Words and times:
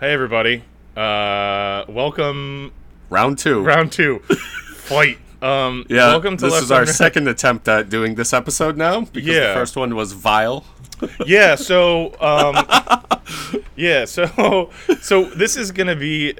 Hey 0.00 0.12
everybody. 0.12 0.62
Uh 0.96 1.84
welcome 1.88 2.72
Round 3.10 3.38
two. 3.38 3.62
round 3.62 3.92
2. 3.92 4.18
Fight. 4.76 5.18
Um 5.42 5.84
yeah. 5.88 6.08
welcome 6.08 6.36
to 6.36 6.44
this 6.46 6.52
Left 6.54 6.64
is 6.64 6.70
our 6.72 6.86
second 6.86 7.28
attempt 7.28 7.68
at 7.68 7.88
doing 7.88 8.14
this 8.14 8.32
episode 8.32 8.76
now 8.76 9.02
because 9.02 9.28
Yeah. 9.28 9.48
the 9.48 9.54
first 9.54 9.76
one 9.76 9.94
was 9.94 10.12
vile. 10.12 10.64
Yeah, 11.26 11.54
so 11.54 12.12
um 12.20 12.56
Yeah, 13.76 14.04
so 14.04 14.70
so 15.00 15.24
this 15.24 15.56
is 15.56 15.72
going 15.72 15.86
to 15.86 15.96
be 15.96 16.34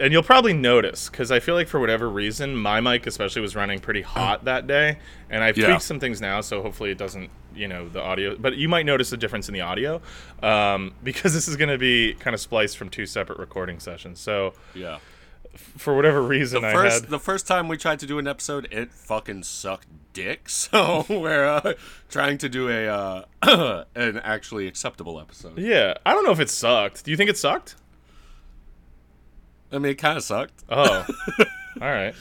and 0.00 0.12
you'll 0.12 0.22
probably 0.22 0.52
notice 0.52 1.08
cuz 1.08 1.30
I 1.30 1.40
feel 1.40 1.54
like 1.54 1.68
for 1.68 1.78
whatever 1.80 2.08
reason 2.08 2.56
my 2.56 2.80
mic 2.80 3.06
especially 3.06 3.42
was 3.42 3.54
running 3.54 3.78
pretty 3.78 4.02
hot 4.02 4.44
that 4.44 4.66
day 4.66 4.98
and 5.30 5.42
I've 5.44 5.56
Yeah. 5.56 5.66
tweaked 5.66 5.82
some 5.82 6.00
things 6.00 6.20
now 6.20 6.40
so 6.40 6.62
hopefully 6.62 6.90
it 6.90 6.98
doesn't 6.98 7.30
you 7.54 7.68
know 7.68 7.88
the 7.88 8.00
audio 8.02 8.36
but 8.36 8.56
you 8.56 8.68
might 8.68 8.84
notice 8.86 9.12
a 9.12 9.16
difference 9.16 9.48
in 9.48 9.54
the 9.54 9.60
audio 9.60 10.00
um, 10.42 10.92
because 11.04 11.32
this 11.34 11.46
is 11.46 11.56
going 11.56 11.68
to 11.70 11.78
be 11.78 12.14
kind 12.14 12.34
of 12.34 12.40
spliced 12.40 12.76
from 12.76 12.88
two 12.88 13.06
separate 13.06 13.38
recording 13.38 13.78
sessions 13.78 14.18
so 14.20 14.54
Yeah. 14.74 14.98
for 15.56 15.94
whatever 15.94 16.20
reason 16.22 16.62
The 16.62 16.68
I 16.68 16.72
first 16.72 17.00
had 17.02 17.10
the 17.10 17.18
first 17.20 17.46
time 17.46 17.68
we 17.68 17.76
tried 17.76 18.00
to 18.00 18.06
do 18.06 18.18
an 18.18 18.26
episode, 18.26 18.66
it 18.72 18.92
fucking 18.92 19.44
sucked 19.44 19.86
dick. 20.12 20.48
So 20.48 21.04
we're 21.10 21.44
uh, 21.46 21.74
trying 22.08 22.38
to 22.38 22.48
do 22.48 22.68
a 22.68 22.88
uh, 22.88 23.84
an 23.94 24.18
actually 24.18 24.66
acceptable 24.66 25.20
episode. 25.20 25.58
Yeah, 25.58 25.94
I 26.04 26.12
don't 26.12 26.24
know 26.24 26.32
if 26.32 26.40
it 26.40 26.50
sucked. 26.50 27.04
Do 27.04 27.10
you 27.12 27.16
think 27.16 27.30
it 27.30 27.36
sucked? 27.38 27.76
I 29.74 29.78
mean, 29.78 29.92
it 29.92 29.98
kind 29.98 30.16
of 30.16 30.24
sucked. 30.24 30.52
Oh, 30.68 31.06
all 31.82 31.88
right. 31.88 32.14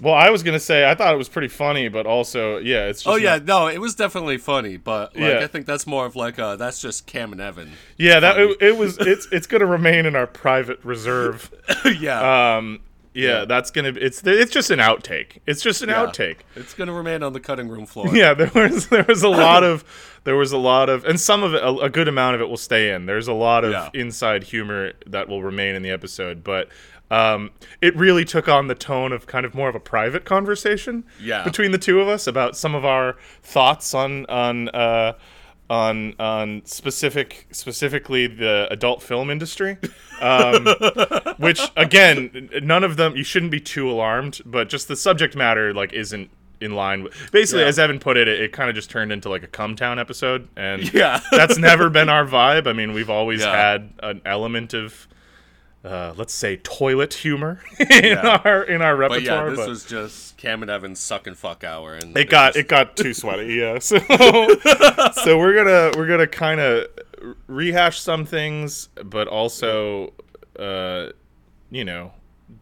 Well, 0.00 0.14
I 0.14 0.30
was 0.30 0.44
gonna 0.44 0.60
say 0.60 0.88
I 0.88 0.94
thought 0.94 1.12
it 1.12 1.16
was 1.16 1.28
pretty 1.28 1.48
funny, 1.48 1.88
but 1.88 2.06
also, 2.06 2.58
yeah, 2.58 2.86
it's. 2.86 3.02
Just 3.02 3.12
Oh 3.12 3.16
yeah, 3.16 3.36
not- 3.38 3.44
no, 3.46 3.66
it 3.66 3.78
was 3.80 3.96
definitely 3.96 4.38
funny, 4.38 4.76
but 4.76 5.16
like 5.16 5.24
Yeah. 5.24 5.40
I 5.40 5.48
think 5.48 5.66
that's 5.66 5.88
more 5.88 6.06
of 6.06 6.14
like 6.14 6.38
uh 6.38 6.54
that's 6.54 6.80
just 6.80 7.06
Cam 7.06 7.32
and 7.32 7.40
Evan. 7.40 7.72
yeah. 7.96 8.20
That 8.20 8.38
it, 8.38 8.56
it 8.62 8.76
was. 8.76 8.96
It's 8.98 9.26
it's 9.32 9.48
gonna 9.48 9.66
remain 9.66 10.06
in 10.06 10.14
our 10.14 10.28
private 10.28 10.78
reserve. 10.84 11.50
yeah. 11.98 12.56
Um, 12.58 12.78
yeah, 13.18 13.40
Yeah. 13.40 13.44
that's 13.44 13.70
gonna. 13.70 13.92
It's 13.96 14.22
it's 14.24 14.52
just 14.52 14.70
an 14.70 14.78
outtake. 14.78 15.38
It's 15.46 15.60
just 15.62 15.82
an 15.82 15.88
Yeah. 15.88 16.06
outtake. 16.06 16.38
It's 16.56 16.74
gonna 16.74 16.92
remain 16.92 17.22
on 17.22 17.32
the 17.32 17.40
cutting 17.40 17.68
room 17.68 17.86
floor. 17.86 18.08
Yeah, 18.14 18.34
there 18.34 18.50
was 18.54 18.88
there 18.88 19.04
was 19.08 19.22
a 19.22 19.28
lot 19.28 19.62
of 19.70 19.84
there 20.24 20.36
was 20.36 20.52
a 20.52 20.58
lot 20.58 20.88
of 20.88 21.04
and 21.04 21.20
some 21.20 21.42
of 21.42 21.54
it 21.54 21.62
a, 21.62 21.68
a 21.86 21.90
good 21.90 22.08
amount 22.08 22.34
of 22.36 22.40
it 22.40 22.48
will 22.48 22.56
stay 22.56 22.90
in. 22.92 23.06
There's 23.06 23.28
a 23.28 23.32
lot 23.32 23.64
of 23.64 23.72
Yeah. 23.72 23.88
inside 23.94 24.44
humor 24.44 24.92
that 25.06 25.28
will 25.28 25.42
remain 25.42 25.74
in 25.74 25.82
the 25.82 25.90
episode, 25.90 26.44
but 26.44 26.68
um, 27.10 27.50
it 27.80 27.96
really 27.96 28.26
took 28.26 28.48
on 28.48 28.66
the 28.66 28.74
tone 28.74 29.12
of 29.12 29.26
kind 29.26 29.46
of 29.46 29.54
more 29.54 29.70
of 29.70 29.74
a 29.74 29.80
private 29.80 30.26
conversation 30.26 31.04
Yeah. 31.18 31.42
between 31.42 31.70
the 31.72 31.78
two 31.78 32.00
of 32.02 32.08
us 32.08 32.26
about 32.26 32.54
some 32.54 32.74
of 32.74 32.84
our 32.84 33.16
thoughts 33.42 33.94
on 33.94 34.26
on 34.26 34.68
uh, 34.70 35.14
on 35.70 36.14
on 36.18 36.62
specific 36.64 37.46
specifically 37.52 38.26
the 38.26 38.66
adult 38.70 39.02
film 39.02 39.30
industry. 39.30 39.76
Um, 40.20 40.66
which 41.38 41.60
again, 41.76 42.50
none 42.62 42.84
of 42.84 42.96
them 42.96 43.16
you 43.16 43.24
shouldn't 43.24 43.52
be 43.52 43.60
too 43.60 43.90
alarmed, 43.90 44.40
but 44.46 44.68
just 44.68 44.88
the 44.88 44.96
subject 44.96 45.36
matter 45.36 45.72
like 45.74 45.92
isn't 45.92 46.30
in 46.60 46.74
line 46.74 47.04
with 47.04 47.12
basically 47.30 47.62
Yeah. 47.62 47.68
as 47.68 47.78
Evan 47.78 48.00
put 48.00 48.16
it, 48.16 48.26
it, 48.26 48.40
it 48.40 48.52
kind 48.52 48.68
of 48.68 48.74
just 48.74 48.90
turned 48.90 49.12
into 49.12 49.28
like 49.28 49.44
a 49.44 49.46
come 49.46 49.76
town 49.76 49.98
episode 50.00 50.48
and 50.56 50.92
Yeah. 50.94 51.20
that's 51.30 51.56
never 51.56 51.88
been 51.88 52.08
our 52.08 52.24
vibe. 52.24 52.66
I 52.66 52.72
mean, 52.72 52.92
we've 52.94 53.10
always 53.10 53.42
Yeah. 53.42 53.54
had 53.54 53.92
an 54.02 54.22
element 54.24 54.74
of 54.74 55.06
uh, 55.84 56.12
let's 56.16 56.34
say 56.34 56.56
toilet 56.58 57.14
humor 57.14 57.60
in 57.78 57.86
Yeah. 58.04 58.40
our 58.44 58.62
in 58.64 58.82
our 58.82 58.96
repertoire. 58.96 59.44
But 59.44 59.50
yeah, 59.50 59.50
this 59.50 59.58
but 59.58 59.68
was 59.68 59.84
just 59.84 60.36
Cam 60.36 60.62
and 60.62 60.70
Evan's 60.70 61.00
suck 61.00 61.26
and 61.26 61.36
fuck 61.36 61.64
hour, 61.64 61.94
and 61.94 62.16
it 62.16 62.28
got 62.28 62.48
just- 62.54 62.58
it 62.58 62.68
got 62.68 62.96
too 62.96 63.14
sweaty, 63.14 63.54
yeah. 63.54 63.78
So 63.80 63.98
so 65.24 65.38
we're 65.38 65.54
gonna 65.54 65.92
we're 65.96 66.06
gonna 66.08 66.26
kind 66.26 66.60
of 66.60 66.86
rehash 67.46 68.00
some 68.00 68.24
things, 68.24 68.88
but 69.04 69.26
also, 69.28 70.12
uh, 70.58 71.08
you 71.70 71.84
know, 71.84 72.12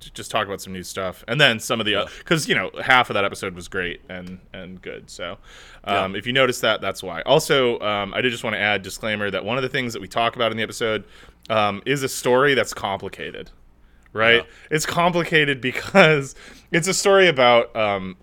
just 0.01 0.31
talk 0.31 0.47
about 0.47 0.61
some 0.61 0.73
new 0.73 0.83
stuff, 0.83 1.25
and 1.29 1.41
then 1.41 1.59
some 1.61 1.81
of 1.81 1.87
the 1.87 2.09
because 2.19 2.49
you 2.49 2.55
know 2.55 2.71
half 2.83 3.11
of 3.11 3.15
that 3.15 3.25
episode 3.25 3.55
was 3.55 3.69
great 3.69 4.01
and 4.09 4.39
and 4.53 4.81
good. 4.83 5.11
So 5.11 5.39
um, 5.85 6.13
Yeah. 6.13 6.19
if 6.19 6.27
you 6.27 6.33
notice 6.33 6.61
that, 6.61 6.81
that's 6.81 7.03
why. 7.03 7.23
Also, 7.23 7.79
um, 7.81 8.13
I 8.15 8.21
did 8.21 8.31
just 8.31 8.45
want 8.45 8.55
to 8.55 8.61
add 8.61 8.83
disclaimer 8.83 9.31
that 9.31 9.45
one 9.45 9.57
of 9.57 9.63
the 9.63 9.69
things 9.69 9.93
that 9.93 10.01
we 10.03 10.09
talk 10.09 10.37
about 10.37 10.51
in 10.51 10.57
the 10.57 10.63
episode 10.63 11.05
um, 11.51 11.83
is 11.87 12.03
a 12.03 12.09
story 12.09 12.55
that's 12.55 12.75
complicated 12.75 13.51
right? 14.13 14.45
Yeah. 14.47 14.77
It's 14.77 14.87
complicated 14.87 15.61
because 15.61 16.35
it's 16.73 16.89
a 16.89 16.95
story 16.95 17.29
about 17.29 17.75
um, 17.77 18.17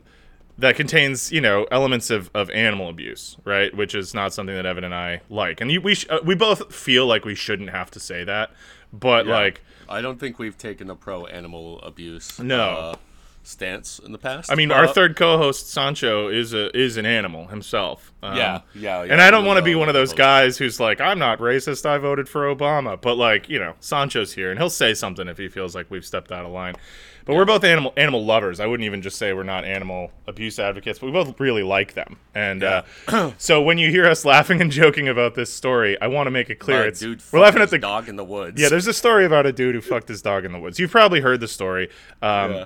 that 0.58 0.76
contains 0.76 1.31
you 1.31 1.40
know 1.40 1.68
elements 1.70 2.09
of, 2.09 2.31
of 2.34 2.50
animal 2.50 2.90
abuse, 2.90 3.38
right? 3.44 3.76
Which 3.78 3.94
is 3.94 4.14
not 4.16 4.34
something 4.34 4.56
that 4.56 4.66
Evan 4.66 4.84
and 4.84 4.96
I 4.96 5.22
like, 5.30 5.62
and 5.62 5.72
you, 5.72 5.81
we 5.81 5.94
sh- 5.94 6.08
uh, 6.09 6.20
we 6.26 6.34
both 6.34 6.74
feel 6.74 7.06
like 7.06 7.26
we 7.26 7.36
shouldn't 7.36 7.70
have 7.70 7.92
to 7.92 8.00
say 8.00 8.24
that, 8.24 8.50
but 8.94 9.26
Yeah. 9.26 9.34
like. 9.34 9.62
I 9.90 10.02
don't 10.02 10.20
think 10.20 10.40
we've 10.40 10.58
taken 10.58 10.90
a 10.90 10.96
pro 10.96 11.26
animal 11.26 11.81
abuse 11.81 12.40
No. 12.40 12.62
uh, 12.70 12.96
stance 13.44 14.00
in 14.00 14.14
the 14.14 14.18
past. 14.18 14.50
I 14.50 14.56
mean, 14.56 14.72
our 14.72 14.88
third 14.88 15.18
co-host 15.18 15.70
Sancho 15.70 16.30
is 16.30 16.54
a 16.54 16.76
is 16.76 16.96
an 16.96 17.06
animal 17.06 17.48
himself. 17.48 18.14
Um, 18.24 18.38
Yeah, 18.38 18.62
yeah, 18.74 19.02
And 19.02 19.22
I 19.22 19.30
don't 19.32 19.44
want 19.46 19.58
to 19.58 19.64
be 19.64 19.76
one 19.76 19.90
of 19.90 19.94
those 19.94 20.14
guys 20.14 20.58
who's 20.58 20.80
like, 20.80 21.02
I'm 21.02 21.20
not 21.20 21.40
racist. 21.40 21.86
I 21.86 21.98
voted 21.98 22.30
for 22.30 22.44
Obama, 22.56 23.00
but 23.00 23.16
like, 23.16 23.50
you 23.50 23.59
know, 23.59 23.74
Sancho's 23.82 24.34
here, 24.34 24.50
and 24.50 24.58
he'll 24.59 24.70
say 24.70 24.94
something 24.94 25.28
if 25.28 25.38
he 25.38 25.50
feels 25.50 25.76
like 25.76 25.92
we've 25.92 26.06
stepped 26.06 26.32
out 26.32 26.46
of 26.46 26.52
line. 26.52 26.76
But 27.25 27.35
we're 27.35 27.45
both 27.45 27.63
animal 27.63 27.94
animal 27.95 28.25
lovers. 28.25 28.59
I 28.59 28.66
wouldn't 28.66 28.85
even 28.85 29.01
just 29.01 29.17
say 29.17 29.31
we're 29.34 29.44
not 29.44 29.63
animal 29.63 30.11
abuse 30.28 30.59
advocates, 30.59 31.00
but 31.00 31.06
we 31.06 31.11
both 31.13 31.39
really 31.39 31.63
like 31.63 31.94
them. 31.94 32.17
And 32.35 32.63
uh, 32.63 32.84
so 33.38 33.61
when 33.61 33.78
you 33.78 33.89
hear 33.89 34.06
us 34.07 34.25
laughing 34.25 34.59
and 34.61 34.69
joking 34.72 35.07
about 35.07 35.34
this 35.35 35.51
story, 35.53 36.00
I 36.01 36.07
want 36.07 36.28
to 36.28 36.31
make 36.31 36.50
it 36.50 36.56
clear 36.59 36.85
it's 36.85 37.00
dude 37.00 37.22
we're 37.31 37.39
laughing 37.39 37.61
at 37.61 37.69
the 37.69 37.79
dog 37.79 38.09
in 38.09 38.17
the 38.17 38.23
woods. 38.25 38.59
yeah. 38.61 38.67
There's 38.69 38.88
a 38.88 38.94
story 38.94 39.25
about 39.25 39.45
a 39.45 39.53
dude 39.53 39.75
who 39.75 39.81
fucked 39.81 40.09
his 40.09 40.22
dog 40.22 40.44
in 40.44 40.51
the 40.51 40.59
woods. 40.59 40.79
You've 40.79 40.91
probably 40.91 41.22
heard 41.22 41.39
the 41.39 41.47
story. 41.47 41.89
Um, 42.22 42.51
Yeah. 42.53 42.66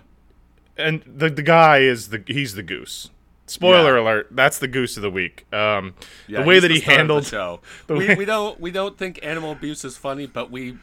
and 0.77 1.03
the 1.05 1.29
the 1.29 1.43
guy 1.43 1.79
is 1.79 2.09
the 2.09 2.23
he's 2.25 2.53
the 2.55 2.63
goose. 2.63 3.11
Spoiler 3.49 3.95
Yeah. 3.95 4.03
alert! 4.03 4.27
That's 4.31 4.59
the 4.59 4.67
goose 4.67 4.97
of 4.97 5.03
the 5.03 5.09
week. 5.11 5.45
Um, 5.53 5.93
Yeah, 6.27 6.41
the 6.41 6.47
way 6.47 6.59
that 6.59 6.69
he 6.69 6.79
star 6.79 6.91
of 6.93 6.95
the 6.95 6.97
handled 6.97 7.25
show. 7.25 7.59
the 7.87 7.93
We, 7.95 8.07
way- 8.09 8.15
we 8.15 8.25
don't 8.25 8.59
we 8.59 8.71
don't 8.71 8.97
think 8.97 9.19
animal 9.23 9.51
abuse 9.53 9.85
is 9.85 9.97
funny, 9.97 10.25
but 10.25 10.51
we 10.51 10.77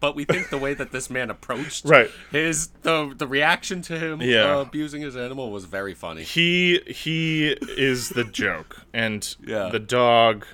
but 0.00 0.14
we 0.14 0.24
think 0.24 0.50
the 0.50 0.58
way 0.58 0.74
that 0.74 0.92
this 0.92 1.08
man 1.10 1.30
approached 1.30 1.84
Right. 1.88 2.10
his 2.30 2.68
the 2.82 3.12
the 3.16 3.26
reaction 3.26 3.82
to 3.82 3.98
him 3.98 4.20
Yeah. 4.22 4.56
uh, 4.56 4.60
abusing 4.60 5.02
his 5.02 5.16
animal 5.16 5.50
was 5.50 5.64
very 5.64 5.94
funny. 5.94 6.22
he 6.22 6.80
he 6.86 7.48
is 7.76 8.10
the 8.10 8.24
joke, 8.24 8.82
and 8.92 9.34
Yeah. 9.46 9.68
the 9.70 9.78
dog 9.80 10.46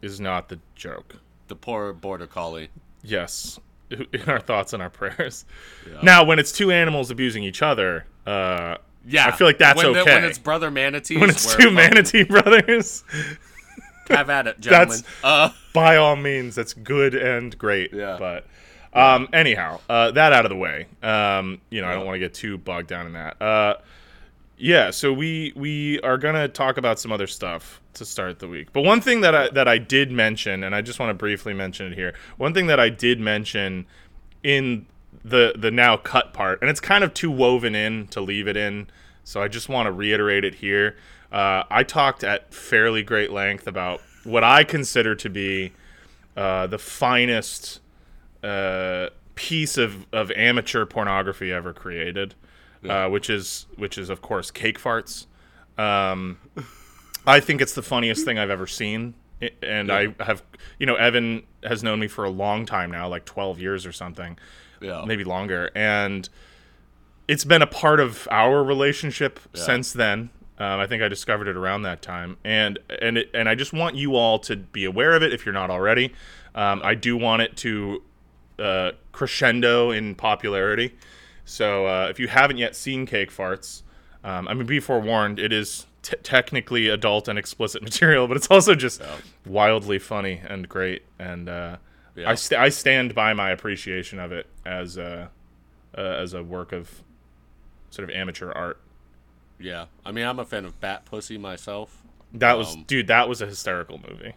is 0.00 0.20
not 0.20 0.48
the 0.48 0.58
joke. 0.74 1.16
The 1.48 1.56
poor 1.56 1.92
border 1.92 2.26
collie. 2.26 2.68
Yes, 3.02 3.58
in 3.90 4.22
our 4.26 4.40
thoughts 4.40 4.72
and 4.72 4.82
our 4.82 4.90
prayers. 4.90 5.44
Yeah. 5.90 5.98
Now, 6.02 6.24
when 6.24 6.38
it's 6.38 6.52
two 6.52 6.70
animals 6.70 7.10
abusing 7.10 7.42
each 7.44 7.62
other, 7.62 8.06
uh, 8.26 8.76
Yeah, 9.06 9.26
I 9.26 9.32
feel 9.32 9.46
like 9.46 9.58
that's 9.58 9.76
when 9.82 9.92
the- 9.92 10.00
okay. 10.02 10.14
when 10.14 10.24
it's 10.24 10.38
brother 10.38 10.70
manatees. 10.70 11.18
when 11.20 11.28
it's 11.30 11.54
two 11.56 11.70
manatee 11.82 12.22
brothers, 12.24 13.04
have 14.08 14.30
at 14.30 14.46
it, 14.46 14.60
gentlemen. 14.60 15.00
uh, 15.24 15.50
by 15.72 15.96
all 15.96 16.16
means, 16.16 16.54
that's 16.54 16.74
good 16.74 17.14
and 17.14 17.56
great. 17.56 17.92
Yeah. 17.92 18.16
But 18.18 18.46
um, 18.92 19.28
anyhow, 19.32 19.80
uh, 19.88 20.10
that 20.12 20.32
out 20.32 20.44
of 20.44 20.50
the 20.50 20.56
way. 20.56 20.86
Um, 21.02 21.60
you 21.70 21.80
know, 21.80 21.88
I 21.88 21.94
don't 21.94 22.06
want 22.06 22.16
to 22.16 22.20
get 22.20 22.34
too 22.34 22.58
bogged 22.58 22.88
down 22.88 23.06
in 23.06 23.12
that. 23.14 23.40
Uh, 23.40 23.74
yeah, 24.58 24.90
so 24.90 25.12
we 25.12 25.52
we 25.56 26.00
are 26.02 26.18
gonna 26.18 26.46
talk 26.46 26.76
about 26.76 27.00
some 27.00 27.10
other 27.10 27.26
stuff 27.26 27.80
to 27.94 28.04
start 28.04 28.38
the 28.38 28.48
week. 28.48 28.72
But 28.72 28.82
one 28.82 29.00
thing 29.00 29.20
that 29.22 29.34
I 29.34 29.48
that 29.50 29.66
I 29.66 29.78
did 29.78 30.12
mention, 30.12 30.62
and 30.62 30.74
I 30.74 30.82
just 30.82 31.00
want 31.00 31.10
to 31.10 31.14
briefly 31.14 31.52
mention 31.52 31.92
it 31.92 31.96
here. 31.96 32.14
One 32.36 32.54
thing 32.54 32.66
that 32.68 32.78
I 32.78 32.88
did 32.88 33.18
mention 33.18 33.86
in 34.42 34.86
the 35.24 35.54
the 35.56 35.70
now 35.70 35.96
cut 35.96 36.32
part, 36.32 36.60
and 36.60 36.70
it's 36.70 36.80
kind 36.80 37.02
of 37.02 37.12
too 37.14 37.30
woven 37.30 37.74
in 37.74 38.06
to 38.08 38.20
leave 38.20 38.46
it 38.46 38.56
in. 38.56 38.88
So 39.24 39.42
I 39.42 39.48
just 39.48 39.68
want 39.68 39.86
to 39.86 39.92
reiterate 39.92 40.44
it 40.44 40.56
here. 40.56 40.96
Uh, 41.32 41.64
I 41.70 41.82
talked 41.82 42.22
at 42.22 42.52
fairly 42.52 43.02
great 43.02 43.32
length 43.32 43.66
about 43.66 44.02
what 44.24 44.44
I 44.44 44.64
consider 44.64 45.14
to 45.14 45.30
be 45.30 45.72
uh, 46.36 46.66
the 46.66 46.78
finest 46.78 47.80
uh, 48.42 49.08
piece 49.34 49.78
of, 49.78 50.06
of 50.12 50.30
amateur 50.32 50.84
pornography 50.84 51.50
ever 51.50 51.72
created, 51.72 52.34
uh, 52.86 53.08
which 53.08 53.30
is 53.30 53.66
which 53.76 53.96
is 53.96 54.10
of 54.10 54.20
course 54.20 54.50
cake 54.50 54.78
farts. 54.78 55.26
Um, 55.78 56.38
I 57.26 57.40
think 57.40 57.62
it's 57.62 57.72
the 57.72 57.82
funniest 57.82 58.24
thing 58.24 58.38
I've 58.38 58.50
ever 58.50 58.66
seen, 58.66 59.14
and 59.62 59.90
I 59.90 60.14
have 60.20 60.42
you 60.78 60.86
know 60.86 60.96
Evan 60.96 61.44
has 61.64 61.82
known 61.82 62.00
me 62.00 62.08
for 62.08 62.24
a 62.24 62.30
long 62.30 62.66
time 62.66 62.90
now, 62.90 63.08
like 63.08 63.24
twelve 63.24 63.58
years 63.58 63.86
or 63.86 63.92
something, 63.92 64.38
yeah. 64.80 65.04
maybe 65.06 65.24
longer, 65.24 65.70
and 65.74 66.28
it's 67.26 67.44
been 67.44 67.62
a 67.62 67.66
part 67.66 68.00
of 68.00 68.28
our 68.30 68.62
relationship 68.62 69.40
since 69.54 69.92
then. 69.92 70.30
Um, 70.62 70.78
I 70.80 70.86
think 70.86 71.02
I 71.02 71.08
discovered 71.08 71.48
it 71.48 71.56
around 71.56 71.82
that 71.82 72.02
time, 72.02 72.36
and 72.44 72.78
and 73.00 73.18
it, 73.18 73.30
and 73.34 73.48
I 73.48 73.54
just 73.54 73.72
want 73.72 73.96
you 73.96 74.14
all 74.14 74.38
to 74.40 74.54
be 74.56 74.84
aware 74.84 75.12
of 75.12 75.22
it 75.22 75.32
if 75.32 75.44
you're 75.44 75.52
not 75.52 75.70
already. 75.70 76.12
Um, 76.54 76.80
I 76.84 76.94
do 76.94 77.16
want 77.16 77.42
it 77.42 77.56
to 77.58 78.02
uh, 78.58 78.92
crescendo 79.10 79.90
in 79.90 80.14
popularity. 80.14 80.94
So 81.44 81.86
uh, 81.86 82.06
if 82.10 82.20
you 82.20 82.28
haven't 82.28 82.58
yet 82.58 82.76
seen 82.76 83.06
Cake 83.06 83.30
Farts, 83.32 83.82
um, 84.22 84.46
I 84.46 84.54
mean, 84.54 84.66
be 84.66 84.78
forewarned, 84.78 85.40
it 85.40 85.52
is 85.52 85.86
t- 86.02 86.16
technically 86.22 86.88
adult 86.88 87.26
and 87.26 87.38
explicit 87.38 87.82
material, 87.90 88.28
but 88.28 88.36
it's 88.36 88.48
also 88.48 88.74
just 88.76 89.02
wildly 89.44 89.98
funny 89.98 90.40
and 90.46 90.68
great. 90.68 91.02
And 91.18 91.48
uh, 91.48 91.78
Yeah. 92.14 92.30
I 92.30 92.34
st- 92.36 92.60
I 92.60 92.68
stand 92.68 93.14
by 93.14 93.32
my 93.32 93.50
appreciation 93.50 94.20
of 94.20 94.30
it 94.30 94.46
as 94.64 94.96
a 94.96 95.30
uh, 95.96 96.00
as 96.00 96.34
a 96.34 96.42
work 96.42 96.72
of 96.72 97.02
sort 97.90 98.08
of 98.08 98.14
amateur 98.14 98.52
art. 98.52 98.78
Yeah, 99.64 99.86
I 100.04 100.12
mean, 100.12 100.26
I'm 100.26 100.38
a 100.38 100.44
fan 100.44 100.64
of 100.64 100.78
Bat 100.80 101.04
Pussy 101.06 101.38
myself. 101.38 102.02
That 102.34 102.56
was 102.58 102.74
Um, 102.74 102.84
dude. 102.86 103.06
That 103.08 103.28
was 103.28 103.40
a 103.42 103.46
hysterical 103.46 103.98
movie. 103.98 104.34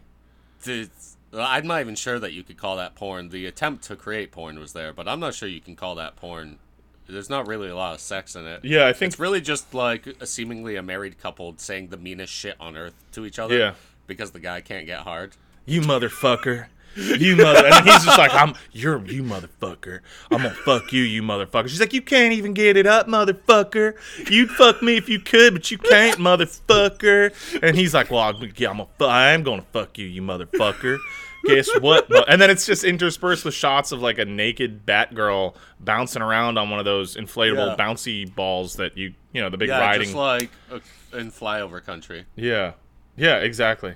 It's- 0.66 1.18
I'm 1.34 1.68
not 1.68 1.82
even 1.82 1.96
sure 1.96 2.18
that 2.20 2.32
you 2.34 2.44
could 2.44 2.58
call 2.58 2.78
that 2.78 2.96
porn. 2.96 3.30
The 3.30 3.46
attempt 3.46 3.84
to 3.86 3.96
create 3.96 4.32
porn 4.32 4.58
was 4.60 4.74
there, 4.74 4.94
but 4.94 5.08
I'm 5.08 5.20
not 5.20 5.34
sure 5.34 5.50
you 5.50 5.60
can 5.62 5.76
call 5.76 5.96
that 5.96 6.16
porn. 6.16 6.60
There's 7.08 7.30
not 7.30 7.46
really 7.48 7.68
a 7.70 7.76
lot 7.76 7.94
of 7.94 8.00
sex 8.00 8.36
in 8.36 8.46
it. 8.48 8.64
Yeah, 8.64 8.88
I 8.88 8.94
think 8.94 9.12
It's 9.14 9.20
really 9.20 9.42
just 9.42 9.74
like 9.74 10.08
a 10.20 10.26
seemingly 10.26 10.76
a 10.76 10.82
married 10.82 11.20
couple 11.20 11.54
saying 11.58 11.90
the 11.90 11.98
meanest 11.98 12.34
shit 12.34 12.56
on 12.60 12.76
earth 12.78 12.96
to 13.12 13.26
each 13.26 13.38
other. 13.38 13.58
Yeah. 13.58 13.74
Because 14.08 14.32
the 14.32 14.40
guy 14.40 14.62
can't 14.62 14.86
get 14.86 15.00
hard. 15.00 15.34
you 15.66 15.82
motherfucker. 15.82 16.68
You 16.96 17.36
mother, 17.36 17.66
and 17.66 17.86
he's 17.86 18.06
just 18.06 18.18
like, 18.18 18.34
"I'm 18.34 18.54
you're 18.72 19.06
you 19.06 19.24
motherfucker. 19.24 20.00
I'm 20.32 20.38
gonna 20.38 20.50
fuck 20.52 20.94
you, 20.94 21.04
you 21.04 21.22
motherfucker." 21.22 21.68
She's 21.68 21.80
like, 21.80 21.94
"You 21.94 22.02
can't 22.02 22.34
even 22.34 22.54
get 22.54 22.78
it 22.78 22.88
up, 22.88 23.08
motherfucker. 23.08 23.96
You'd 24.30 24.50
fuck 24.52 24.82
me 24.82 24.96
if 24.98 25.10
you 25.10 25.20
could, 25.20 25.54
but 25.54 25.70
you 25.72 25.78
can't, 25.78 26.18
motherfucker." 26.20 27.34
And 27.62 27.76
he's 27.76 27.94
like, 27.94 28.12
"Well, 28.12 28.22
I'm, 28.22 28.52
yeah, 28.56 28.70
I'm 28.70 28.80
a, 28.80 28.88
I 29.06 29.32
am 29.32 29.44
gonna 29.44 29.66
fuck 29.74 29.98
you, 29.98 30.06
you 30.08 30.22
motherfucker." 30.22 30.98
Guess 31.46 31.80
what? 31.80 32.08
And 32.28 32.42
then 32.42 32.50
it's 32.50 32.66
just 32.66 32.84
interspersed 32.84 33.46
with 33.46 33.54
shots 33.54 33.92
of 33.92 34.02
like 34.02 34.18
a 34.18 34.26
naked 34.26 34.84
Batgirl 34.86 35.54
bouncing 35.80 36.24
around 36.24 36.58
on 36.58 36.72
one 36.72 36.80
of 36.80 36.86
those 36.86 37.16
inflatable 37.18 37.78
Yeah. 37.78 37.86
bouncy 37.86 38.34
balls 38.34 38.78
that 38.78 38.98
you 38.98 39.14
you 39.32 39.42
know 39.42 39.50
the 39.52 39.58
big 39.58 39.70
Yeah, 39.70 39.80
riding. 39.80 40.04
just 40.06 40.16
like 40.16 40.50
uh, 40.72 40.80
in 41.14 41.30
flyover 41.32 41.84
country. 41.86 42.26
yeah, 42.36 42.72
yeah, 43.16 43.38
exactly. 43.38 43.94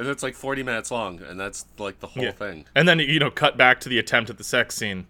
And 0.00 0.08
it's 0.08 0.22
like 0.22 0.34
40 0.34 0.62
minutes 0.62 0.90
long, 0.90 1.20
and 1.22 1.38
that's 1.38 1.66
like 1.78 2.00
the 2.00 2.06
whole 2.06 2.24
Yeah. 2.24 2.32
thing. 2.32 2.64
And 2.74 2.88
then 2.88 2.98
you 3.00 3.18
know, 3.20 3.30
cut 3.30 3.56
back 3.58 3.80
to 3.80 3.88
the 3.90 3.98
attempt 3.98 4.30
at 4.30 4.38
the 4.38 4.44
sex 4.44 4.74
scene. 4.74 5.06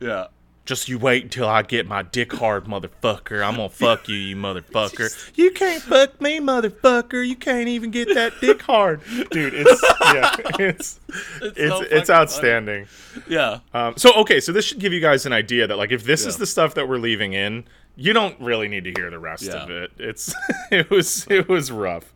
Yeah. 0.00 0.26
Just 0.66 0.88
you 0.88 0.98
wait 0.98 1.22
until 1.24 1.46
I 1.48 1.60
get 1.62 1.86
my 1.86 2.02
dick 2.02 2.32
hard, 2.32 2.64
motherfucker. 2.64 3.42
I'm 3.46 3.56
gonna 3.56 3.68
fuck 3.68 4.08
you, 4.08 4.16
you 4.16 4.36
motherfucker. 4.36 5.10
You 5.36 5.50
can't 5.50 5.82
fuck 5.82 6.20
me, 6.22 6.40
motherfucker. 6.40 7.26
You 7.26 7.36
can't 7.36 7.68
even 7.68 7.90
get 7.90 8.08
that 8.14 8.32
dick 8.40 8.62
hard, 8.62 9.00
dude. 9.30 9.52
It's 9.54 9.82
yeah, 10.02 10.36
it's 10.58 11.00
it's 11.42 11.58
so 11.70 11.80
it's, 11.82 12.08
outstanding. 12.10 12.86
Yeah. 13.28 13.60
Um, 13.74 13.94
so 13.96 14.12
okay, 14.14 14.40
so 14.40 14.52
this 14.52 14.64
should 14.66 14.78
give 14.78 14.92
you 14.94 15.00
guys 15.00 15.26
an 15.26 15.32
idea 15.34 15.66
that 15.66 15.76
like 15.76 15.92
if 15.92 16.04
this 16.04 16.24
is 16.26 16.36
the 16.38 16.46
stuff 16.46 16.74
that 16.74 16.88
we're 16.88 16.98
leaving 16.98 17.32
in, 17.34 17.64
you 17.96 18.12
don't 18.14 18.38
really 18.40 18.68
need 18.68 18.84
to 18.84 18.92
hear 18.96 19.10
the 19.10 19.18
rest 19.18 19.42
Yeah. 19.44 19.62
of 19.64 19.70
it. 19.70 19.90
It's 19.98 20.34
it 20.70 20.88
was 20.90 21.26
it 21.30 21.46
was 21.48 21.70
rough. 21.72 22.12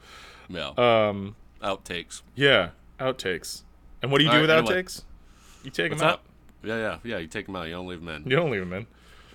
Yeah. 0.49 0.71
Um, 0.79 1.37
Outtakes. 1.63 2.23
yeah, 2.35 2.71
outtakes. 3.01 3.63
And 4.03 4.13
what 4.13 4.19
do 4.19 4.25
you 4.25 4.31
do 4.31 4.37
All 4.37 4.43
with 4.43 4.51
anyway. 4.51 4.83
outtakes? 4.83 5.03
You 5.65 5.71
take 5.71 5.91
What's 5.91 6.01
them 6.03 6.11
out. 6.11 6.21
that? 6.63 6.69
Yeah, 6.69 6.77
yeah, 6.77 6.99
yeah. 7.05 7.19
You 7.19 7.27
take 7.27 7.47
them 7.47 7.57
out. 7.57 7.67
You 7.67 7.73
don't 7.75 7.87
leave 7.89 8.01
them 8.01 8.09
in. 8.09 8.31
You 8.31 8.37
don't 8.37 8.51
leave 8.51 8.61
them 8.61 8.73
in. 8.73 8.87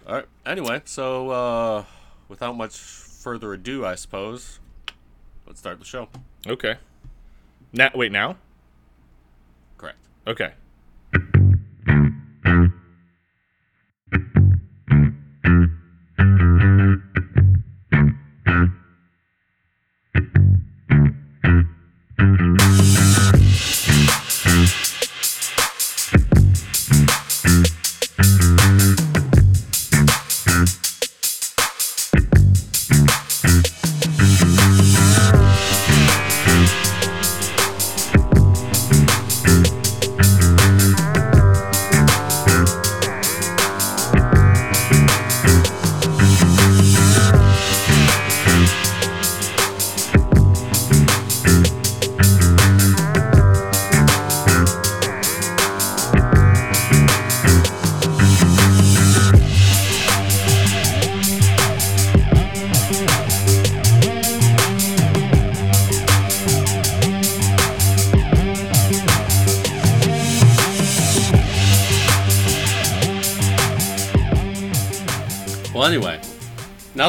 All 0.07 0.15
right. 0.15 0.25
Anyway, 0.45 0.81
so 0.85 1.29
uh, 1.29 1.85
without 2.29 2.55
much 2.55 2.77
further 2.77 3.53
ado, 3.53 3.85
I 3.85 3.95
suppose, 3.95 4.59
let's 5.45 5.59
start 5.59 5.79
the 5.79 5.85
show. 5.85 6.07
Okay. 6.47 6.75
Now, 7.73 7.89
wait, 7.95 8.11
now? 8.11 8.37
Correct. 9.77 9.97
Okay. 10.27 10.53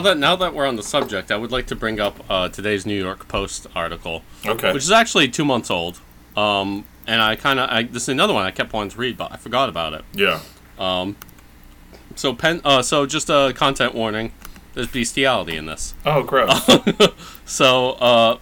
That 0.05 0.17
now 0.19 0.37
that 0.37 0.55
we're 0.55 0.67
on 0.67 0.77
the 0.77 0.83
subject, 0.83 1.31
I 1.33 1.37
would 1.37 1.51
like 1.53 1.67
to 1.67 1.77
bring 1.77 1.99
up 2.01 2.25
uh, 2.31 2.49
today's 2.49 2.87
New 2.87 2.99
York 3.01 3.27
Post 3.29 3.67
article, 3.75 4.23
Okay. 4.47 4.73
which 4.73 4.85
is 4.85 4.91
actually 4.93 5.29
two 5.29 5.45
months 5.45 5.71
old. 5.71 6.01
Um, 6.37 6.85
and 7.07 7.21
I 7.21 7.37
kind 7.37 7.59
of 7.61 7.93
this 7.93 8.05
is 8.05 8.09
another 8.11 8.33
one 8.33 8.45
I 8.47 8.51
kept 8.51 8.73
wanting 8.73 8.91
to 8.91 8.99
read, 8.99 9.17
but 9.17 9.33
I 9.33 9.37
forgot 9.37 9.69
about 9.69 9.93
it. 9.95 10.05
yeah. 10.15 10.41
Um. 10.79 11.17
So 12.17 12.33
pen, 12.33 12.61
uh, 12.65 12.81
so 12.83 13.07
just 13.07 13.29
a 13.29 13.53
content 13.57 13.95
warning: 13.95 14.33
there's 14.75 14.87
bestiality 14.89 15.57
in 15.57 15.67
this. 15.67 15.95
Oh, 16.07 16.23
gross. 16.23 16.67
So, 17.47 17.91
uh, 17.93 18.39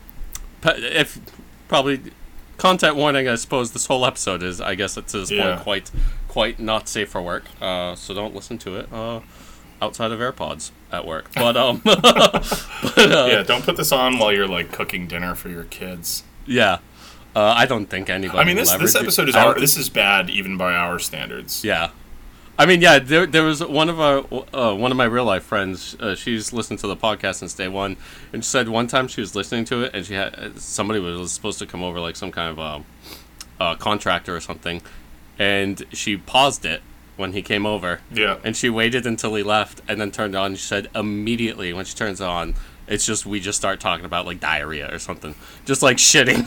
pe- 0.60 0.80
if 0.80 1.18
probably 1.68 2.00
content 2.56 2.94
warning, 2.96 3.26
I 3.28 3.34
suppose 3.34 3.72
this 3.72 3.86
whole 3.86 4.06
episode 4.06 4.42
is, 4.42 4.60
I 4.60 4.74
guess, 4.76 4.94
to 4.94 5.00
this 5.02 5.30
Yeah. 5.30 5.56
point, 5.56 5.62
quite 5.62 5.90
quite 6.28 6.60
not 6.60 6.88
safe 6.88 7.08
for 7.10 7.20
work. 7.20 7.44
Uh, 7.60 7.94
so 7.96 8.14
don't 8.14 8.34
listen 8.34 8.58
to 8.58 8.76
it 8.76 8.92
uh, 8.92 9.20
outside 9.82 10.12
of 10.12 10.20
AirPods 10.20 10.70
at 10.90 11.04
work. 11.04 11.30
But 11.34 11.56
um, 11.56 11.82
yeah, 12.96 13.42
don't 13.42 13.64
put 13.64 13.76
this 13.76 13.92
on 13.92 14.18
while 14.18 14.32
you're 14.32 14.48
like 14.48 14.72
cooking 14.72 15.06
dinner 15.08 15.34
for 15.34 15.48
your 15.48 15.64
kids. 15.64 16.22
yeah, 16.46 16.78
uh, 17.34 17.54
I 17.56 17.66
don't 17.66 17.86
think 17.86 18.08
anybody. 18.08 18.38
I 18.38 18.44
mean, 18.44 18.56
this 18.56 18.72
this 18.72 18.94
episode 18.94 19.28
is 19.28 19.34
our, 19.34 19.58
this 19.58 19.76
is 19.76 19.88
bad 19.88 20.30
even 20.30 20.56
by 20.56 20.74
our 20.74 20.98
standards. 20.98 21.64
Yeah. 21.64 21.90
I 22.58 22.66
mean, 22.66 22.82
yeah, 22.82 22.98
there, 22.98 23.26
there 23.26 23.44
was 23.44 23.64
one 23.64 23.88
of 23.88 23.98
our 23.98 24.18
uh, 24.54 24.74
one 24.74 24.90
of 24.90 24.96
my 24.96 25.04
real 25.04 25.24
life 25.24 25.42
friends. 25.42 25.96
Uh, 25.98 26.14
she's 26.14 26.52
listened 26.52 26.78
to 26.80 26.86
the 26.86 26.96
podcast 26.96 27.36
since 27.36 27.54
day 27.54 27.66
one, 27.66 27.96
and 28.32 28.44
she 28.44 28.48
said 28.48 28.68
one 28.68 28.86
time 28.86 29.08
she 29.08 29.20
was 29.20 29.34
listening 29.34 29.64
to 29.66 29.82
it, 29.82 29.94
and 29.94 30.06
she 30.06 30.14
had 30.14 30.60
somebody 30.60 31.00
was 31.00 31.32
supposed 31.32 31.58
to 31.58 31.66
come 31.66 31.82
over, 31.82 31.98
like 31.98 32.14
some 32.14 32.30
kind 32.30 32.50
of 32.50 32.60
um, 32.60 32.84
uh, 33.58 33.74
contractor 33.74 34.36
or 34.36 34.40
something, 34.40 34.82
and 35.38 35.82
she 35.92 36.16
paused 36.16 36.64
it 36.66 36.82
when 37.16 37.32
he 37.32 37.42
came 37.42 37.66
over, 37.66 38.00
Yeah. 38.12 38.36
and 38.44 38.56
she 38.56 38.70
waited 38.70 39.06
until 39.06 39.34
he 39.34 39.42
left, 39.42 39.80
and 39.88 40.00
then 40.00 40.10
turned 40.10 40.34
on. 40.34 40.54
She 40.54 40.62
said 40.62 40.88
immediately 40.94 41.72
when 41.72 41.84
she 41.84 41.94
turns 41.94 42.20
on, 42.20 42.54
it's 42.88 43.06
just 43.06 43.24
we 43.24 43.40
just 43.40 43.56
start 43.56 43.80
talking 43.80 44.04
about 44.04 44.26
like 44.26 44.40
diarrhea 44.40 44.92
or 44.92 44.98
something, 44.98 45.34
just 45.64 45.82
like 45.82 45.96
shitting. 45.98 46.42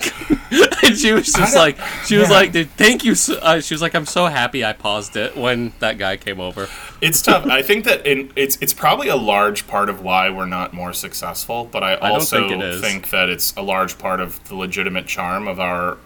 and 0.84 0.98
she 0.98 1.14
was 1.14 1.32
just 1.32 1.56
like, 1.56 1.78
she 2.06 2.18
was 2.18 2.30
yeah. 2.30 2.36
like, 2.36 2.52
dude, 2.52 2.70
thank 2.72 3.04
you. 3.04 3.16
So, 3.16 3.36
uh, 3.36 3.62
she 3.62 3.74
was 3.74 3.82
like, 3.82 3.96
I'm 3.96 4.06
so 4.06 4.26
happy 4.26 4.64
I 4.66 4.74
paused 4.74 5.16
it 5.16 5.36
when 5.38 5.74
that 5.80 5.98
guy 5.98 6.18
came 6.18 6.40
over. 6.40 6.68
It's 7.02 7.22
tough. 7.22 7.46
I 7.46 7.62
think 7.62 7.86
that 7.86 8.06
in, 8.06 8.32
it's 8.36 8.58
it's 8.62 8.74
probably 8.74 9.08
a 9.08 9.16
large 9.16 9.68
part 9.68 9.90
of 9.90 10.02
why 10.02 10.30
we're 10.30 10.46
not 10.46 10.74
more 10.74 10.94
successful, 10.94 11.66
but 11.66 11.84
I 11.84 11.96
also 11.96 12.48
think 12.48 12.84
think 12.84 13.10
that 13.10 13.30
it's 13.30 13.54
a 13.56 13.62
large 13.62 13.98
part 13.98 14.20
of 14.20 14.44
the 14.50 14.56
legitimate 14.56 15.08
charm 15.08 15.48
of 15.48 15.60
our 15.60 15.98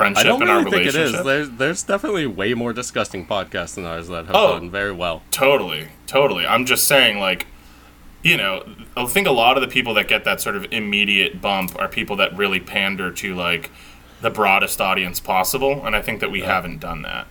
I 0.00 0.22
don't 0.22 0.42
and 0.42 0.50
our 0.50 0.58
really 0.64 0.70
think 0.84 0.86
it 0.86 0.94
is. 0.94 1.24
There's 1.24 1.50
there's 1.50 1.82
definitely 1.82 2.26
way 2.26 2.54
more 2.54 2.72
disgusting 2.72 3.26
podcasts 3.26 3.74
than 3.76 3.84
ours 3.84 4.08
that 4.08 4.26
have 4.26 4.34
Oh. 4.36 4.58
done 4.58 4.70
very 4.70 4.92
well. 4.92 5.22
Totally, 5.30 5.88
totally. 6.06 6.46
I'm 6.46 6.66
just 6.66 6.86
saying, 6.86 7.18
like, 7.20 7.46
you 8.22 8.36
know, 8.36 8.64
I 8.96 9.06
think 9.06 9.26
a 9.26 9.32
lot 9.32 9.56
of 9.56 9.60
the 9.60 9.68
people 9.68 9.94
that 9.94 10.08
get 10.08 10.24
that 10.24 10.40
sort 10.40 10.56
of 10.56 10.66
immediate 10.72 11.40
bump 11.40 11.78
are 11.78 11.88
people 11.88 12.16
that 12.16 12.36
really 12.36 12.60
pander 12.60 13.10
to 13.10 13.34
like 13.34 13.70
the 14.20 14.30
broadest 14.30 14.80
audience 14.80 15.20
possible, 15.20 15.84
and 15.86 15.94
I 15.94 16.00
think 16.02 16.20
that 16.20 16.30
we 16.30 16.40
haven't 16.42 16.80
done 16.80 17.02
that. 17.02 17.26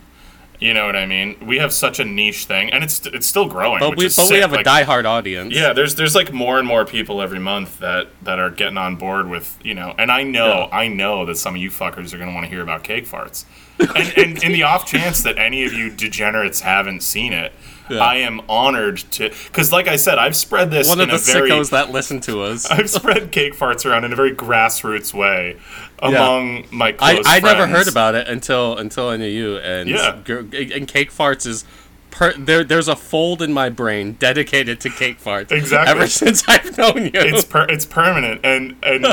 You 0.63 0.74
know 0.74 0.86
what 0.86 0.96
I 0.96 1.05
mean? 1.05 1.36
We 1.46 1.58
have 1.58 1.74
such 1.74 2.00
a 2.00 2.05
niche 2.05 2.46
thing, 2.46 2.72
and 2.72 2.84
it's 2.86 3.05
it's 3.08 3.27
still 3.27 3.48
growing. 3.48 3.79
But 3.79 3.91
which 3.91 4.00
we 4.00 4.05
is 4.05 4.15
but 4.15 4.24
we 4.24 4.27
sick. 4.29 4.41
have 4.41 4.53
a 4.53 4.55
Like, 4.58 4.65
diehard 4.65 5.03
audience. 5.05 5.53
Yeah, 5.53 5.74
there's 5.74 5.96
there's 5.96 6.15
like 6.15 6.32
more 6.32 6.58
and 6.58 6.65
more 6.67 6.86
people 6.86 7.22
every 7.22 7.39
month 7.39 7.79
that 7.79 8.08
that 8.22 8.39
are 8.39 8.50
getting 8.50 8.77
on 8.77 8.96
board 8.96 9.27
with 9.29 9.58
you 9.62 9.74
know, 9.74 9.93
and 9.98 10.10
I 10.12 10.24
know 10.24 10.70
Yeah. 10.72 10.77
I 10.77 10.88
know 10.88 11.25
that 11.25 11.36
some 11.38 11.55
of 11.55 11.62
you 11.62 11.70
fuckers 11.70 12.13
are 12.13 12.17
gonna 12.17 12.34
want 12.34 12.46
to 12.46 12.50
hear 12.50 12.62
about 12.62 12.84
cake 12.84 13.05
farts, 13.05 13.43
and, 13.79 14.17
and 14.17 14.43
in 14.43 14.51
the 14.53 14.63
off 14.63 14.86
chance 14.88 15.22
that 15.24 15.38
any 15.38 15.65
of 15.65 15.74
you 15.74 15.89
degenerates 15.89 16.62
haven't 16.62 17.03
seen 17.03 17.34
it, 17.34 17.51
Yeah. 17.89 18.00
I 18.00 18.15
am 18.17 18.39
honored 18.48 19.00
to 19.17 19.32
because, 19.48 19.72
like 19.74 19.89
I 19.89 19.98
said, 19.98 20.17
I've 20.17 20.36
spread 20.36 20.72
this 20.72 20.88
One 20.88 21.01
in 21.01 21.10
of 21.10 21.25
the 21.25 21.32
a 21.32 21.34
very 21.36 21.50
sickos 21.50 21.72
that 21.72 21.91
listen 21.91 22.22
to 22.22 22.41
us. 22.43 22.65
I've 22.72 22.89
spread 22.89 23.32
cake 23.34 23.53
farts 23.53 23.86
around 23.86 24.05
in 24.05 24.13
a 24.13 24.15
very 24.15 24.34
grassroots 24.34 25.13
way 25.13 25.58
among 26.04 26.66
my 26.72 26.88
I, 27.00 27.14
close 27.14 27.26
I 27.28 27.40
never 27.40 27.62
friends. 27.64 27.72
heard 27.78 27.88
about 27.88 28.16
it 28.16 28.28
until 28.28 28.78
until 28.78 29.10
I 29.10 29.18
knew 29.18 29.26
you 29.28 29.58
and 29.58 29.90
Yeah. 29.90 30.18
and 30.26 30.88
cake 30.88 31.12
farts 31.12 31.46
is 31.48 31.66
per, 32.12 32.34
there 32.34 32.64
there's 32.64 32.88
a 32.88 32.96
fold 32.96 33.42
in 33.42 33.54
my 33.54 33.70
brain 33.70 34.14
dedicated 34.14 34.80
to 34.82 34.90
cake 34.90 35.20
farts 35.22 35.52
Exactly. 35.52 35.92
ever 35.92 36.08
since 36.22 36.44
I've 36.48 36.78
known 36.78 37.06
you 37.06 37.12
It's 37.14 37.46
per- 37.46 37.66
it's 37.70 37.86
permanent, 37.86 38.42
and 38.44 38.76
and 38.84 39.06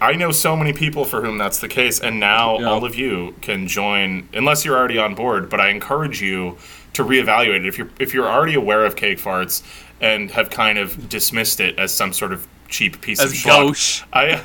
I 0.00 0.12
know 0.12 0.30
so 0.30 0.54
many 0.56 0.72
people 0.74 1.04
for 1.06 1.22
whom 1.24 1.38
that's 1.38 1.58
the 1.58 1.68
case, 1.68 2.00
and 2.00 2.20
now 2.20 2.58
Yeah. 2.58 2.66
all 2.66 2.84
of 2.84 2.94
you 2.96 3.34
can 3.40 3.66
join, 3.66 4.28
unless 4.34 4.62
you're 4.64 4.76
already 4.76 4.98
on 4.98 5.14
board. 5.14 5.48
But 5.48 5.58
I 5.60 5.70
encourage 5.70 6.20
you 6.20 6.58
to 6.92 7.02
reevaluate 7.02 7.60
it 7.60 7.66
if 7.66 7.78
you're 7.78 7.88
if 7.98 8.12
you're 8.14 8.28
already 8.28 8.54
aware 8.54 8.84
of 8.84 8.94
cake 8.96 9.18
farts 9.18 9.62
and 10.00 10.30
have 10.32 10.50
kind 10.50 10.76
of 10.78 11.08
dismissed 11.08 11.60
it 11.60 11.78
as 11.78 11.92
some 11.92 12.12
sort 12.12 12.32
of 12.32 12.46
cheap 12.68 13.00
piece 13.00 13.20
As 13.20 13.32
of 13.32 13.44
gauche. 13.44 14.02
I, 14.12 14.40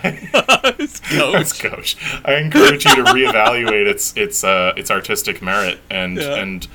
It's 0.80 1.00
That's 1.00 1.54
gauche. 1.62 1.70
gauche. 1.70 1.96
I 2.26 2.36
encourage 2.36 2.86
you 2.86 2.96
to 2.96 3.04
reevaluate 3.04 3.88
its 3.88 4.16
its 4.16 4.44
uh, 4.44 4.74
its 4.78 4.90
artistic 4.92 5.42
merit 5.42 5.80
and 5.90 6.18
Yeah. 6.18 6.36
and 6.36 6.68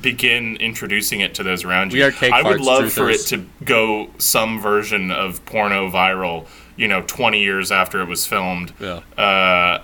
begin 0.00 0.56
introducing 0.56 1.20
it 1.20 1.34
to 1.34 1.42
those 1.42 1.64
around 1.64 1.92
you. 1.92 1.98
We 1.98 2.02
are 2.04 2.10
cake 2.12 2.32
I 2.32 2.42
would 2.42 2.60
love 2.62 2.90
for 2.92 3.10
it 3.10 3.20
to 3.26 3.44
go 3.64 4.08
some 4.18 4.58
version 4.60 5.10
of 5.10 5.44
porno 5.44 5.90
viral, 5.90 6.46
you 6.76 6.88
know, 6.88 7.02
20 7.02 7.38
years 7.42 7.70
after 7.70 8.00
it 8.00 8.08
was 8.08 8.24
filmed, 8.26 8.72
Yeah. 8.80 9.00
uh, 9.22 9.82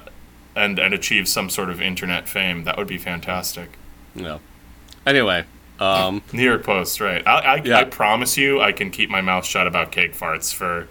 and 0.57 0.79
and 0.79 0.95
achieve 0.95 1.29
some 1.29 1.51
sort 1.51 1.69
of 1.71 1.83
internet 1.83 2.27
fame. 2.29 2.65
That 2.65 2.77
would 2.79 2.87
be 2.89 2.99
fantastic. 2.99 3.73
No. 4.15 4.41
Anyway, 5.07 5.45
um, 5.81 6.23
New 6.33 6.43
York 6.45 6.65
Post, 6.65 7.01
right? 7.01 7.27
I 7.27 7.39
I, 7.39 7.57
Yeah. 7.65 7.79
I 7.79 7.85
promise 7.85 8.37
you, 8.37 8.61
I 8.61 8.73
can 8.73 8.91
keep 8.91 9.11
my 9.11 9.21
mouth 9.21 9.45
shut 9.47 9.67
about 9.67 9.93
cake 9.93 10.15
farts 10.15 10.53
for. 10.55 10.89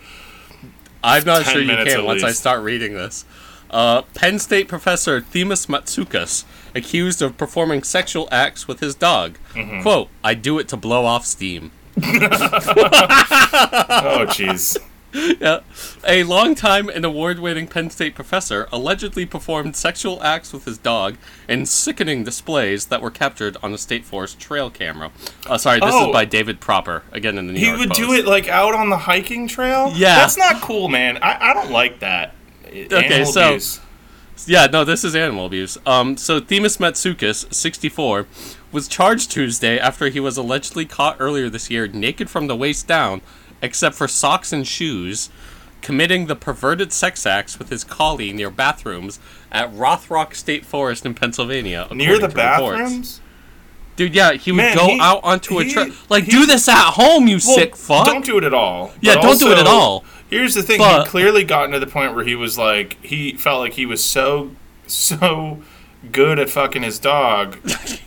I'm 1.03 1.23
not 1.25 1.43
10 1.43 1.53
sure 1.53 1.61
you 1.61 1.85
can 1.85 2.05
once 2.05 2.23
I 2.23 2.31
start 2.31 2.63
reading 2.63 2.93
this. 2.93 3.23
Uh, 3.69 4.01
Penn 4.13 4.39
State 4.39 4.67
professor 4.67 5.19
Themis 5.21 5.65
Matsoukas 5.67 6.45
accused 6.73 7.21
of 7.21 7.37
performing 7.37 7.83
sexual 7.83 8.27
acts 8.31 8.67
with 8.67 8.79
his 8.79 8.95
dog. 8.95 9.37
Mm-hmm. 9.53 9.81
Quote, 9.81 10.09
I 10.23 10.33
do 10.33 10.57
it 10.57 10.67
to 10.69 10.77
blow 10.77 11.05
off 11.05 11.25
steam. 11.25 11.71
Oh, 13.99 14.25
jeez. 14.27 14.77
Yeah. 15.39 15.59
A 16.05 16.23
longtime 16.23 16.89
and 16.89 17.03
award 17.05 17.39
winning 17.39 17.67
Penn 17.67 17.89
State 17.89 18.15
professor 18.15 18.67
allegedly 18.71 19.25
performed 19.25 19.75
sexual 19.75 20.21
acts 20.23 20.53
with 20.53 20.65
his 20.65 20.77
dog 20.77 21.15
in 21.47 21.65
sickening 21.65 22.23
displays 22.23 22.85
that 22.87 23.01
were 23.01 23.11
captured 23.11 23.57
on 23.63 23.73
a 23.73 23.77
State 23.77 24.05
Forest 24.05 24.39
trail 24.39 24.69
camera. 24.69 25.11
Uh, 25.45 25.57
sorry, 25.57 25.79
this 25.79 25.89
Oh. 25.93 26.07
is 26.09 26.13
by 26.13 26.25
David 26.25 26.59
Propper, 26.59 27.01
again 27.11 27.37
in 27.37 27.47
the 27.47 27.53
New 27.53 27.59
He 27.59 27.65
York 27.67 27.79
would 27.79 27.89
Post. 27.89 27.99
do 27.99 28.13
it 28.13 28.25
like 28.25 28.47
out 28.47 28.73
on 28.75 28.89
the 28.89 28.97
hiking 28.97 29.47
trail. 29.47 29.91
Yeah. 29.95 30.15
that's 30.17 30.37
not 30.37 30.61
cool, 30.61 30.87
man. 30.87 31.17
I, 31.21 31.51
I 31.51 31.53
don't 31.53 31.71
like 31.71 31.99
that. 31.99 32.33
Okay, 32.67 32.87
Animal 32.95 33.25
so- 33.31 33.47
abuse. 33.49 33.79
Yeah, 34.45 34.67
no, 34.71 34.83
this 34.83 35.03
is 35.03 35.15
animal 35.15 35.47
abuse. 35.47 35.79
Um, 35.85 36.15
so 36.15 36.39
Themis 36.39 36.77
Matsoukas, 36.77 37.51
64, 37.51 38.27
was 38.71 38.87
charged 38.87 39.31
Tuesday 39.31 39.79
after 39.79 40.09
he 40.09 40.19
was 40.19 40.37
allegedly 40.37 40.85
caught 40.85 41.17
earlier 41.19 41.49
this 41.49 41.71
year 41.71 41.87
naked 41.87 42.29
from 42.29 42.45
the 42.45 42.55
waist 42.55 42.85
down, 42.85 43.21
except 43.61 43.95
for 43.95 44.07
socks 44.07 44.51
and 44.53 44.67
shoes, 44.67 45.29
committing 45.81 46.25
the 46.27 46.35
perverted 46.35 46.91
sex 46.91 47.25
acts 47.25 47.59
with 47.59 47.69
his 47.69 47.83
collie 47.83 48.33
near 48.33 48.49
bathrooms 48.49 49.19
at 49.51 49.71
Rothrock 49.73 50.33
State 50.35 50.65
Forest 50.65 51.05
in 51.05 51.13
Pennsylvania. 51.13 51.87
near 51.91 52.13
the 52.19 52.27
to 52.27 52.27
reports. 52.27 52.35
bathrooms. 52.35 53.21
Dude, 53.95 54.13
yeah, 54.13 54.33
he 54.33 54.51
would 54.51 54.57
Man, 54.57 54.77
go 54.77 54.87
he- 54.89 54.99
out 54.99 55.21
onto 55.23 55.59
a 55.59 55.63
Like, 56.09 56.25
he- 56.25 56.31
do 56.31 56.45
this 56.45 56.67
at 56.67 56.91
home, 56.91 57.27
you 57.27 57.35
Well, 57.43 57.55
sick 57.55 57.75
fuck. 57.75 58.05
Don't 58.05 58.23
do 58.23 58.37
it 58.37 58.43
at 58.43 58.53
all. 58.53 58.91
Yeah, 59.01 59.15
don't 59.15 59.39
do 59.39 59.51
it 59.51 59.57
at 59.57 59.65
all. 59.65 60.05
Here's 60.29 60.53
the 60.53 60.61
thing: 60.61 60.77
But- 60.77 61.05
he 61.05 61.09
clearly 61.09 61.43
gotten 61.43 61.71
to 61.71 61.79
the 61.79 61.87
point 61.87 62.13
where 62.13 62.23
he 62.25 62.35
was 62.35 62.57
like, 62.59 62.97
he 63.03 63.33
felt 63.33 63.59
like 63.61 63.73
he 63.73 63.85
was 63.87 64.03
so, 64.03 64.51
so 64.85 65.63
good 66.11 66.37
at 66.37 66.49
fucking 66.49 66.83
his 66.83 66.99
dog. 66.99 67.57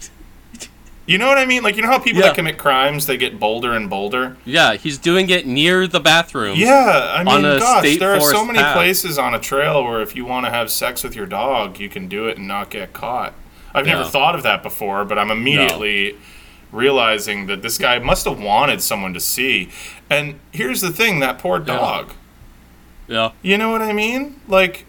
you 1.10 1.18
know 1.18 1.26
what 1.26 1.38
I 1.38 1.44
mean? 1.44 1.62
Like, 1.62 1.76
you 1.76 1.82
know 1.82 1.88
how 1.88 1.98
people 1.98 2.20
Yeah. 2.20 2.28
that 2.28 2.36
commit 2.36 2.56
crimes 2.58 3.06
they 3.06 3.16
get 3.16 3.38
bolder 3.40 3.72
and 3.72 3.90
bolder. 3.90 4.36
yeah, 4.44 4.74
he's 4.74 4.96
doing 4.98 5.28
it 5.30 5.46
near 5.46 5.86
the 5.86 6.00
bathroom. 6.00 6.56
Yeah, 6.56 7.12
I 7.16 7.24
mean, 7.24 7.42
gosh, 7.42 7.98
there 7.98 8.12
are 8.14 8.20
so 8.20 8.44
many 8.44 8.58
path. 8.58 8.76
places 8.76 9.18
on 9.18 9.34
a 9.34 9.38
trail 9.40 9.82
where 9.84 10.00
if 10.00 10.14
you 10.14 10.24
want 10.24 10.46
to 10.46 10.50
have 10.50 10.70
sex 10.70 11.02
with 11.02 11.14
your 11.16 11.26
dog, 11.26 11.78
you 11.80 11.88
can 11.88 12.08
do 12.08 12.28
it 12.28 12.38
and 12.38 12.46
not 12.46 12.70
get 12.70 12.92
caught. 12.92 13.34
I've 13.74 13.86
never 13.86 14.04
thought 14.04 14.34
of 14.34 14.42
that 14.42 14.62
before, 14.62 15.04
but 15.04 15.18
I'm 15.18 15.30
immediately 15.30 16.16
realizing 16.72 17.46
that 17.46 17.62
this 17.62 17.78
guy 17.78 17.98
must 17.98 18.24
have 18.24 18.40
wanted 18.40 18.82
someone 18.82 19.12
to 19.14 19.20
see. 19.20 19.68
And 20.08 20.38
here's 20.52 20.80
the 20.80 20.90
thing: 20.90 21.20
that 21.20 21.38
poor 21.38 21.58
dog. 21.58 22.12
Yeah. 23.08 23.30
You 23.42 23.58
know 23.58 23.70
what 23.70 23.82
I 23.82 23.92
mean? 23.92 24.40
Like, 24.48 24.86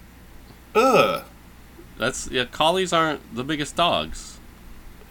ugh. 0.76 1.24
That's 1.98 2.30
yeah. 2.32 2.46
Collies 2.46 2.94
aren't 2.94 3.36
the 3.36 3.44
biggest 3.44 3.76
dogs. 3.76 4.38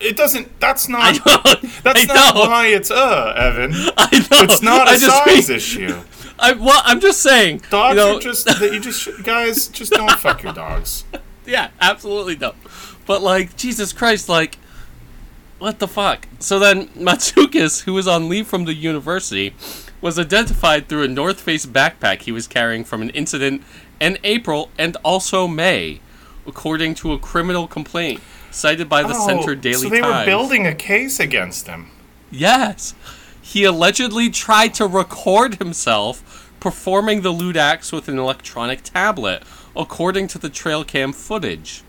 It 0.00 0.16
doesn't. 0.16 0.58
That's 0.60 0.88
not. 0.88 1.14
That's 1.82 2.06
not 2.06 2.34
why 2.34 2.68
it's 2.68 2.90
uh, 2.90 3.34
Evan. 3.36 3.72
I 3.96 4.08
know. 4.30 4.42
It's 4.44 4.62
not 4.62 4.88
a 4.88 4.92
I 4.92 4.96
just 4.96 5.24
size 5.24 5.48
mean- 5.48 5.56
issue. 5.56 6.00
I, 6.42 6.52
well, 6.52 6.80
I'm 6.86 7.00
just 7.00 7.20
saying. 7.20 7.60
Dogs 7.68 7.90
you 7.90 7.96
know, 7.96 8.16
are 8.16 8.20
just 8.20 8.46
that 8.46 8.60
you 8.72 8.80
just 8.80 9.22
guys 9.24 9.68
just 9.68 9.92
don't 9.92 10.10
fuck 10.18 10.42
your 10.42 10.54
dogs. 10.54 11.04
yeah, 11.44 11.68
absolutely 11.80 12.34
don't. 12.34 12.56
But 13.06 13.20
like 13.22 13.56
Jesus 13.56 13.92
Christ, 13.92 14.28
like 14.28 14.56
what 15.58 15.78
the 15.80 15.88
fuck? 15.88 16.26
So 16.38 16.58
then 16.58 16.88
Matsukis, 16.88 17.82
who 17.82 17.92
was 17.92 18.08
on 18.08 18.30
leave 18.30 18.46
from 18.46 18.64
the 18.64 18.72
university, 18.72 19.54
was 20.00 20.18
identified 20.18 20.88
through 20.88 21.02
a 21.02 21.08
North 21.08 21.38
Face 21.40 21.66
backpack 21.66 22.22
he 22.22 22.32
was 22.32 22.46
carrying 22.46 22.84
from 22.84 23.02
an 23.02 23.10
incident 23.10 23.62
in 24.00 24.16
April 24.24 24.70
and 24.78 24.96
also 25.04 25.46
May, 25.46 26.00
according 26.50 26.94
to 26.96 27.12
a 27.12 27.18
criminal 27.18 27.66
complaint 27.68 28.20
cited 28.50 28.88
by 28.88 29.02
the 29.02 29.14
Centre 29.14 29.54
Daily 29.54 29.76
Oh, 29.76 29.80
so 29.82 29.88
they 29.88 30.00
Times. 30.00 30.26
were 30.26 30.30
building 30.30 30.66
a 30.66 30.74
case 30.74 31.20
against 31.20 31.68
him. 31.68 31.90
Yes. 32.30 32.94
He 33.40 33.62
allegedly 33.64 34.28
tried 34.28 34.74
to 34.74 34.86
record 34.86 35.54
himself 35.56 36.50
performing 36.58 37.22
the 37.22 37.30
lewd 37.30 37.56
acts 37.56 37.92
with 37.92 38.08
an 38.08 38.18
electronic 38.18 38.82
tablet, 38.82 39.42
according 39.76 40.26
to 40.28 40.38
the 40.38 40.50
trail 40.50 40.84
cam 40.84 41.12
footage. 41.12 41.82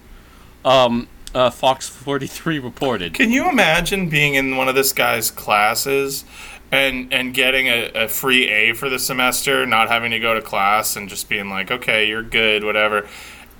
Um, 0.63 1.07
uh, 1.33 1.49
Fox 1.49 1.89
43 1.89 2.59
reported. 2.59 3.13
Can 3.15 3.31
you 3.31 3.49
imagine 3.49 4.09
being 4.09 4.35
in 4.35 4.55
one 4.57 4.67
of 4.69 4.75
this 4.75 4.93
guy's 4.93 5.31
classes 5.31 6.23
and 6.71 7.11
and 7.11 7.33
getting 7.33 7.67
a, 7.67 7.89
a 7.93 8.07
free 8.07 8.47
A 8.49 8.73
for 8.73 8.89
the 8.89 8.99
semester, 8.99 9.65
not 9.65 9.89
having 9.89 10.11
to 10.11 10.19
go 10.19 10.33
to 10.33 10.41
class 10.41 10.95
and 10.95 11.09
just 11.09 11.27
being 11.29 11.49
like, 11.49 11.69
okay, 11.71 12.07
you're 12.07 12.23
good, 12.23 12.63
whatever, 12.63 13.07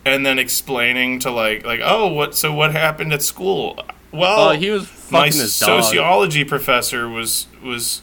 and 0.05 0.25
then 0.25 0.39
explaining 0.39 1.19
to 1.19 1.31
like 1.31 1.65
like 1.65 1.79
oh 1.83 2.07
what 2.07 2.35
so 2.35 2.53
what 2.53 2.71
happened 2.71 3.13
at 3.13 3.21
school? 3.21 3.79
Well, 4.11 4.49
Oh, 4.49 4.51
he 4.51 4.69
was 4.69 4.83
my 5.11 5.29
fucking 5.29 5.39
his 5.41 5.59
dog. 5.59 5.83
sociology 5.83 6.43
professor 6.43 7.07
was 7.07 7.47
was 7.63 8.01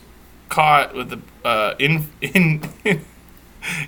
caught 0.49 0.95
with 0.95 1.11
the 1.11 1.21
uh, 1.47 1.75
in 1.79 2.09
in 2.21 2.63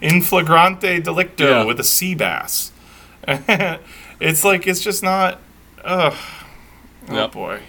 in 0.03 0.21
flagrante 0.23 1.01
delicto 1.01 1.41
Yeah. 1.49 1.65
with 1.65 1.81
a 1.81 1.85
sea 1.85 2.15
bass. 2.15 2.73
it's 4.21 4.45
like 4.45 4.67
it's 4.67 4.81
just 4.81 5.03
not. 5.03 5.39
Ugh. 5.85 6.15
Oh 7.09 7.15
Yep. 7.15 7.33
boy. 7.33 7.61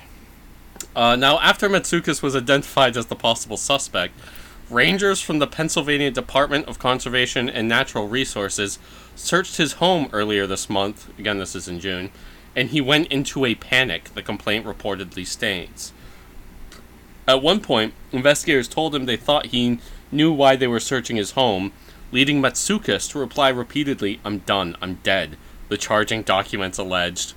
Uh, 0.96 1.16
now, 1.16 1.40
after 1.40 1.70
Matsoukas 1.70 2.22
was 2.22 2.36
identified 2.36 2.98
as 2.98 3.06
the 3.06 3.16
possible 3.16 3.56
suspect, 3.56 4.14
rangers 4.70 5.22
from 5.22 5.40
the 5.40 5.48
Pennsylvania 5.48 6.12
Department 6.12 6.66
of 6.68 6.80
Conservation 6.80 7.50
and 7.50 7.70
Natural 7.70 8.08
Resources 8.10 8.78
searched 9.16 9.58
his 9.58 9.74
home 9.74 10.10
earlier 10.14 10.48
this 10.48 10.70
month. 10.70 11.08
Again, 11.20 11.38
this 11.38 11.56
is 11.56 11.68
in 11.68 11.80
June. 11.80 12.12
And 12.56 12.70
he 12.70 12.82
went 12.82 13.08
into 13.08 13.46
a 13.46 13.56
panic, 13.56 14.14
the 14.14 14.22
complaint 14.22 14.66
reportedly 14.66 15.26
states. 15.26 15.94
At 17.28 17.42
one 17.42 17.62
point, 17.62 17.94
investigators 18.12 18.68
told 18.68 18.94
him 18.94 19.06
they 19.06 19.18
thought 19.18 19.48
he 19.48 19.80
knew 20.12 20.34
why 20.34 20.56
they 20.56 20.68
were 20.68 20.80
searching 20.80 21.16
his 21.16 21.32
home, 21.32 21.72
leading 22.12 22.42
Matsoukas 22.42 23.10
to 23.12 23.20
reply 23.20 23.50
repeatedly, 23.50 24.20
I'm 24.26 24.40
done, 24.40 24.76
I'm 24.82 24.96
dead, 24.96 25.38
the 25.70 25.78
charging 25.78 26.24
documents 26.24 26.78
alleged. 26.78 27.34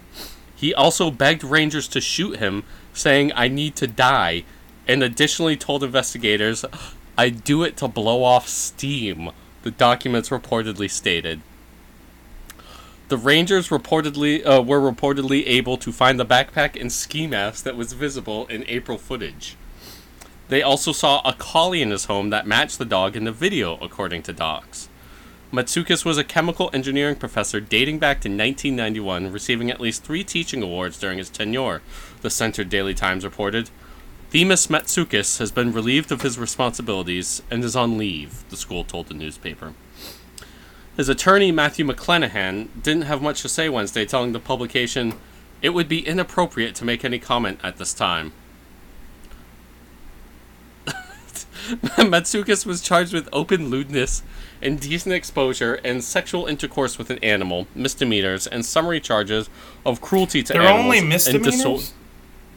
He 0.57 0.75
also 0.75 1.11
begged 1.11 1.45
rangers 1.45 1.87
to 1.88 2.00
shoot 2.00 2.38
him, 2.38 2.64
saying, 2.93 3.33
I 3.37 3.49
need 3.49 3.76
to 3.76 3.87
die, 3.87 4.45
and 4.88 5.02
additionally 5.02 5.57
told 5.57 5.85
investigators, 5.85 6.64
I 7.16 7.28
do 7.28 7.62
it 7.62 7.76
to 7.76 7.87
blow 7.87 8.25
off 8.25 8.49
steam, 8.49 9.31
the 9.62 9.71
documents 9.71 10.31
reportedly 10.31 10.90
stated. 10.90 11.40
The 13.08 13.18
rangers 13.18 13.68
reportedly 13.68 14.46
uh, 14.46 14.62
were 14.62 14.80
reportedly 14.80 15.46
able 15.46 15.76
to 15.76 15.92
find 15.92 16.18
the 16.18 16.25
backpack 16.25 16.80
and 16.80 16.90
ski 16.90 17.26
mask 17.26 17.62
that 17.64 17.76
was 17.76 17.92
visible 17.92 18.46
in 18.46 18.64
April 18.66 18.96
footage. 18.96 19.56
They 20.49 20.62
also 20.62 20.92
saw 20.92 21.20
a 21.23 21.34
collie 21.34 21.82
in 21.82 21.90
his 21.90 22.06
home 22.06 22.30
that 22.30 22.46
matched 22.46 22.78
the 22.78 22.87
dog 22.87 23.14
in 23.14 23.25
the 23.25 23.32
video, 23.32 23.76
according 23.82 24.23
to 24.23 24.32
docs. 24.32 24.88
Matsukis 25.52 26.04
was 26.04 26.16
a 26.16 26.25
chemical 26.25 26.70
engineering 26.73 27.16
professor 27.16 27.61
dating 27.61 27.99
back 27.99 28.23
to 28.23 28.28
1991, 28.28 29.30
receiving 29.30 29.70
at 29.70 29.80
least 29.80 30.02
three 30.02 30.25
teaching 30.25 30.62
awards 30.62 30.99
during 30.99 31.18
his 31.18 31.28
tenure, 31.28 31.82
the 32.23 32.30
Centre 32.30 32.64
Daily 32.64 32.94
Times 32.94 33.25
reported. 33.25 33.68
Themis 34.30 34.66
Matsukis 34.68 35.38
has 35.38 35.52
been 35.52 35.73
relieved 35.73 36.11
of 36.11 36.23
his 36.23 36.38
responsibilities 36.38 37.42
and 37.50 37.62
is 37.62 37.76
on 37.76 37.99
leave, 37.99 38.49
the 38.49 38.56
school 38.56 38.82
told 38.82 39.08
the 39.08 39.14
newspaper. 39.14 39.75
His 40.97 41.09
attorney, 41.09 41.51
Matthew 41.51 41.85
McClenahan, 41.85 42.69
didn't 42.81 43.03
have 43.03 43.21
much 43.21 43.43
to 43.43 43.49
say 43.49 43.69
Wednesday, 43.69 44.05
telling 44.05 44.33
the 44.33 44.41
publication 44.41 45.15
it 45.61 45.71
would 45.71 45.89
be 45.89 46.07
inappropriate 46.07 46.75
to 46.77 46.85
make 46.85 47.05
any 47.05 47.19
comment 47.19 47.59
at 47.65 47.79
this 47.79 47.93
time. 47.95 48.33
Matsukis 51.97 52.67
was 52.67 52.81
charged 52.81 53.13
with 53.13 53.29
open 53.33 53.71
lewdness, 53.71 54.23
indecent 54.61 55.15
exposure, 55.15 55.75
and 55.83 56.05
sexual 56.05 56.47
intercourse 56.47 56.99
with 56.99 57.11
an 57.11 57.19
animal, 57.25 57.67
misdemeanors, 57.75 58.47
and 58.47 58.65
summary 58.65 59.01
charges 59.01 59.49
of 59.85 60.01
cruelty 60.01 60.43
to 60.43 60.55
animals. 60.55 60.69
They're 60.69 60.75
animals. 60.75 60.85
only 60.85 60.99
and 60.99 61.09
misdemeanors. 61.09 61.65
diso- 61.65 61.93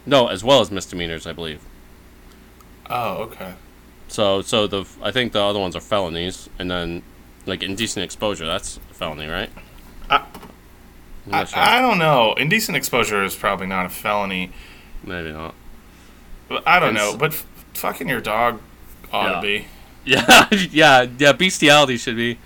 no, 0.05 0.27
as 0.27 0.43
well 0.43 0.61
as 0.61 0.69
misdemeanors, 0.69 1.25
I 1.25 1.33
believe. 1.33 1.61
oh, 2.89 3.23
okay. 3.23 3.53
So, 4.09 4.41
so 4.41 4.67
the 4.67 4.85
I 5.01 5.11
think 5.11 5.33
the 5.33 5.41
other 5.41 5.59
ones 5.59 5.75
are 5.75 5.81
felonies, 5.81 6.49
and 6.59 6.69
then 6.71 7.01
like 7.47 7.63
indecent 7.63 8.03
exposure. 8.03 8.45
That's 8.45 8.77
a 8.91 8.93
felony, 8.93 9.27
right? 9.27 9.49
I- 10.09 10.25
I, 11.29 11.43
sure. 11.43 11.59
I 11.59 11.81
don't 11.81 11.97
know. 11.97 12.33
Indecent 12.35 12.77
exposure 12.77 13.21
is 13.23 13.35
probably 13.35 13.67
not 13.67 13.85
a 13.85 13.89
felony. 13.89 14.51
Maybe 15.03 15.31
not. 15.33 15.55
But 16.47 16.65
I 16.65 16.79
don't 16.79 16.93
know. 16.93 17.17
But 17.17 17.33
f- 17.33 17.45
fucking 17.73 18.07
your 18.07 18.21
dog 18.21 18.61
ought 19.11 19.29
Yeah. 19.29 19.35
to 19.35 19.41
be. 19.41 19.67
Yeah, 20.05 20.47
yeah, 20.71 21.05
yeah. 21.19 21.33
Bestiality 21.33 21.97
should 21.97 22.15
be. 22.15 22.37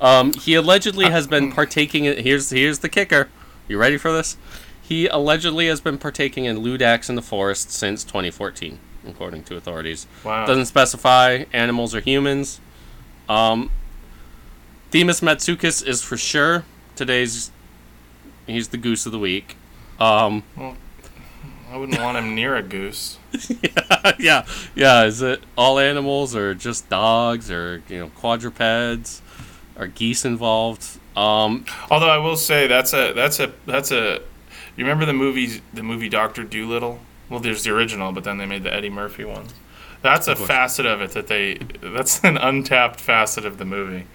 Um, 0.00 0.32
he 0.32 0.54
allegedly 0.54 1.10
has 1.10 1.26
been 1.26 1.52
partaking 1.60 2.06
in. 2.06 2.24
Here's 2.24 2.48
here's 2.48 2.78
the 2.78 2.88
kicker. 2.88 3.28
You 3.68 3.76
ready 3.76 3.98
for 3.98 4.10
this? 4.10 4.38
He 4.80 5.06
allegedly 5.06 5.66
has 5.66 5.82
been 5.82 5.98
partaking 5.98 6.46
in 6.46 6.60
lewd 6.60 6.80
acts 6.80 7.10
in 7.10 7.16
the 7.16 7.22
forest 7.22 7.70
since 7.72 8.04
2014, 8.04 8.78
according 9.06 9.42
to 9.44 9.56
authorities. 9.56 10.06
Wow. 10.24 10.46
Doesn't 10.46 10.64
specify 10.64 11.44
animals 11.52 11.94
or 11.94 12.00
humans. 12.00 12.58
Um, 13.28 13.70
Themis 14.90 15.20
Matsukis 15.20 15.86
is 15.86 16.02
for 16.02 16.16
sure 16.16 16.64
today's. 16.96 17.50
He's 18.46 18.68
the 18.68 18.76
goose 18.76 19.06
of 19.06 19.12
the 19.12 19.18
week. 19.18 19.56
Um, 20.00 20.42
I 21.70 21.76
wouldn't 21.76 22.00
want 22.00 22.18
him 22.18 22.34
near 22.34 22.56
a 22.56 22.62
goose. 22.62 23.18
yeah, 24.18 24.44
yeah. 24.74 25.04
Is 25.04 25.22
it 25.22 25.42
all 25.56 25.78
animals 25.78 26.34
or 26.34 26.54
just 26.54 26.88
dogs 26.88 27.50
or 27.50 27.82
you 27.88 27.98
know 28.00 28.08
quadrupeds? 28.08 29.22
Are 29.76 29.86
geese 29.86 30.24
involved? 30.24 30.98
Um, 31.16 31.64
Although 31.90 32.10
I 32.10 32.18
will 32.18 32.36
say 32.36 32.66
that's 32.66 32.92
a 32.92 33.12
that's 33.12 33.38
a 33.38 33.52
that's 33.66 33.92
a. 33.92 34.20
You 34.76 34.84
remember 34.84 35.06
the 35.06 35.12
movie 35.12 35.60
the 35.72 35.82
movie 35.84 36.08
Doctor 36.08 36.42
Dolittle? 36.42 36.98
Well, 37.28 37.38
there's 37.38 37.62
the 37.62 37.70
original, 37.70 38.10
but 38.10 38.24
then 38.24 38.38
they 38.38 38.46
made 38.46 38.64
the 38.64 38.74
Eddie 38.74 38.90
Murphy 38.90 39.24
one. 39.24 39.46
That's 40.02 40.26
a 40.26 40.34
course. 40.34 40.48
facet 40.48 40.86
of 40.86 41.00
it 41.00 41.12
that 41.12 41.28
they. 41.28 41.54
That's 41.80 42.24
an 42.24 42.36
untapped 42.36 42.98
facet 42.98 43.44
of 43.44 43.58
the 43.58 43.64
movie. 43.64 44.06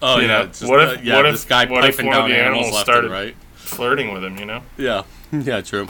Oh 0.00 0.16
You 0.16 0.22
yeah, 0.22 0.38
know, 0.42 0.46
just, 0.46 0.64
what 0.68 0.80
if- 0.82 0.98
uh, 0.98 1.00
yeah, 1.02 1.16
what 1.16 1.26
if- 1.26 1.32
this 1.34 1.44
guy 1.44 1.64
what 1.66 1.84
if 1.84 1.96
piping 1.96 2.06
one 2.06 2.16
of 2.16 2.22
down 2.22 2.30
the 2.30 2.36
animals, 2.36 2.66
animals 2.66 2.74
left 2.74 2.84
started- 2.86 3.04
and 3.06 3.12
right. 3.12 3.36
Flirting 3.56 4.12
with 4.14 4.24
him, 4.24 4.38
you 4.38 4.44
know. 4.46 4.62
Yeah, 4.78 5.02
yeah, 5.32 5.60
true. 5.60 5.88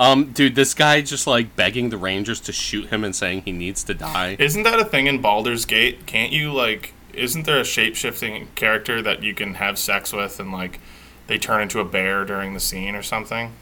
Um, 0.00 0.32
dude, 0.32 0.54
this 0.54 0.72
guy 0.74 1.02
just 1.02 1.26
like 1.26 1.54
begging 1.54 1.90
the 1.90 1.98
Rangers 1.98 2.40
to 2.40 2.52
shoot 2.52 2.88
him 2.88 3.04
and 3.04 3.14
saying 3.14 3.42
he 3.44 3.52
needs 3.52 3.84
to 3.84 3.94
die. 3.94 4.36
Isn't 4.38 4.62
that 4.62 4.80
a 4.80 4.84
thing 4.84 5.06
in 5.06 5.20
Baldur's 5.20 5.64
Gate? 5.66 6.06
Can't 6.06 6.32
you 6.32 6.52
like? 6.52 6.94
Isn't 7.12 7.44
there 7.44 7.60
a 7.60 7.64
shape 7.64 7.94
shifting 7.94 8.48
character 8.54 9.02
that 9.02 9.22
you 9.22 9.34
can 9.34 9.54
have 9.54 9.78
sex 9.78 10.12
with 10.12 10.40
and 10.40 10.50
like 10.50 10.80
they 11.26 11.36
turn 11.38 11.60
into 11.60 11.78
a 11.80 11.84
bear 11.84 12.24
during 12.24 12.54
the 12.54 12.60
scene 12.60 12.94
or 12.94 13.02
something? 13.02 13.52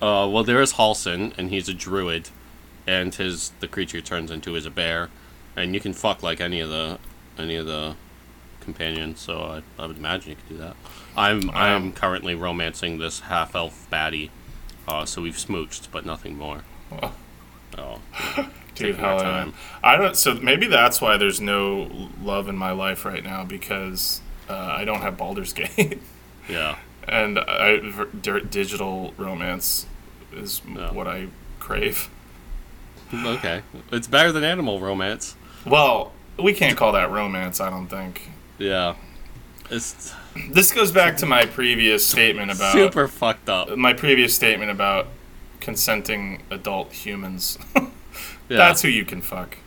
Uh, 0.00 0.26
well, 0.30 0.44
there 0.44 0.62
is 0.62 0.74
Halsin, 0.74 1.36
and 1.36 1.50
he's 1.50 1.68
a 1.68 1.74
druid, 1.74 2.30
and 2.86 3.14
his 3.14 3.50
the 3.60 3.68
creature 3.68 4.00
turns 4.00 4.30
into 4.30 4.54
is 4.56 4.64
a 4.64 4.70
bear, 4.70 5.10
and 5.56 5.74
you 5.74 5.80
can 5.80 5.92
fuck 5.92 6.22
like 6.22 6.40
any 6.40 6.60
of 6.60 6.70
the 6.70 6.98
any 7.38 7.56
of 7.56 7.66
the 7.66 7.94
companions. 8.72 9.20
So 9.20 9.40
I, 9.40 9.82
I 9.82 9.86
would 9.86 9.96
imagine 9.96 10.30
you 10.30 10.36
could 10.36 10.48
do 10.48 10.56
that. 10.58 10.76
I'm 11.16 11.50
I'm 11.50 11.92
currently 11.92 12.34
romancing 12.34 12.98
this 12.98 13.20
half 13.20 13.54
elf 13.54 13.86
baddie, 13.90 14.30
uh, 14.86 15.04
so 15.04 15.22
we've 15.22 15.36
smooched, 15.36 15.88
but 15.90 16.04
nothing 16.06 16.36
more. 16.36 16.62
Oh. 17.02 17.12
Oh, 17.76 18.00
Dude, 18.74 18.96
hell 18.96 19.16
yeah. 19.18 19.22
time. 19.22 19.54
I 19.84 19.96
don't. 19.96 20.16
So 20.16 20.34
maybe 20.34 20.66
that's 20.66 21.00
why 21.00 21.16
there's 21.16 21.40
no 21.40 22.08
love 22.22 22.48
in 22.48 22.56
my 22.56 22.72
life 22.72 23.04
right 23.04 23.22
now 23.22 23.44
because 23.44 24.20
uh, 24.48 24.54
I 24.56 24.84
don't 24.84 25.00
have 25.02 25.16
Baldur's 25.16 25.52
Gate, 25.52 26.00
yeah. 26.48 26.78
and 27.06 27.38
I, 27.38 27.78
digital 28.50 29.12
romance 29.16 29.86
is 30.32 30.60
Yeah. 30.74 30.92
what 30.92 31.06
I 31.06 31.28
crave. 31.60 32.08
Okay, 33.14 33.62
it's 33.92 34.08
better 34.08 34.32
than 34.32 34.42
animal 34.42 34.80
romance. 34.80 35.36
Well, 35.64 36.12
we 36.38 36.52
can't 36.52 36.76
call 36.76 36.92
that 36.92 37.10
romance. 37.12 37.60
I 37.60 37.70
don't 37.70 37.86
think. 37.88 38.30
Yeah, 38.58 38.96
it's 39.70 40.12
This 40.50 40.72
goes 40.72 40.90
back 40.92 41.16
to 41.18 41.26
my 41.26 41.44
previous 41.46 42.06
statement 42.06 42.50
about 42.50 42.72
super 42.72 43.06
fucked 43.08 43.48
up. 43.48 43.76
my 43.76 43.92
previous 43.92 44.34
statement 44.34 44.70
about 44.70 45.06
consenting 45.60 46.42
adult 46.50 46.92
humans. 46.92 47.58
Yeah, 48.50 48.56
That's 48.56 48.80
who 48.80 48.88
you 48.88 49.04
can 49.04 49.20
fuck. 49.20 49.58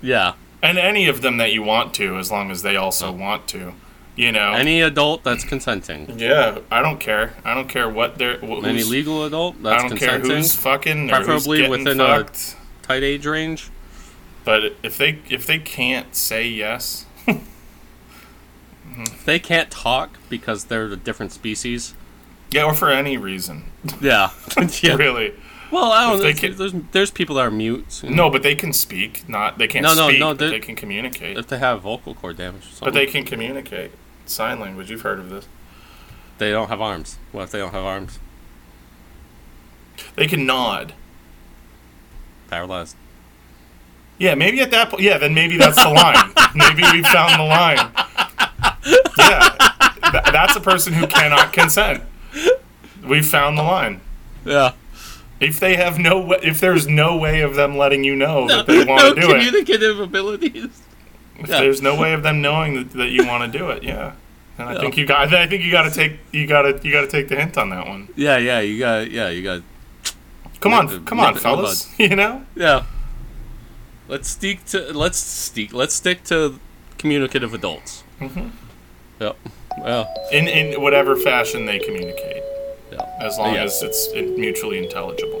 yeah. 0.00 0.34
And 0.62 0.78
any 0.78 1.08
of 1.08 1.22
them 1.22 1.38
that 1.38 1.52
you 1.52 1.60
want 1.64 1.92
to, 1.94 2.16
as 2.18 2.30
long 2.30 2.52
as 2.52 2.62
they 2.62 2.76
also 2.76 3.10
want 3.10 3.48
to. 3.48 3.74
You 4.14 4.30
know? 4.30 4.52
Any 4.52 4.80
adult 4.80 5.24
that's 5.24 5.42
consenting. 5.44 6.18
yeah, 6.20 6.58
I 6.70 6.80
don't 6.80 7.00
care. 7.00 7.34
I 7.44 7.52
don't 7.54 7.68
care 7.68 7.88
what 7.88 8.16
they're. 8.16 8.38
Wh- 8.38 8.64
Any 8.64 8.84
legal 8.84 9.24
adult 9.24 9.60
that's 9.60 9.82
consenting. 9.82 10.08
I 10.08 10.12
don't 10.18 10.26
care 10.28 10.36
who's 10.36 10.54
fucking 10.54 11.10
or 11.10 11.16
who's 11.16 11.26
Preferably 11.26 11.56
getting 11.58 11.70
within 11.84 12.00
a- 12.00 12.26
tight 12.82 13.02
age 13.02 13.26
range. 13.26 13.70
But 14.44 14.74
if 14.84 14.96
they 14.96 15.18
if 15.28 15.44
they 15.44 15.58
can't 15.58 16.14
say 16.14 16.46
yes, 16.46 17.06
If 19.02 19.24
they 19.24 19.38
can't 19.38 19.70
talk 19.70 20.18
because 20.28 20.64
they're 20.64 20.86
a 20.86 20.96
different 20.96 21.32
species. 21.32 21.94
yeah, 22.50 22.64
or 22.64 22.74
for 22.74 22.90
any 22.90 23.16
reason, 23.16 23.64
Yeah. 24.00 24.30
yeah. 24.82 24.94
really. 24.94 25.34
Well, 25.70 25.92
I 25.92 26.08
don't 26.10 26.20
they 26.20 26.32
can- 26.32 26.56
There's, 26.56 26.72
there's 26.92 27.10
people 27.10 27.36
that 27.36 27.42
are 27.46 27.50
mute. 27.50 28.00
you 28.02 28.08
know, 28.10 28.16
No, 28.24 28.30
but 28.30 28.42
they 28.42 28.54
can 28.54 28.72
speak. 28.72 29.28
Not 29.28 29.58
they 29.58 29.68
can't 29.68 29.82
No, 29.82 29.94
no, 29.94 30.08
speak. 30.08 30.20
no, 30.20 30.32
they're- 30.34 30.58
can 30.60 30.74
communicate. 30.76 31.36
If 31.36 31.46
they 31.48 31.58
have 31.58 31.82
vocal 31.82 32.14
cord 32.14 32.38
damage 32.38 32.62
or 32.62 32.64
something. 32.64 32.86
But 32.86 32.94
they 32.94 33.06
can 33.06 33.24
communicate. 33.24 33.90
Sign 34.24 34.60
language. 34.60 34.90
You've 34.90 35.02
heard 35.02 35.18
of 35.18 35.28
this. 35.30 35.46
They 36.38 36.50
don't 36.50 36.68
have 36.68 36.80
arms. 36.80 37.18
What 37.32 37.42
if 37.44 37.50
they 37.50 37.58
don't 37.58 37.72
have 37.72 37.84
arms? 37.84 38.18
They 40.14 40.26
can 40.26 40.46
nod. 40.46 40.94
Paralyzed. 42.48 42.96
Yeah, 44.18 44.34
maybe 44.34 44.60
at 44.60 44.70
that 44.70 44.90
point. 44.90 45.02
Yeah, 45.02 45.18
then 45.18 45.34
maybe 45.34 45.56
that's 45.58 45.76
the 45.82 45.90
line. 45.90 46.32
maybe 46.54 46.82
we 46.92 47.02
found 47.02 47.38
the 47.38 47.44
line. 47.44 47.90
Yeah, 49.18 49.56
Th- 50.10 50.24
that's 50.32 50.56
a 50.56 50.60
person 50.60 50.92
who 50.92 51.06
cannot 51.06 51.52
consent. 51.52 52.02
We 53.06 53.22
found 53.22 53.58
the 53.58 53.62
line. 53.62 54.00
Yeah. 54.44 54.72
If 55.40 55.60
they 55.60 55.76
have 55.76 55.98
no, 55.98 56.18
wa- 56.18 56.38
if 56.42 56.60
there's 56.60 56.86
no 56.88 57.16
way 57.16 57.42
of 57.42 57.54
them 57.54 57.76
letting 57.76 58.04
you 58.04 58.16
know 58.16 58.48
that 58.48 58.66
they 58.66 58.84
want 58.84 59.02
no 59.02 59.14
to 59.14 59.20
do 59.20 59.26
it, 59.30 59.32
communicative 59.34 60.00
abilities. 60.00 60.82
if 61.38 61.48
yeah. 61.48 61.60
there's 61.60 61.80
no 61.82 61.94
way 62.00 62.12
of 62.12 62.22
them 62.22 62.40
knowing 62.40 62.74
that, 62.74 62.90
that 62.92 63.08
you 63.10 63.26
want 63.26 63.50
to 63.52 63.58
do 63.58 63.70
it, 63.70 63.82
yeah. 63.82 64.12
And 64.58 64.68
I 64.68 64.72
Yeah. 64.74 64.80
think 64.80 64.96
you 64.96 65.06
got. 65.06 65.32
I 65.32 65.46
think 65.46 65.62
you 65.62 65.70
got 65.70 65.82
to 65.82 65.90
take. 65.90 66.18
You 66.32 66.46
got 66.48 66.62
to. 66.62 66.80
You 66.82 66.90
got 66.92 67.02
to 67.02 67.06
take 67.08 67.28
the 67.28 67.36
hint 67.36 67.56
on 67.56 67.70
that 67.70 67.86
one. 67.86 68.08
Yeah, 68.16 68.38
yeah, 68.38 68.58
you 68.60 68.78
got, 68.80 69.08
yeah, 69.10 69.28
you 69.28 69.42
got, 69.44 69.62
Come 70.60 70.74
on, 70.74 71.04
come 71.04 71.20
on, 71.20 71.34
yeah, 71.34 71.40
fellas. 71.40 71.88
You 71.98 72.16
know. 72.16 72.44
yeah. 72.56 72.84
Let's 74.08 74.28
stick 74.28 74.64
to, 74.66 74.92
let's 74.92 75.18
stick, 75.18 75.72
let's 75.72 75.94
stick 75.94 76.24
to 76.24 76.58
communicative 76.96 77.54
adults. 77.54 78.02
Mhm. 78.20 78.50
Yep. 79.20 79.36
Well, 79.78 80.08
In 80.32 80.48
in 80.48 80.80
whatever 80.82 81.14
fashion 81.16 81.66
they 81.66 81.78
communicate, 81.78 82.42
yeah. 82.92 83.06
as 83.20 83.38
long 83.38 83.56
as 83.56 83.82
it's 83.82 84.08
mutually 84.14 84.78
intelligible. 84.82 85.40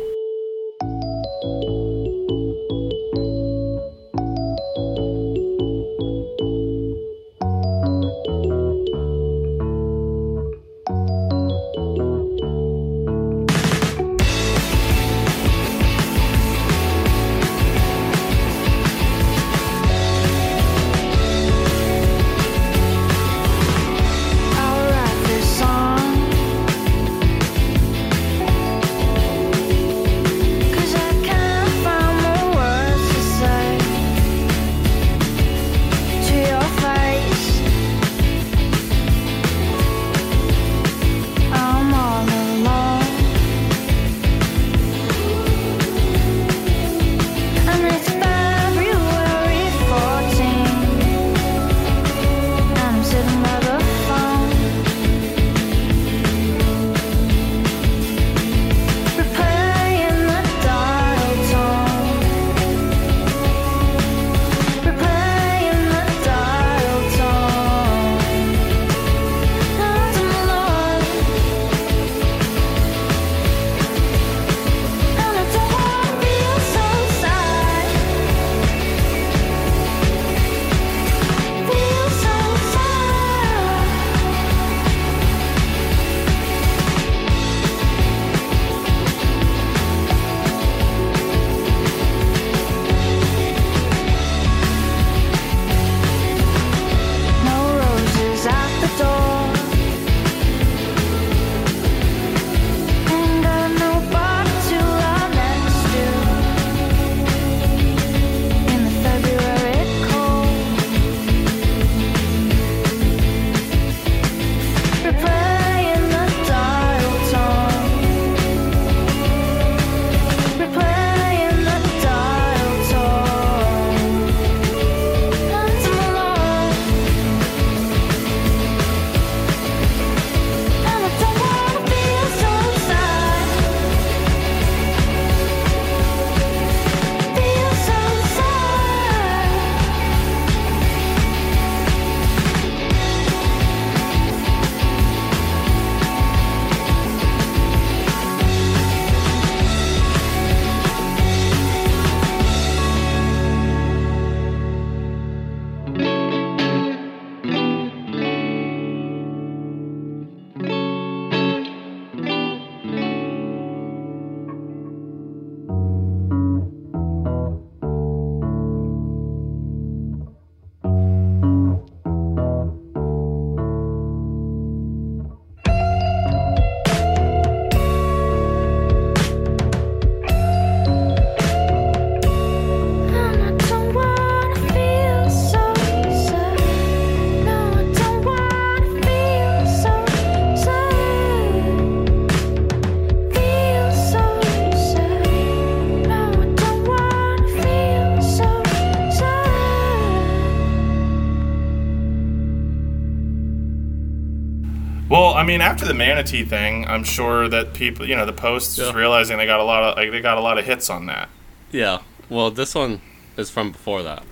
Mean, 205.48 205.60
after 205.60 205.84
the 205.84 205.94
manatee 205.94 206.44
thing, 206.44 206.86
I'm 206.86 207.04
sure 207.04 207.48
that 207.48 207.72
people, 207.74 208.06
you 208.08 208.14
know, 208.14 208.26
the 208.26 208.32
posts 208.32 208.78
Yeah. 208.78 208.92
realizing 208.92 209.38
they 209.38 209.46
got 209.46 209.60
a 209.60 209.64
lot 209.64 209.82
of 209.82 209.96
like 209.96 210.10
they 210.12 210.20
got 210.20 210.38
a 210.38 210.40
lot 210.40 210.58
of 210.58 210.64
hits 210.66 210.88
on 210.90 211.06
that. 211.06 211.28
Yeah. 211.72 211.98
Well, 212.28 212.50
this 212.50 212.74
one 212.74 213.00
is 213.36 213.50
from 213.50 213.72
before 213.72 214.02
that. 214.02 214.22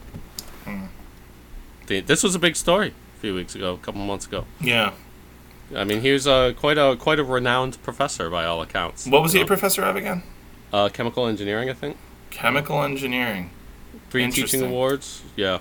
Hmm. 0.65 0.85
The, 1.87 2.01
this 2.01 2.23
was 2.23 2.35
a 2.35 2.39
big 2.39 2.57
story 2.57 2.93
a 3.17 3.21
few 3.21 3.35
weeks 3.35 3.55
ago, 3.55 3.75
a 3.75 3.79
couple 3.79 4.01
months 4.03 4.27
ago. 4.27 4.45
Yeah. 4.61 4.93
I 5.75 5.85
mean, 5.85 6.01
he 6.03 6.13
was 6.13 6.27
uh, 6.29 6.53
quite 6.57 6.79
a 6.79 6.97
quite 6.97 7.19
a 7.19 7.25
renowned 7.25 7.83
professor 7.83 8.31
by 8.31 8.45
all 8.45 8.63
accounts. 8.63 9.07
What 9.07 9.23
was 9.23 9.33
he 9.33 9.39
you 9.41 9.45
a 9.45 9.49
professor 9.49 9.83
of 9.83 9.97
again? 9.97 10.23
Uh, 10.73 10.89
chemical 10.89 11.27
engineering, 11.27 11.71
I 11.71 11.73
think. 11.73 11.97
Chemical 12.31 12.83
engineering. 12.83 13.51
Three 14.11 14.31
teaching 14.31 14.63
awards. 14.63 15.23
Yeah. 15.35 15.59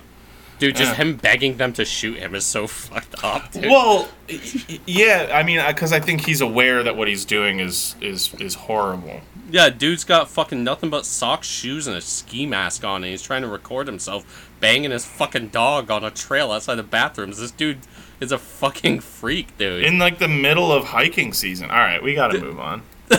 Dude, 0.58 0.74
just 0.76 0.92
Yeah. 0.92 0.96
him 0.96 1.16
begging 1.16 1.56
them 1.58 1.72
to 1.74 1.84
shoot 1.84 2.18
him 2.18 2.34
is 2.34 2.46
so 2.46 2.66
fucked 2.66 3.22
up, 3.22 3.52
dude. 3.52 3.66
Well, 3.66 4.08
y- 4.28 4.40
y- 4.68 4.78
yeah. 4.86 5.30
I 5.34 5.42
mean, 5.42 5.58
uh, 5.58 5.68
because 5.68 5.92
I 5.92 6.00
think 6.00 6.24
he's 6.24 6.40
aware 6.40 6.82
that 6.82 6.96
what 6.96 7.08
he's 7.08 7.24
doing 7.26 7.60
is 7.60 7.94
is 8.00 8.32
is 8.38 8.54
horrible. 8.54 9.20
Yeah, 9.50 9.68
dude's 9.70 10.02
got 10.04 10.28
fucking 10.30 10.64
nothing 10.64 10.90
but 10.90 11.04
socks, 11.06 11.46
shoes, 11.46 11.86
and 11.86 11.96
a 11.96 12.00
ski 12.00 12.46
mask 12.46 12.84
on, 12.84 13.04
and 13.04 13.10
he's 13.10 13.22
trying 13.22 13.42
to 13.42 13.48
record 13.48 13.86
himself 13.86 14.48
banging 14.60 14.90
his 14.90 15.04
fucking 15.04 15.48
dog 15.48 15.90
on 15.90 16.02
a 16.02 16.10
trail 16.10 16.50
outside 16.52 16.76
the 16.76 16.82
bathrooms. 16.82 17.38
This 17.38 17.50
dude 17.50 17.78
is 18.18 18.32
a 18.32 18.38
fucking 18.38 19.00
freak, 19.00 19.56
dude. 19.58 19.84
In 19.84 19.98
like 19.98 20.18
the 20.18 20.26
middle 20.28 20.72
of 20.72 20.86
hiking 20.86 21.32
season. 21.34 21.70
All 21.70 21.76
right, 21.78 22.02
we 22.02 22.14
got 22.14 22.28
to 22.32 22.40
move 22.40 22.58
on. 22.58 22.82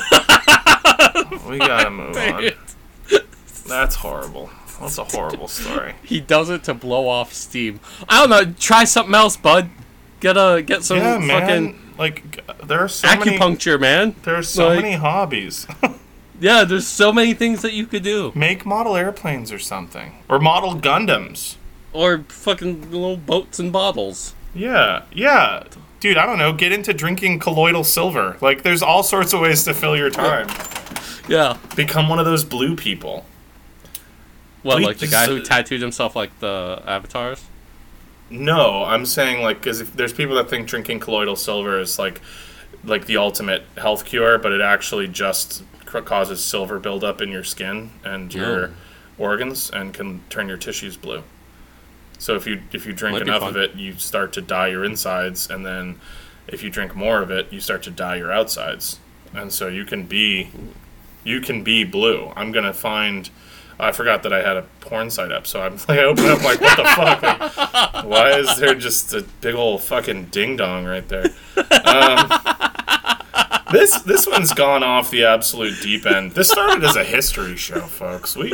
we 1.48 1.60
got 1.60 1.84
to 1.84 1.90
move 1.92 2.18
on. 2.18 2.50
That's 3.68 3.96
horrible. 3.96 4.50
That's 4.80 4.98
a 4.98 5.04
horrible 5.04 5.48
story. 5.48 5.96
he 6.04 6.20
does 6.22 6.50
it 6.50 6.64
to 6.66 6.74
blow 6.74 7.08
off 7.08 7.34
steam. 7.34 7.80
I 8.08 8.20
don't 8.26 8.30
know. 8.30 8.54
Try 8.60 8.84
something 8.84 9.16
else, 9.16 9.38
bud. 9.38 9.70
Get 10.20 10.36
a 10.38 10.62
get 10.66 10.84
some 10.84 10.98
yeah, 10.98 11.18
man. 11.18 11.28
fucking 11.42 11.94
Like 11.98 12.44
there 12.68 12.80
are 12.80 12.88
so 12.88 13.08
many 13.08 13.38
acupuncture, 13.38 13.80
man. 13.80 14.16
there 14.24 14.36
are 14.36 14.44
so 14.44 14.70
like- 14.70 14.82
many 14.82 14.96
hobbies. 14.96 15.68
Yeah, 16.40 16.66
there's 16.66 16.86
so 16.86 17.12
many 17.12 17.34
things 17.34 17.64
that 17.64 17.74
you 17.74 17.88
could 17.88 18.04
do, 18.04 18.32
Make 18.36 18.64
model 18.64 18.96
airplanes 18.96 19.52
or 19.52 19.58
something, 19.58 20.20
or 20.30 20.38
model 20.38 20.76
Gundams. 20.76 21.56
or 21.94 22.20
fucking 22.30 22.92
little 22.92 23.18
boats 23.18 23.58
and 23.58 23.74
bottles. 23.74 24.36
Yeah, 24.54 25.06
yeah. 25.12 25.64
Dude, 26.00 26.16
I 26.16 26.28
don't 26.28 26.38
know. 26.38 26.54
Get 26.54 26.72
into 26.72 26.94
drinking 26.94 27.40
colloidal 27.40 27.84
silver. 27.84 28.38
Like, 28.40 28.62
there's 28.62 28.84
all 28.84 29.02
sorts 29.02 29.34
of 29.34 29.40
ways 29.40 29.64
to 29.64 29.74
fill 29.74 29.98
your 29.98 30.12
time. 30.12 30.48
Yeah. 31.28 31.58
Become 31.76 32.08
one 32.08 32.20
of 32.20 32.26
those 32.26 32.46
blue 32.46 32.76
people. 32.76 33.26
What, 34.68 34.82
like 34.82 34.98
the 34.98 35.08
guy 35.08 35.26
who 35.28 35.42
tattooed 35.42 35.82
himself 35.82 36.16
like 36.16 36.38
the 36.40 36.82
avatars? 36.86 37.44
No, 38.30 38.84
I'm 38.84 39.06
saying 39.06 39.42
like 39.42 39.60
because 39.62 39.90
there's 39.92 40.14
people 40.14 40.36
that 40.36 40.50
think 40.50 40.68
drinking 40.68 41.00
colloidal 41.00 41.36
silver 41.36 41.80
is 41.80 41.98
like 41.98 42.22
like 42.84 43.06
the 43.06 43.18
ultimate 43.18 43.64
health 43.78 44.06
cure, 44.06 44.38
but 44.38 44.52
it 44.52 44.62
actually 44.62 45.08
just 45.08 45.64
causes 45.86 46.44
silver 46.44 46.80
buildup 46.80 47.22
in 47.22 47.30
your 47.32 47.44
skin 47.44 47.92
and 48.04 48.34
your 48.34 48.68
Mm. 48.68 48.74
organs 49.18 49.70
and 49.72 49.94
can 49.94 50.22
turn 50.30 50.48
your 50.48 50.58
tissues 50.58 50.98
blue. 50.98 51.24
So 52.20 52.36
if 52.36 52.46
you 52.46 52.62
if 52.74 52.86
you 52.86 52.94
drink 52.94 53.14
Might 53.14 53.22
enough 53.24 53.44
of 53.44 53.56
it, 53.56 53.76
you 53.76 53.94
start 53.94 54.34
to 54.34 54.42
dye 54.42 54.68
your 54.68 54.84
insides, 54.84 55.50
and 55.50 55.66
then 55.66 56.00
if 56.48 56.62
you 56.64 56.70
drink 56.70 56.96
more 56.96 57.22
of 57.22 57.32
it, 57.32 57.52
you 57.52 57.60
start 57.62 57.84
to 57.84 57.92
dye 57.92 58.18
your 58.18 58.32
outsides, 58.32 59.00
and 59.34 59.54
so 59.54 59.68
you 59.68 59.86
can 59.86 60.04
be 60.04 60.50
you 61.24 61.40
can 61.40 61.64
be 61.64 61.84
blue. 61.86 62.34
I'm 62.36 62.52
gonna 62.52 62.74
find. 62.74 63.30
I 63.80 63.92
forgot 63.92 64.24
that 64.24 64.34
I 64.34 64.42
had 64.42 64.58
a 64.58 64.64
porn 64.82 65.10
site 65.12 65.32
up, 65.32 65.46
so 65.46 65.62
I'm 65.62 65.74
like, 65.88 65.90
I 65.90 66.04
open 66.04 66.26
up 66.26 66.44
like, 66.44 66.60
what 66.62 66.78
the 66.78 66.84
fuck? 66.84 67.22
Like, 67.22 68.06
why 68.06 68.32
is 68.40 68.58
there 68.58 68.76
just 68.76 69.14
a 69.14 69.22
big 69.42 69.56
old 69.56 69.84
fucking 69.84 70.26
ding 70.26 70.58
dong 70.58 70.86
right 70.86 71.08
there? 71.08 71.26
Um, 71.86 72.30
this 73.72 74.02
this 74.02 74.26
one's 74.26 74.54
gone 74.54 74.84
off 74.84 75.12
the 75.12 75.26
absolute 75.26 75.76
deep 75.82 76.06
end. 76.06 76.32
This 76.32 76.50
started 76.50 76.84
as 76.84 76.96
a 76.96 77.04
history 77.04 77.56
show, 77.56 77.82
folks. 77.82 78.36
We. 78.36 78.54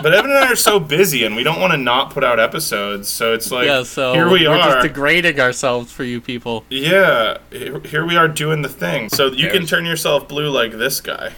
But 0.00 0.14
Evan 0.14 0.30
and 0.30 0.38
I 0.38 0.52
are 0.52 0.56
so 0.56 0.78
busy, 0.78 1.24
and 1.24 1.34
we 1.34 1.42
don't 1.42 1.60
want 1.60 1.72
to 1.72 1.76
not 1.76 2.10
put 2.10 2.22
out 2.22 2.38
episodes. 2.38 3.08
So 3.08 3.34
it's 3.34 3.50
like, 3.50 3.66
yeah, 3.66 3.82
so 3.82 4.12
here 4.14 4.28
we 4.30 4.46
are 4.46 4.56
are. 4.56 4.74
just 4.74 4.82
degrading 4.86 5.40
ourselves 5.40 5.90
for 5.90 6.04
you 6.04 6.20
people. 6.20 6.64
Yeah, 6.70 7.38
here 7.50 7.80
here 7.80 8.06
we 8.06 8.16
are 8.16 8.28
doing 8.28 8.62
the 8.62 8.68
thing. 8.68 9.08
So 9.08 9.26
you 9.26 9.50
can 9.50 9.66
turn 9.66 9.84
yourself 9.84 10.28
blue 10.28 10.50
like 10.50 10.72
this 10.72 11.00
guy. 11.00 11.32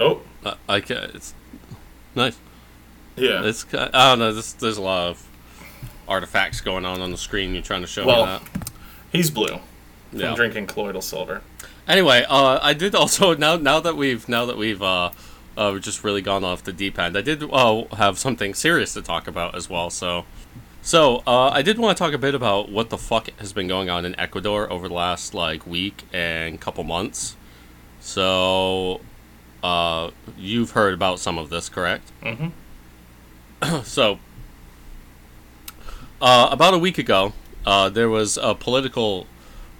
Oh, 0.00 0.22
Uh, 0.44 0.54
I 0.68 0.80
ca 0.80 0.94
it's 1.14 1.34
nice. 2.14 2.38
yeah. 3.16 3.44
It's 3.44 3.66
I 3.74 4.10
don't 4.10 4.18
know. 4.18 4.32
This, 4.32 4.52
there's 4.52 4.76
a 4.76 4.82
lot 4.82 5.08
of 5.10 5.26
artifacts 6.06 6.60
going 6.60 6.84
on 6.84 7.00
on 7.00 7.10
the 7.10 7.18
screen. 7.18 7.52
You're 7.54 7.62
trying 7.62 7.82
to 7.82 7.86
show 7.86 8.06
Well, 8.06 8.24
me 8.26 8.32
that. 8.54 8.70
He's 9.12 9.30
blue 9.30 9.58
from 10.10 10.20
Yeah. 10.20 10.34
drinking 10.34 10.66
colloidal 10.66 11.02
silver. 11.02 11.42
Anyway, 11.86 12.24
uh, 12.28 12.58
I 12.62 12.72
did 12.74 12.94
also 12.94 13.34
now 13.46 13.56
now 13.56 13.80
that 13.80 13.96
we've 13.96 14.28
now 14.28 14.46
that 14.46 14.56
we've 14.56 14.82
uh, 14.82 15.10
uh 15.56 15.78
just 15.78 16.04
really 16.04 16.22
gone 16.22 16.44
off 16.44 16.62
the 16.62 16.72
deep 16.72 16.98
end. 16.98 17.16
I 17.16 17.20
did 17.22 17.42
uh, 17.42 17.84
have 17.96 18.18
something 18.18 18.54
serious 18.54 18.94
to 18.94 19.02
talk 19.02 19.26
about 19.26 19.54
as 19.54 19.68
well. 19.68 19.90
So, 19.90 20.24
so 20.82 21.22
uh, 21.26 21.48
I 21.48 21.62
did 21.62 21.78
want 21.78 21.96
to 21.98 22.04
talk 22.04 22.12
a 22.14 22.18
bit 22.18 22.34
about 22.34 22.70
what 22.70 22.90
the 22.90 22.98
fuck 22.98 23.28
has 23.38 23.52
been 23.52 23.66
going 23.68 23.90
on 23.90 24.04
in 24.04 24.18
Ecuador 24.20 24.70
over 24.72 24.88
the 24.88 24.94
last 24.94 25.34
like 25.34 25.66
week 25.66 26.04
and 26.12 26.60
couple 26.60 26.84
months. 26.84 27.34
So, 28.00 29.00
uh, 29.62 30.10
you've 30.36 30.72
heard 30.72 30.94
about 30.94 31.18
some 31.20 31.38
of 31.38 31.50
this, 31.50 31.68
correct? 31.68 32.10
Mhm. 32.22 32.52
so, 33.84 34.18
uh, 36.20 36.48
about 36.50 36.74
a 36.74 36.78
week 36.78 36.98
ago, 36.98 37.32
uh, 37.66 37.88
there 37.88 38.08
was 38.08 38.36
a 38.36 38.54
political 38.54 39.26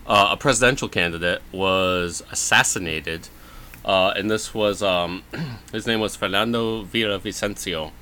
uh, 0.07 0.31
a 0.33 0.37
presidential 0.37 0.89
candidate 0.89 1.43
was 1.53 2.23
assassinated, 2.33 3.29
uh, 3.85 4.13
and 4.17 4.31
this 4.31 4.55
was 4.55 4.83
um, 4.83 5.23
his 5.73 5.87
name 5.87 6.01
was 6.01 6.17
Fernando 6.17 6.85
Villavicencio, 6.85 7.93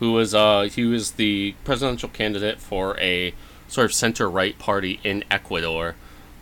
who 0.00 0.12
was 0.12 0.34
uh, 0.34 0.62
he 0.62 0.84
was 0.84 1.12
the 1.12 1.54
presidential 1.64 2.08
candidate 2.08 2.58
for 2.60 2.98
a 2.98 3.32
sort 3.68 3.84
of 3.86 3.92
center 3.94 4.28
right 4.28 4.58
party 4.58 5.00
in 5.04 5.24
Ecuador. 5.30 5.94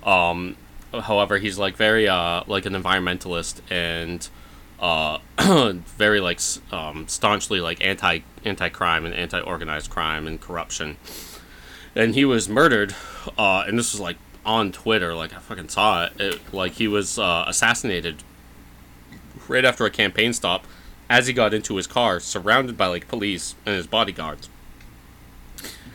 Um, 0.03 0.57
however, 0.93 1.39
he's 1.39 1.59
like 1.59 1.77
very 1.77 2.09
uh, 2.09 2.43
like 2.47 2.67
an 2.67 2.73
environmentalist 2.73 3.61
and 3.71 4.29
uh, 4.83 5.19
very 5.97 6.21
like 6.21 6.41
um, 6.71 7.09
staunchly 7.09 7.61
like 7.61 7.83
anti 7.83 8.19
anti 8.45 8.69
crime 8.69 9.07
and 9.07 9.15
anti 9.15 9.41
organized 9.41 9.91
crime 9.91 10.27
and 10.27 10.41
corruption. 10.41 10.99
And 11.95 12.15
he 12.15 12.27
was 12.27 12.49
murdered 12.49 12.95
uh, 13.39 13.65
and 13.67 13.79
this 13.79 13.93
was 13.93 14.01
like 14.01 14.17
on 14.45 14.73
twitter 14.73 15.15
like 15.15 15.33
i 15.33 15.39
fucking 15.39 15.69
saw 15.69 16.07
it, 16.07 16.21
it 16.21 16.53
like 16.53 16.73
he 16.73 16.89
was 16.89 17.17
uh, 17.17 17.45
assassinated 17.47 18.25
right 19.47 19.65
after 19.65 19.87
a 19.87 19.91
campaign 19.91 20.33
stop 20.33 20.67
as 21.09 21.27
he 21.27 21.33
got 21.33 21.53
into 21.53 21.77
his 21.77 21.87
car 21.87 22.19
surrounded 22.21 22.77
by 22.77 22.87
like 22.87 23.07
police 23.07 23.55
and 23.67 23.77
his 23.77 23.87
bodyguards. 23.87 24.49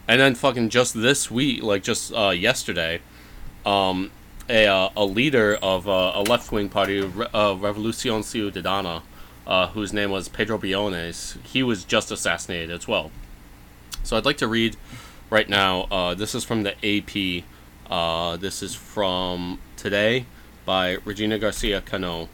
And 0.07 0.21
then 0.21 0.35
fucking 0.35 0.69
just 0.69 0.93
this 0.93 1.31
week 1.31 1.63
like 1.63 1.83
just 1.83 2.13
uh, 2.13 2.29
yesterday 2.29 3.01
um, 3.65 4.11
a, 4.49 4.67
uh, 4.67 4.89
a 4.95 5.05
leader 5.05 5.57
of 5.61 5.87
uh, 5.87 6.11
a 6.15 6.21
left-wing 6.21 6.69
party 6.69 7.01
Re- 7.01 7.27
uh, 7.33 7.53
revolucion 7.55 8.21
ciudadana 8.21 9.01
uh, 9.45 9.67
whose 9.69 9.93
name 9.93 10.11
was 10.11 10.27
pedro 10.29 10.57
briones 10.57 11.37
he 11.43 11.63
was 11.63 11.83
just 11.83 12.11
assassinated 12.11 12.71
as 12.71 12.87
well 12.87 13.11
so 14.03 14.17
i'd 14.17 14.25
like 14.25 14.37
to 14.37 14.47
read 14.47 14.77
right 15.29 15.49
now. 15.49 15.81
Uh, 15.83 16.15
this 16.15 16.33
is 16.35 16.43
from 16.43 16.63
the 16.63 16.73
AP. 16.83 17.43
Uh, 17.89 18.37
this 18.37 18.61
is 18.61 18.75
from 18.75 19.59
today 19.75 20.25
by 20.65 20.97
Regina 21.05 21.37
Garcia 21.37 21.81
Cano. 21.81 22.29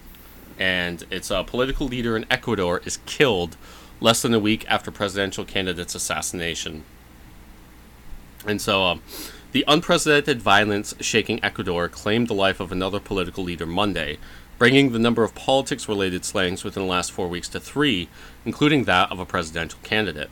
And 0.59 1.03
it's 1.09 1.31
a 1.31 1.43
political 1.43 1.87
leader 1.87 2.15
in 2.15 2.25
Ecuador 2.29 2.81
is 2.85 2.97
killed 3.05 3.57
less 3.99 4.21
than 4.21 4.33
a 4.33 4.39
week 4.39 4.65
after 4.69 4.91
presidential 4.91 5.45
candidate's 5.45 5.95
assassination. 5.95 6.83
And 8.45 8.61
so, 8.61 8.83
um, 8.83 9.01
the 9.53 9.63
unprecedented 9.67 10.41
violence 10.41 10.95
shaking 10.99 11.41
Ecuador 11.43 11.87
claimed 11.87 12.27
the 12.27 12.33
life 12.33 12.59
of 12.59 12.71
another 12.71 12.99
political 12.99 13.43
leader 13.43 13.67
Monday, 13.67 14.17
bringing 14.57 14.91
the 14.91 14.99
number 14.99 15.23
of 15.23 15.35
politics 15.35 15.87
related 15.87 16.25
slayings 16.25 16.63
within 16.63 16.81
the 16.81 16.89
last 16.89 17.11
four 17.11 17.27
weeks 17.27 17.47
to 17.47 17.59
three, 17.59 18.09
including 18.45 18.85
that 18.85 19.11
of 19.11 19.19
a 19.19 19.27
presidential 19.27 19.77
candidate. 19.83 20.31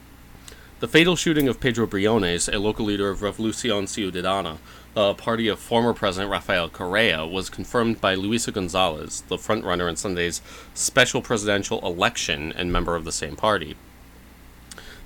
The 0.79 0.87
fatal 0.87 1.15
shooting 1.15 1.47
of 1.47 1.59
Pedro 1.59 1.85
Briones, 1.85 2.47
a 2.47 2.57
local 2.57 2.85
leader 2.85 3.11
of 3.11 3.19
Revolucion 3.19 3.83
Ciudadana, 3.83 4.57
a 4.95 5.13
party 5.13 5.47
of 5.47 5.59
former 5.59 5.93
President 5.93 6.31
Rafael 6.31 6.67
Correa, 6.67 7.23
was 7.23 7.47
confirmed 7.47 8.01
by 8.01 8.15
Luisa 8.15 8.51
Gonzalez, 8.51 9.21
the 9.27 9.37
frontrunner 9.37 9.87
in 9.87 9.97
Sunday's 9.97 10.41
special 10.73 11.21
presidential 11.21 11.79
election 11.85 12.51
and 12.53 12.73
member 12.73 12.95
of 12.95 13.05
the 13.05 13.11
same 13.11 13.35
party. 13.35 13.75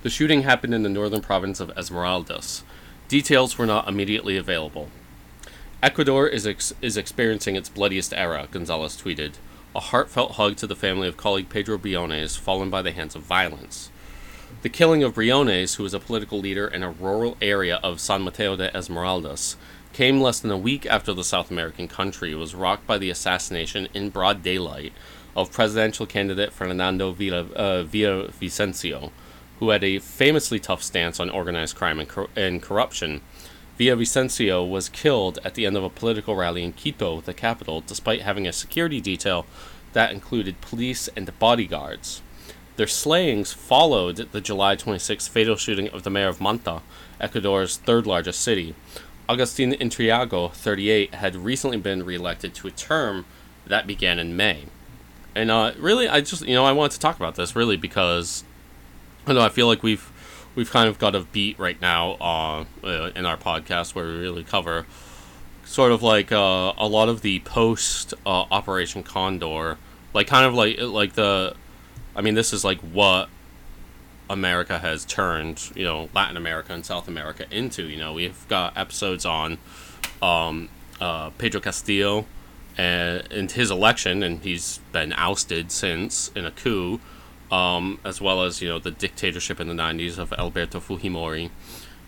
The 0.02 0.08
shooting 0.08 0.42
happened 0.42 0.72
in 0.72 0.84
the 0.84 0.88
northern 0.88 1.20
province 1.20 1.60
of 1.60 1.68
Esmeraldas. 1.76 2.62
Details 3.08 3.56
were 3.56 3.66
not 3.66 3.88
immediately 3.88 4.36
available. 4.36 4.88
Ecuador 5.80 6.26
is, 6.26 6.46
ex- 6.46 6.72
is 6.82 6.96
experiencing 6.96 7.54
its 7.54 7.68
bloodiest 7.68 8.12
era, 8.12 8.48
Gonzalez 8.50 9.00
tweeted, 9.00 9.34
a 9.76 9.80
heartfelt 9.80 10.32
hug 10.32 10.56
to 10.56 10.66
the 10.66 10.74
family 10.74 11.06
of 11.06 11.16
colleague 11.16 11.48
Pedro 11.48 11.78
Briones 11.78 12.34
fallen 12.34 12.68
by 12.68 12.82
the 12.82 12.90
hands 12.90 13.14
of 13.14 13.22
violence. 13.22 13.90
The 14.62 14.68
killing 14.68 15.04
of 15.04 15.14
Briones, 15.14 15.74
who 15.74 15.84
was 15.84 15.94
a 15.94 16.00
political 16.00 16.40
leader 16.40 16.66
in 16.66 16.82
a 16.82 16.90
rural 16.90 17.36
area 17.40 17.76
of 17.76 18.00
San 18.00 18.22
Mateo 18.22 18.56
de 18.56 18.70
Esmeraldas, 18.70 19.54
came 19.92 20.20
less 20.20 20.40
than 20.40 20.50
a 20.50 20.58
week 20.58 20.84
after 20.86 21.12
the 21.12 21.22
South 21.22 21.50
American 21.50 21.86
country 21.86 22.34
was 22.34 22.54
rocked 22.54 22.86
by 22.86 22.98
the 22.98 23.10
assassination 23.10 23.86
in 23.94 24.10
broad 24.10 24.42
daylight 24.42 24.92
of 25.36 25.52
presidential 25.52 26.06
candidate 26.06 26.52
Fernando 26.52 27.12
Villa, 27.12 27.46
uh, 27.54 27.84
Villavicencio, 27.84 29.12
who 29.58 29.70
had 29.70 29.82
a 29.82 29.98
famously 29.98 30.58
tough 30.58 30.82
stance 30.82 31.18
on 31.18 31.30
organized 31.30 31.76
crime 31.76 31.98
and, 31.98 32.08
cor- 32.08 32.28
and 32.36 32.62
corruption. 32.62 33.20
Villavicencio 33.78 34.68
was 34.68 34.88
killed 34.88 35.38
at 35.44 35.54
the 35.54 35.66
end 35.66 35.76
of 35.76 35.84
a 35.84 35.90
political 35.90 36.34
rally 36.34 36.62
in 36.62 36.72
Quito, 36.72 37.20
the 37.20 37.34
capital, 37.34 37.82
despite 37.86 38.22
having 38.22 38.46
a 38.46 38.52
security 38.52 39.00
detail 39.00 39.46
that 39.92 40.12
included 40.12 40.60
police 40.60 41.08
and 41.16 41.30
bodyguards. 41.38 42.22
Their 42.76 42.86
slayings 42.86 43.52
followed 43.52 44.16
the 44.32 44.40
July 44.40 44.76
26 44.76 45.28
fatal 45.28 45.56
shooting 45.56 45.88
of 45.88 46.02
the 46.02 46.10
mayor 46.10 46.28
of 46.28 46.40
Manta, 46.40 46.82
Ecuador's 47.20 47.78
third 47.78 48.06
largest 48.06 48.40
city. 48.40 48.74
Agustin 49.28 49.72
Intriago, 49.72 50.52
38, 50.52 51.14
had 51.14 51.36
recently 51.36 51.78
been 51.78 52.04
reelected 52.04 52.54
to 52.54 52.68
a 52.68 52.70
term 52.70 53.24
that 53.66 53.86
began 53.86 54.18
in 54.18 54.36
May. 54.36 54.64
And 55.34 55.50
uh, 55.50 55.72
really, 55.78 56.08
I 56.08 56.20
just 56.20 56.46
you 56.46 56.54
know 56.54 56.64
I 56.64 56.72
wanted 56.72 56.92
to 56.92 57.00
talk 57.00 57.16
about 57.16 57.34
this 57.34 57.56
really 57.56 57.76
because 57.76 58.44
I 59.26 59.32
know 59.32 59.40
I 59.40 59.48
feel 59.48 59.66
like 59.66 59.82
we've 59.82 60.10
we've 60.54 60.70
kind 60.70 60.88
of 60.88 60.98
got 60.98 61.14
a 61.14 61.20
beat 61.20 61.58
right 61.58 61.80
now 61.80 62.12
uh, 62.20 62.64
uh, 62.84 63.10
in 63.16 63.26
our 63.26 63.36
podcast 63.36 63.94
where 63.94 64.06
we 64.06 64.12
really 64.12 64.44
cover 64.44 64.86
sort 65.64 65.90
of 65.90 66.00
like 66.00 66.30
uh, 66.30 66.72
a 66.78 66.86
lot 66.86 67.08
of 67.08 67.22
the 67.22 67.40
post 67.40 68.14
uh, 68.24 68.44
Operation 68.50 69.02
Condor, 69.02 69.78
like 70.14 70.28
kind 70.28 70.46
of 70.46 70.54
like 70.54 70.80
like 70.80 71.14
the, 71.14 71.54
I 72.14 72.22
mean 72.22 72.34
this 72.34 72.52
is 72.52 72.64
like 72.64 72.78
what 72.78 73.28
America 74.30 74.78
has 74.78 75.04
turned 75.04 75.72
you 75.74 75.84
know 75.84 76.08
Latin 76.14 76.36
America 76.36 76.72
and 76.72 76.86
South 76.86 77.08
America 77.08 77.46
into. 77.50 77.84
You 77.88 77.98
know 77.98 78.12
we've 78.12 78.46
got 78.48 78.76
episodes 78.76 79.26
on 79.26 79.58
um, 80.22 80.68
uh, 81.00 81.30
Pedro 81.30 81.60
Castillo 81.60 82.26
and, 82.78 83.26
and 83.32 83.50
his 83.50 83.72
election, 83.72 84.22
and 84.22 84.40
he's 84.40 84.78
been 84.92 85.12
ousted 85.14 85.72
since 85.72 86.30
in 86.36 86.46
a 86.46 86.52
coup, 86.52 87.00
um, 87.50 88.00
as 88.04 88.20
well 88.20 88.42
as 88.42 88.60
you 88.60 88.68
know 88.68 88.78
the 88.78 88.90
dictatorship 88.90 89.60
in 89.60 89.68
the 89.68 89.74
'90s 89.74 90.18
of 90.18 90.32
Alberto 90.32 90.80
Fujimori, 90.80 91.50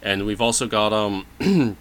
and 0.02 0.26
we've 0.26 0.40
also 0.40 0.66
got 0.66 0.92
um, 0.92 1.26
you 1.40 1.76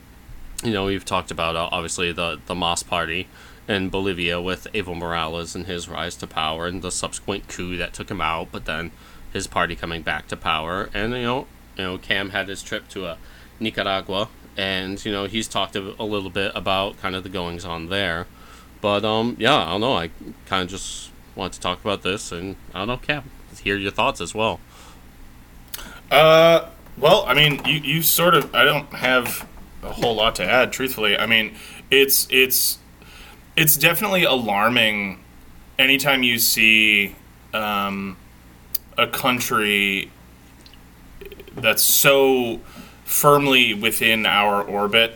know 0.63 0.85
we've 0.85 1.05
talked 1.05 1.31
about 1.31 1.55
uh, 1.55 1.69
obviously 1.71 2.11
the 2.11 2.39
the 2.45 2.55
Mas 2.55 2.83
Party 2.83 3.27
in 3.67 3.89
Bolivia 3.89 4.39
with 4.39 4.67
Evo 4.73 4.95
Morales 4.95 5.55
and 5.55 5.65
his 5.65 5.89
rise 5.89 6.15
to 6.15 6.27
power 6.27 6.67
and 6.67 6.81
the 6.81 6.91
subsequent 6.91 7.47
coup 7.49 7.75
that 7.77 7.93
took 7.93 8.09
him 8.09 8.21
out, 8.21 8.47
but 8.51 8.65
then 8.65 8.91
his 9.33 9.45
party 9.45 9.75
coming 9.75 10.01
back 10.01 10.27
to 10.27 10.37
power, 10.37 10.89
and 10.93 11.13
you 11.13 11.23
know 11.23 11.47
you 11.77 11.83
know 11.83 11.97
Cam 11.97 12.29
had 12.31 12.47
his 12.47 12.63
trip 12.63 12.87
to 12.89 13.05
uh, 13.05 13.17
Nicaragua, 13.59 14.29
and 14.55 15.03
you 15.03 15.11
know 15.11 15.25
he's 15.25 15.47
talked 15.47 15.75
a, 15.75 15.95
a 16.01 16.05
little 16.05 16.29
bit 16.29 16.51
about 16.55 16.97
kind 16.97 17.15
of 17.15 17.23
the 17.23 17.29
goings 17.29 17.65
on 17.65 17.89
there. 17.89 18.27
But 18.81 19.03
um, 19.03 19.35
yeah, 19.39 19.55
I 19.55 19.71
don't 19.71 19.81
know. 19.81 19.97
I 19.97 20.11
kind 20.45 20.63
of 20.63 20.69
just 20.69 21.11
wanted 21.35 21.53
to 21.53 21.59
talk 21.59 21.81
about 21.81 22.03
this, 22.03 22.31
and 22.31 22.55
I 22.73 22.79
don't 22.79 22.87
know, 22.87 22.97
Cap, 22.97 23.25
hear 23.59 23.77
your 23.77 23.91
thoughts 23.91 24.21
as 24.21 24.33
well. 24.35 24.59
Uh, 26.11 26.67
well, 26.97 27.25
I 27.27 27.33
mean, 27.33 27.61
you 27.65 27.79
you 27.79 28.01
sort 28.01 28.33
of. 28.33 28.53
I 28.55 28.63
don't 28.63 28.87
have 28.93 29.47
a 29.83 29.91
whole 29.91 30.15
lot 30.15 30.35
to 30.35 30.43
add, 30.43 30.71
truthfully. 30.71 31.17
I 31.17 31.25
mean, 31.25 31.55
it's 31.91 32.27
it's 32.29 32.79
it's 33.55 33.77
definitely 33.77 34.23
alarming 34.23 35.23
anytime 35.77 36.23
you 36.23 36.39
see 36.39 37.15
um, 37.53 38.17
a 38.97 39.07
country 39.07 40.11
that's 41.55 41.83
so 41.83 42.61
firmly 43.03 43.73
within 43.73 44.25
our 44.25 44.61
orbit, 44.63 45.15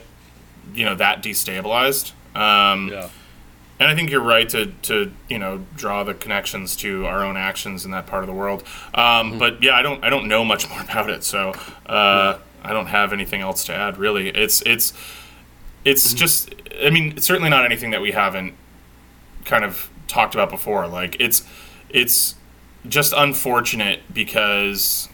you 0.74 0.86
know, 0.86 0.96
that 0.96 1.22
destabilized. 1.24 2.12
Um, 2.36 2.90
Yeah. 2.90 3.10
And 3.82 3.90
I 3.90 3.96
think 3.96 4.12
you're 4.12 4.22
right 4.22 4.48
to, 4.50 4.68
to 4.84 5.12
you 5.28 5.40
know 5.40 5.66
draw 5.76 6.04
the 6.04 6.14
connections 6.14 6.76
to 6.78 7.08
our 7.08 7.24
own 7.24 7.36
actions 7.36 7.84
in 7.84 7.90
that 7.92 8.06
part 8.06 8.24
of 8.24 8.28
the 8.28 8.34
world. 8.34 8.64
Um, 8.94 9.40
But 9.40 9.64
yeah, 9.64 9.76
I 9.76 9.82
don't 9.82 10.04
I 10.06 10.10
don't 10.12 10.28
know 10.28 10.46
much 10.46 10.70
more 10.70 10.82
about 10.82 11.10
it, 11.10 11.24
so 11.24 11.54
uh, 11.88 12.38
I 12.64 12.74
don't 12.74 12.86
have 12.86 13.12
anything 13.12 13.42
else 13.42 13.66
to 13.66 13.74
add. 13.74 13.98
Really, 13.98 14.30
it's 14.30 14.62
it's 14.68 14.94
it's 15.84 16.14
just 16.14 16.54
I 16.86 16.92
mean 16.92 17.14
it's 17.18 17.26
certainly 17.26 17.50
not 17.50 17.66
anything 17.66 17.90
that 17.90 18.02
we 18.02 18.12
haven't 18.12 18.54
kind 19.46 19.66
of 19.66 19.90
talked 20.08 20.36
about 20.36 20.52
before. 20.52 20.88
Like 20.88 21.18
it's 21.20 21.44
it's 21.90 22.36
just 22.88 23.14
unfortunate 23.18 24.02
because 24.14 25.10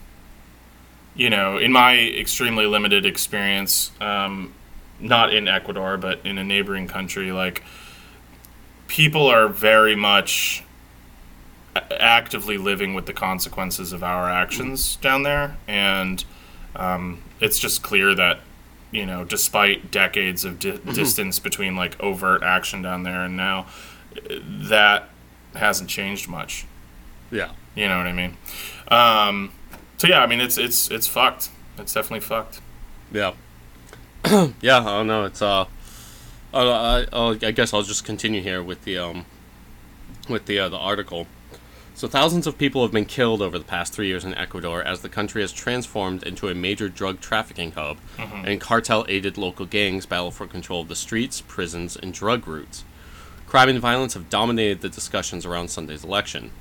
you 1.16 1.30
know 1.30 1.58
in 1.58 1.72
my 1.72 1.98
extremely 1.98 2.66
limited 2.66 3.06
experience, 3.06 3.92
um, 4.02 4.54
not 5.00 5.34
in 5.34 5.48
Ecuador 5.48 5.96
but 5.96 6.20
in 6.26 6.38
a 6.38 6.44
neighboring 6.44 6.90
country, 6.90 7.32
like 7.32 7.64
people 8.88 9.28
are 9.28 9.48
very 9.48 9.96
much 9.96 10.64
actively 12.00 12.58
living 12.58 12.94
with 12.94 13.06
the 13.06 13.14
consequences 13.14 13.94
of 13.94 14.04
our 14.04 14.30
actions 14.30 14.96
down 14.98 15.24
there, 15.24 15.58
and 15.68 16.24
um, 16.76 17.22
it's 17.40 17.60
just 17.60 17.82
clear 17.84 18.16
that 18.16 18.40
you 18.92 19.06
know, 19.06 19.24
despite 19.24 19.92
decades 19.92 20.46
of 20.46 20.60
di- 20.60 20.78
distance 20.94 21.40
between 21.40 21.76
like 21.76 22.00
overt 22.02 22.42
action 22.44 22.82
down 22.82 23.04
there 23.04 23.24
and 23.24 23.36
now, 23.36 23.68
uh, 24.16 24.36
that 24.46 25.10
hasn't 25.56 25.90
changed 25.90 26.30
much. 26.30 26.66
Yeah. 27.32 27.52
You 27.76 27.88
know 27.88 27.98
what 27.98 28.08
I 28.08 28.14
mean? 28.14 28.38
Um, 28.88 29.52
so 29.98 30.08
yeah, 30.08 30.22
I 30.22 30.28
mean 30.28 30.40
it's 30.40 30.58
it's 30.58 30.90
it's 30.90 31.08
fucked. 31.08 31.50
It's 31.78 31.94
definitely 31.94 32.22
fucked. 32.22 32.62
Yeah. 33.12 33.34
yeah, 34.62 34.80
I 34.80 34.84
don't 34.84 35.08
know. 35.08 35.26
It's 35.26 35.42
uh, 35.42 35.66
uh 36.66 37.06
I, 37.12 37.16
I'll, 37.16 37.36
guess 37.36 37.74
I'll 37.74 37.84
just 37.84 38.04
continue 38.04 38.42
here 38.42 38.64
with 38.64 38.84
the 38.84 38.98
um, 38.98 39.26
with 40.30 40.46
the 40.46 40.60
uh, 40.60 40.70
the 40.70 40.78
article. 40.78 41.28
So 41.96 42.08
thousands 42.08 42.46
of 42.46 42.60
people 42.60 42.84
have 42.84 42.92
been 42.92 43.06
killed 43.06 43.42
over 43.42 43.58
the 43.58 43.66
past 43.66 43.92
three 43.92 44.06
years 44.06 44.24
in 44.24 44.36
Ecuador 44.36 44.84
as 44.84 45.02
the 45.02 45.10
country 45.10 45.42
has 45.42 45.52
transformed 45.52 46.22
into 46.22 46.48
a 46.48 46.54
major 46.54 46.90
drug 46.90 47.20
trafficking 47.22 47.72
hub, 47.72 47.98
and 48.46 48.62
cartel-aided 48.62 49.36
local 49.36 49.66
gangs 49.66 50.06
battle 50.06 50.30
for 50.30 50.46
control 50.46 50.82
of 50.82 50.90
the 50.90 50.96
streets, 50.96 51.42
prisons, 51.42 51.98
and 51.98 52.14
drug 52.14 52.48
routes. 52.48 52.84
Crime 53.48 53.70
and 53.70 53.80
violence 53.80 54.14
have 54.14 54.30
dominated 54.30 54.82
the 54.82 54.90
discussions 54.90 55.44
around 55.44 55.70
Sunday's 55.70 56.04
election. 56.04 56.52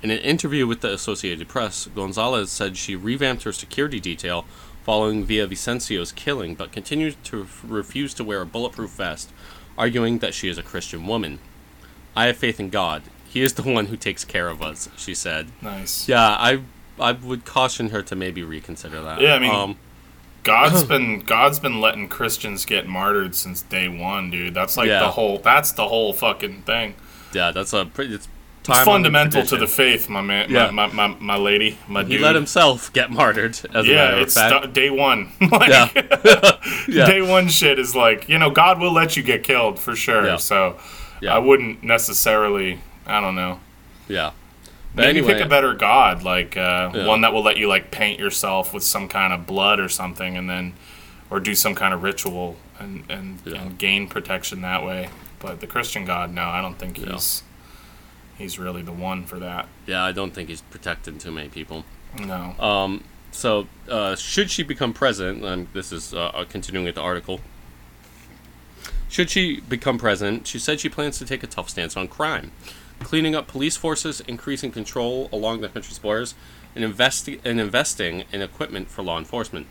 In 0.00 0.10
an 0.10 0.18
interview 0.18 0.66
with 0.66 0.80
the 0.80 0.92
Associated 0.92 1.48
Press, 1.48 1.88
Gonzalez 1.92 2.50
said 2.50 2.76
she 2.76 2.94
revamped 2.94 3.42
her 3.42 3.52
security 3.52 3.98
detail 3.98 4.44
following 4.84 5.24
Villavicencio's 5.26 6.12
killing, 6.12 6.54
but 6.54 6.72
continues 6.72 7.16
to 7.24 7.46
refuse 7.66 8.14
to 8.14 8.24
wear 8.24 8.40
a 8.42 8.46
bulletproof 8.46 8.90
vest, 8.90 9.30
arguing 9.78 10.18
that 10.18 10.34
she 10.34 10.48
is 10.48 10.58
a 10.58 10.62
Christian 10.62 11.06
woman. 11.06 11.38
I 12.16 12.26
have 12.26 12.36
faith 12.36 12.58
in 12.60 12.68
God. 12.70 13.02
He 13.28 13.42
is 13.42 13.54
the 13.54 13.62
one 13.62 13.86
who 13.86 13.96
takes 13.96 14.24
care 14.24 14.48
of 14.48 14.60
us, 14.60 14.88
she 14.96 15.14
said. 15.14 15.48
Nice. 15.62 16.08
Yeah, 16.08 16.20
I 16.38 16.60
I 17.00 17.12
would 17.12 17.44
caution 17.44 17.88
her 17.90 18.02
to 18.02 18.14
maybe 18.14 18.42
reconsider 18.42 19.00
that. 19.02 19.20
Yeah, 19.20 19.34
I 19.34 19.38
mean- 19.38 19.50
um, 19.54 19.76
God's 20.42 20.82
been 20.92 21.20
God's 21.20 21.58
been 21.60 21.80
letting 21.80 22.08
Christians 22.08 22.64
get 22.66 22.86
martyred 22.86 23.34
since 23.34 23.62
day 23.62 23.88
one, 23.88 24.30
dude. 24.30 24.52
That's 24.54 24.76
like 24.76 24.88
Yeah. 24.88 24.98
the 25.00 25.10
whole. 25.12 25.38
That's 25.38 25.72
the 25.72 25.88
whole 25.88 26.12
fucking 26.12 26.62
thing. 26.62 26.94
yeah, 27.32 27.50
that's 27.52 27.72
a 27.72 27.86
pretty. 27.86 28.14
It's, 28.14 28.28
It's 28.62 28.68
time-honored 28.68 28.84
fundamental 28.86 29.44
to 29.44 29.56
the 29.56 29.66
faith, 29.66 30.08
my 30.08 30.22
man. 30.22 30.48
Yeah. 30.48 30.70
My, 30.70 30.86
my, 30.86 31.08
my, 31.08 31.16
my 31.18 31.36
lady, 31.36 31.78
my 31.88 32.02
dude. 32.02 32.12
He 32.12 32.18
let 32.18 32.36
himself 32.36 32.92
get 32.92 33.10
martyred, 33.10 33.58
as 33.74 33.84
a 33.86 33.88
yeah, 33.88 34.16
it's 34.20 34.34
fact. 34.34 34.62
st- 34.62 34.72
day 34.72 34.88
one. 34.88 35.32
like, 35.50 35.68
Yeah. 35.68 35.88
yeah. 36.88 37.06
Day 37.06 37.22
one 37.22 37.48
shit 37.48 37.78
is 37.80 37.96
like 37.96 38.28
you 38.28 38.38
know 38.38 38.50
God 38.50 38.78
will 38.78 38.92
let 38.92 39.16
you 39.16 39.22
get 39.24 39.42
killed 39.42 39.78
for 39.80 39.96
sure. 39.96 40.24
Yeah. 40.24 40.36
So 40.36 40.78
Yeah. 41.20 41.34
I 41.34 41.38
wouldn't 41.38 41.82
necessarily. 41.82 42.78
I 43.06 43.20
don't 43.20 43.34
know. 43.34 43.58
yeah. 44.08 44.30
But 44.94 45.06
Maybe 45.06 45.18
anyway, 45.20 45.34
pick 45.34 45.46
a 45.46 45.48
better 45.48 45.72
god, 45.74 46.22
like 46.22 46.56
uh, 46.56 46.90
Yeah. 46.94 47.06
one 47.06 47.22
that 47.22 47.32
will 47.32 47.42
let 47.42 47.56
you 47.56 47.66
like 47.66 47.90
paint 47.90 48.20
yourself 48.20 48.72
with 48.74 48.84
some 48.84 49.08
kind 49.08 49.32
of 49.32 49.46
blood 49.46 49.80
or 49.80 49.88
something, 49.88 50.36
and 50.36 50.48
then, 50.50 50.74
or 51.30 51.40
do 51.40 51.54
some 51.54 51.74
kind 51.74 51.92
of 51.94 52.02
ritual 52.04 52.56
and 52.78 53.02
and, 53.08 53.40
Yeah. 53.44 53.62
and 53.62 53.78
gain 53.78 54.06
protection 54.06 54.60
that 54.60 54.84
way. 54.84 55.08
But 55.40 55.58
the 55.60 55.66
Christian 55.66 56.04
God, 56.04 56.32
no, 56.32 56.42
I 56.44 56.60
don't 56.60 56.78
think 56.78 56.98
he's 56.98 57.42
he's 58.42 58.58
really 58.58 58.82
the 58.82 58.92
one 58.92 59.24
for 59.24 59.38
that. 59.38 59.68
yeah, 59.86 60.04
I 60.04 60.12
don't 60.12 60.32
think 60.32 60.48
he's 60.48 60.62
protecting 60.62 61.18
too 61.18 61.30
many 61.30 61.48
people. 61.48 61.84
No. 62.18 62.54
Um, 62.58 63.04
so, 63.30 63.66
uh, 63.88 64.14
should 64.16 64.50
she 64.50 64.62
become 64.62 64.92
president, 64.92 65.42
and 65.44 65.68
this 65.72 65.92
is 65.92 66.12
uh, 66.12 66.26
uh, 66.26 66.44
continuing 66.44 66.84
with 66.84 66.96
the 66.96 67.00
article. 67.00 67.40
Should 69.08 69.30
she 69.30 69.60
become 69.60 69.98
president, 69.98 70.46
she 70.46 70.58
said 70.58 70.80
she 70.80 70.88
plans 70.88 71.18
to 71.18 71.24
take 71.24 71.42
a 71.42 71.46
tough 71.46 71.70
stance 71.70 71.96
on 71.96 72.08
crime, 72.08 72.50
cleaning 73.00 73.34
up 73.34 73.46
police 73.46 73.76
forces, 73.76 74.20
increasing 74.22 74.70
control 74.70 75.28
along 75.32 75.60
the 75.60 75.68
country's 75.68 75.98
borders, 75.98 76.34
and, 76.74 76.84
investi- 76.84 77.40
and 77.44 77.60
investing 77.60 78.24
in 78.32 78.42
equipment 78.42 78.88
for 78.88 79.02
law 79.02 79.18
enforcement. 79.18 79.66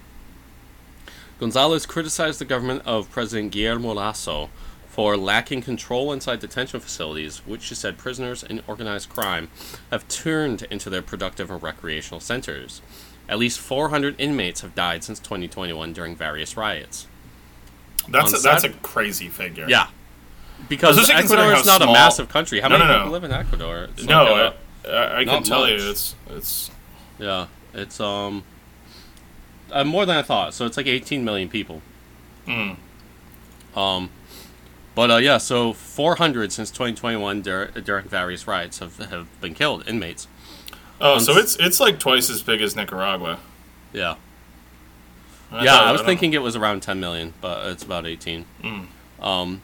Gonzalez 1.40 1.88
criticized 1.88 2.40
the 2.40 2.46
government 2.46 2.84
of 2.86 3.10
President 3.10 3.52
Guillermo 3.52 3.94
Lasso 3.94 4.52
for 4.91 5.15
lacking 5.15 5.62
control 5.62 6.12
inside 6.12 6.39
detention 6.41 6.80
facilities, 6.82 7.39
which 7.45 7.62
she 7.63 7.73
said 7.75 7.97
prisoners 7.97 8.43
and 8.43 8.62
organized 8.67 9.10
crime 9.10 9.49
have 9.89 10.06
turned 10.10 10.63
into 10.63 10.89
their 10.89 11.01
productive 11.01 11.49
and 11.49 11.63
recreational 11.63 12.19
centers. 12.19 12.82
At 13.30 13.39
least 13.39 13.60
400 13.60 14.15
inmates 14.19 14.60
have 14.62 14.75
died 14.75 15.06
since 15.06 15.17
2021 15.19 15.93
during 15.93 16.15
various 16.15 16.58
riots. 16.58 17.08
That's 18.10 18.34
On 18.34 18.39
a, 18.39 18.41
that's 18.43 18.63
a 18.65 18.69
crazy 18.69 19.30
figure. 19.30 19.65
Yeah, 19.69 19.88
because 20.67 20.97
Especially 20.97 21.23
Ecuador 21.38 21.54
is 21.54 21.65
not 21.65 21.82
a 21.82 21.86
massive 21.86 22.27
country. 22.27 22.60
How 22.60 22.67
No, 22.67 22.77
many 22.77 22.89
no, 22.89 22.93
no. 22.93 22.99
people 22.99 23.12
live 23.13 23.23
in 23.23 23.32
Ecuador? 23.32 23.84
It's 23.93 24.04
No, 24.04 24.25
uh, 24.36 24.54
I, 24.86 24.89
I, 24.89 25.19
I 25.19 25.25
can 25.25 25.43
tell 25.43 25.69
you 25.69 25.75
it's 25.89 26.15
it's 26.30 26.69
yeah, 27.17 27.47
it's 27.73 27.99
um 28.01 28.43
uh, 29.71 29.86
more 29.86 30.06
than 30.06 30.17
I 30.17 30.21
thought. 30.21 30.54
So 30.54 30.65
it's 30.65 30.75
like 30.75 30.88
18 30.88 31.23
million 31.23 31.47
people. 31.47 31.82
mm, 32.45 32.75
Um, 33.75 34.10
but 34.95 35.12
uh, 35.12 35.17
yeah, 35.17 35.38
so 35.38 35.73
400 35.73 36.51
since 36.51 36.69
2021 36.71 37.41
dur- 37.41 37.71
during 37.84 38.08
various 38.08 38.47
riots 38.47 38.80
have 38.80 38.97
have 38.97 39.27
been 39.41 39.54
killed 39.54 39.88
inmates. 39.88 40.27
oh, 40.99 41.13
On 41.15 41.19
so 41.21 41.38
it's 41.38 41.56
it's 41.60 41.80
like 41.80 41.99
twice 41.99 42.30
as 42.30 42.41
big 42.41 42.62
as 42.62 42.75
Nicaragua. 42.75 43.39
Yeah, 43.93 44.15
I 45.51 45.63
yeah. 45.63 45.71
thought- 45.71 45.86
I 45.88 45.91
was 45.91 46.01
don't- 46.01 46.08
thinking 46.08 46.34
it 46.34 46.41
was 46.41 46.56
around 46.56 46.82
10 46.82 46.99
million, 46.99 47.34
but 47.41 47.67
it's 47.67 47.84
about 47.84 48.06
18. 48.06 48.45
Mm. 48.63 48.86
Um, 49.21 49.62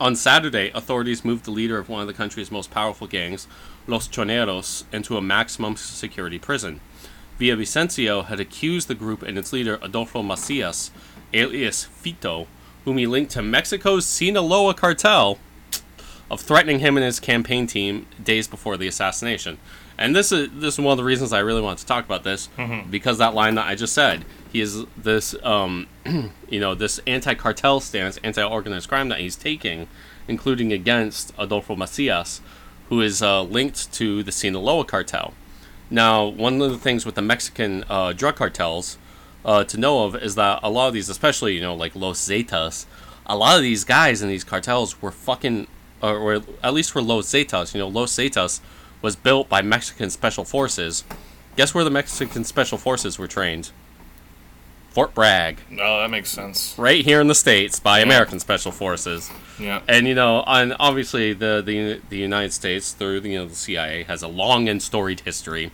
on 0.00 0.16
Saturday, 0.16 0.70
authorities 0.74 1.24
moved 1.24 1.44
the 1.44 1.50
leader 1.50 1.78
of 1.78 1.88
one 1.88 2.00
of 2.00 2.06
the 2.06 2.14
country's 2.14 2.50
most 2.50 2.70
powerful 2.70 3.06
gangs, 3.06 3.46
Los 3.86 4.08
Choneros, 4.08 4.84
into 4.92 5.16
a 5.16 5.20
maximum 5.20 5.76
security 5.76 6.38
prison. 6.38 6.80
Villavicencio 7.38 8.24
had 8.26 8.40
accused 8.40 8.88
the 8.88 8.94
group 8.94 9.22
and 9.22 9.36
its 9.38 9.52
leader, 9.52 9.78
Adolfo 9.82 10.22
Macias, 10.22 10.90
alias 11.32 11.86
Fito, 12.02 12.46
whom 12.84 12.98
he 12.98 13.06
linked 13.06 13.32
to 13.32 13.42
Mexico's 13.42 14.06
Sinaloa 14.06 14.74
cartel, 14.74 15.38
of 16.30 16.40
threatening 16.40 16.80
him 16.80 16.96
and 16.96 17.04
his 17.04 17.20
campaign 17.20 17.66
team 17.66 18.06
days 18.22 18.48
before 18.48 18.76
the 18.76 18.86
assassination. 18.86 19.58
And 19.96 20.16
this 20.16 20.32
is 20.32 20.48
this 20.52 20.74
is 20.74 20.80
one 20.80 20.92
of 20.92 20.98
the 20.98 21.04
reasons 21.04 21.32
I 21.32 21.38
really 21.38 21.62
want 21.62 21.78
to 21.78 21.86
talk 21.86 22.04
about 22.04 22.24
this 22.24 22.48
because 22.90 23.18
that 23.18 23.34
line 23.34 23.54
that 23.54 23.66
I 23.66 23.74
just 23.74 23.92
said, 23.92 24.24
he 24.50 24.60
is 24.60 24.84
this 24.96 25.34
um, 25.44 25.86
you 26.48 26.60
know 26.60 26.74
this 26.74 26.98
anti-cartel 27.06 27.80
stance, 27.80 28.18
anti-organized 28.24 28.88
crime 28.88 29.08
that 29.10 29.20
he's 29.20 29.36
taking, 29.36 29.86
including 30.26 30.72
against 30.72 31.32
Adolfo 31.38 31.76
Macias, 31.76 32.40
who 32.88 33.00
is 33.00 33.22
uh, 33.22 33.42
linked 33.42 33.92
to 33.92 34.22
the 34.22 34.32
Sinaloa 34.32 34.84
cartel. 34.84 35.34
Now, 35.90 36.24
one 36.24 36.60
of 36.60 36.70
the 36.72 36.78
things 36.78 37.06
with 37.06 37.14
the 37.14 37.22
Mexican 37.22 37.84
uh, 37.88 38.12
drug 38.14 38.36
cartels 38.36 38.98
uh, 39.44 39.64
to 39.64 39.76
know 39.78 40.04
of 40.04 40.14
is 40.16 40.34
that 40.36 40.60
a 40.62 40.70
lot 40.70 40.88
of 40.88 40.94
these, 40.94 41.08
especially 41.08 41.54
you 41.54 41.60
know 41.60 41.74
like 41.74 41.94
Los 41.94 42.18
Zetas, 42.20 42.86
a 43.26 43.36
lot 43.36 43.56
of 43.56 43.62
these 43.62 43.84
guys 43.84 44.22
in 44.22 44.28
these 44.28 44.44
cartels 44.44 45.00
were 45.02 45.10
fucking, 45.10 45.66
or, 46.02 46.16
or 46.16 46.42
at 46.62 46.74
least 46.74 46.94
were 46.94 47.02
Los 47.02 47.26
Zetas. 47.26 47.74
You 47.74 47.80
know, 47.80 47.88
Los 47.88 48.12
Zetas 48.12 48.60
was 49.02 49.16
built 49.16 49.48
by 49.48 49.62
Mexican 49.62 50.10
special 50.10 50.44
forces. 50.44 51.04
Guess 51.56 51.74
where 51.74 51.84
the 51.84 51.90
Mexican 51.90 52.44
special 52.44 52.78
forces 52.78 53.18
were 53.18 53.28
trained? 53.28 53.70
Fort 54.90 55.12
Bragg, 55.12 55.58
No, 55.70 55.98
that 56.00 56.08
makes 56.10 56.30
sense. 56.30 56.76
right 56.78 57.04
here 57.04 57.20
in 57.20 57.26
the 57.26 57.34
states 57.34 57.80
by 57.80 57.98
American 57.98 58.38
special 58.38 58.70
forces. 58.70 59.28
Yeah. 59.58 59.80
And 59.88 60.06
you 60.06 60.14
know, 60.14 60.44
and 60.46 60.74
obviously 60.78 61.32
the 61.32 61.60
the 61.66 62.00
the 62.10 62.16
United 62.16 62.52
States 62.52 62.92
through 62.92 63.20
the, 63.20 63.30
you 63.30 63.38
know 63.38 63.46
the 63.48 63.56
CIA 63.56 64.04
has 64.04 64.22
a 64.22 64.28
long 64.28 64.68
and 64.68 64.80
storied 64.80 65.20
history 65.20 65.72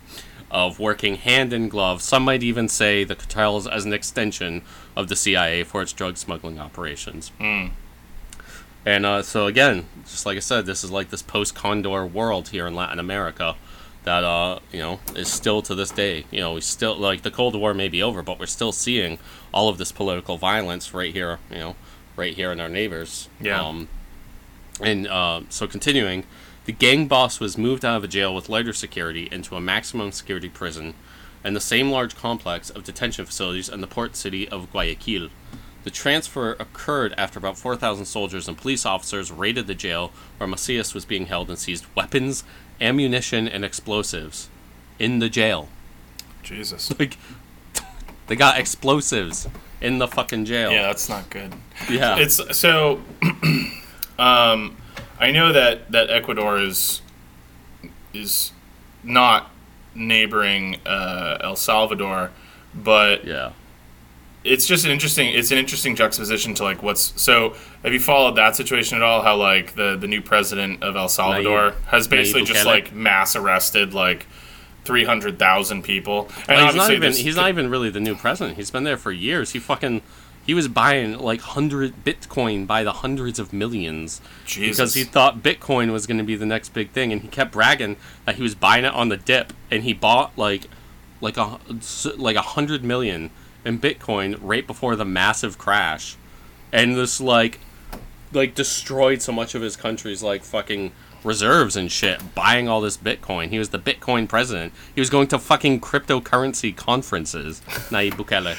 of 0.51 0.79
working 0.79 1.15
hand 1.15 1.53
in 1.53 1.69
glove. 1.69 2.01
Some 2.01 2.23
might 2.23 2.43
even 2.43 2.67
say 2.67 3.03
the 3.03 3.15
cartels 3.15 3.67
as 3.67 3.85
an 3.85 3.93
extension 3.93 4.61
of 4.95 5.07
the 5.07 5.15
CIA 5.15 5.63
for 5.63 5.81
its 5.81 5.93
drug 5.93 6.17
smuggling 6.17 6.59
operations. 6.59 7.31
And 8.85 9.05
uh, 9.05 9.21
so 9.21 9.47
again, 9.47 9.85
just 10.05 10.25
like 10.25 10.37
I 10.37 10.41
said, 10.41 10.65
this 10.65 10.83
is 10.83 10.91
like 10.91 11.09
this 11.09 11.21
post 11.21 11.55
Condor 11.55 12.05
world 12.05 12.49
here 12.49 12.67
in 12.67 12.75
Latin 12.75 12.99
America 12.99 13.55
that 14.03 14.23
uh, 14.23 14.59
you 14.71 14.79
know 14.79 14.99
is 15.15 15.27
still 15.27 15.61
to 15.61 15.75
this 15.75 15.91
day. 15.91 16.25
You 16.31 16.39
know, 16.39 16.53
we 16.53 16.61
still 16.61 16.95
like 16.95 17.21
the 17.21 17.31
Cold 17.31 17.55
War 17.55 17.73
may 17.73 17.87
be 17.87 18.01
over, 18.01 18.21
but 18.21 18.39
we're 18.39 18.47
still 18.47 18.71
seeing 18.71 19.19
all 19.53 19.69
of 19.69 19.77
this 19.77 19.91
political 19.91 20.37
violence 20.37 20.93
right 20.93 21.13
here. 21.13 21.39
You 21.51 21.57
know, 21.57 21.75
right 22.15 22.33
here 22.33 22.51
in 22.51 22.59
our 22.59 22.69
neighbors. 22.69 23.29
Yeah. 23.39 23.61
Um, 23.61 23.87
and 24.79 25.07
uh, 25.07 25.41
so 25.49 25.67
continuing, 25.67 26.23
the 26.65 26.71
gang 26.71 27.07
boss 27.07 27.39
was 27.39 27.57
moved 27.57 27.83
out 27.83 27.97
of 27.97 28.03
a 28.03 28.07
jail 28.07 28.35
with 28.35 28.49
lighter 28.49 28.73
security 28.73 29.27
into 29.31 29.55
a 29.55 29.61
maximum 29.61 30.11
security 30.11 30.49
prison, 30.49 30.93
and 31.43 31.55
the 31.55 31.61
same 31.61 31.89
large 31.89 32.15
complex 32.15 32.69
of 32.69 32.83
detention 32.83 33.25
facilities 33.25 33.69
in 33.69 33.81
the 33.81 33.87
port 33.87 34.15
city 34.15 34.47
of 34.49 34.71
Guayaquil. 34.71 35.29
The 35.83 35.89
transfer 35.89 36.51
occurred 36.53 37.15
after 37.17 37.39
about 37.39 37.57
4,000 37.57 38.05
soldiers 38.05 38.47
and 38.47 38.57
police 38.57 38.85
officers 38.85 39.31
raided 39.31 39.65
the 39.65 39.73
jail 39.73 40.11
where 40.37 40.47
Macias 40.47 40.93
was 40.93 41.05
being 41.05 41.25
held 41.25 41.49
and 41.49 41.57
seized 41.57 41.85
weapons, 41.95 42.43
ammunition, 42.79 43.47
and 43.47 43.65
explosives 43.65 44.49
in 44.99 45.19
the 45.19 45.29
jail. 45.29 45.69
Jesus. 46.43 46.93
Like, 46.99 47.17
they 48.27 48.35
got 48.35 48.59
explosives 48.59 49.47
in 49.81 49.97
the 49.97 50.07
fucking 50.07 50.45
jail. 50.45 50.71
Yeah, 50.71 50.83
that's 50.83 51.09
not 51.09 51.29
good. 51.29 51.53
Yeah. 51.89 52.17
It's 52.17 52.39
so. 52.57 53.01
um, 54.19 54.77
I 55.19 55.31
know 55.31 55.51
that 55.53 55.91
that 55.91 56.09
Ecuador 56.09 56.57
is 56.59 57.01
is 58.13 58.51
not 59.03 59.49
neighboring 59.95 60.77
uh, 60.85 61.37
El 61.41 61.55
Salvador, 61.55 62.31
but 62.73 63.25
yeah. 63.25 63.51
it's 64.43 64.65
just 64.65 64.85
an 64.85 64.91
interesting 64.91 65.33
it's 65.33 65.51
an 65.51 65.57
interesting 65.57 65.95
juxtaposition 65.95 66.53
to 66.55 66.63
like 66.63 66.81
what's 66.83 67.19
so 67.21 67.55
have 67.83 67.93
you 67.93 67.99
followed 67.99 68.35
that 68.35 68.55
situation 68.55 68.97
at 68.97 69.03
all 69.03 69.21
how 69.21 69.35
like 69.35 69.75
the 69.75 69.95
the 69.97 70.07
new 70.07 70.21
president 70.21 70.81
of 70.81 70.95
el 70.95 71.09
salvador 71.09 71.71
Nayib- 71.71 71.83
has 71.85 72.07
basically 72.07 72.43
Nayib 72.43 72.47
just 72.47 72.61
Bukele? 72.61 72.65
like 72.65 72.93
mass 72.93 73.35
arrested 73.35 73.93
like 73.93 74.25
300,000 74.85 75.83
people 75.83 76.29
and 76.47 76.57
Well, 76.57 76.65
he's 76.67 76.75
not 76.75 76.91
even 76.91 77.13
he's 77.13 77.35
not 77.35 77.49
even 77.49 77.69
really 77.69 77.89
the 77.89 77.99
new 77.99 78.15
president. 78.15 78.57
He's 78.57 78.71
been 78.71 78.83
there 78.83 78.97
for 78.97 79.11
years. 79.11 79.51
He 79.51 79.59
fucking 79.59 80.01
he 80.45 80.53
was 80.53 80.67
buying 80.67 81.17
like 81.19 81.41
hundred 81.41 82.03
Bitcoin 82.03 82.65
by 82.65 82.83
the 82.83 82.93
hundreds 82.93 83.39
of 83.39 83.53
millions 83.53 84.21
Jesus. 84.45 84.77
because 84.77 84.93
he 84.93 85.03
thought 85.03 85.43
Bitcoin 85.43 85.91
was 85.91 86.07
going 86.07 86.17
to 86.17 86.23
be 86.23 86.35
the 86.35 86.45
next 86.45 86.69
big 86.69 86.91
thing, 86.91 87.11
and 87.11 87.21
he 87.21 87.27
kept 87.27 87.51
bragging 87.51 87.97
that 88.25 88.35
he 88.35 88.43
was 88.43 88.55
buying 88.55 88.85
it 88.85 88.93
on 88.93 89.09
the 89.09 89.17
dip, 89.17 89.53
and 89.69 89.83
he 89.83 89.93
bought 89.93 90.37
like 90.37 90.67
like 91.19 91.37
a 91.37 91.59
like 92.17 92.35
a 92.35 92.41
hundred 92.41 92.83
million 92.83 93.29
in 93.63 93.79
Bitcoin 93.79 94.37
right 94.41 94.65
before 94.65 94.95
the 94.95 95.05
massive 95.05 95.57
crash, 95.57 96.15
and 96.71 96.95
this 96.95 97.21
like 97.21 97.59
like 98.33 98.55
destroyed 98.55 99.21
so 99.21 99.31
much 99.31 99.55
of 99.55 99.61
his 99.61 99.75
country's 99.75 100.23
like 100.23 100.43
fucking 100.43 100.91
reserves 101.23 101.75
and 101.75 101.91
shit 101.91 102.33
buying 102.33 102.67
all 102.67 102.81
this 102.81 102.97
bitcoin. 102.97 103.49
He 103.49 103.59
was 103.59 103.69
the 103.69 103.77
bitcoin 103.77 104.27
president. 104.27 104.73
He 104.95 105.01
was 105.01 105.09
going 105.09 105.27
to 105.27 105.37
fucking 105.37 105.81
cryptocurrency 105.81 106.75
conferences 106.75 107.61
Nayib 107.91 108.13
Bukele 108.13 108.55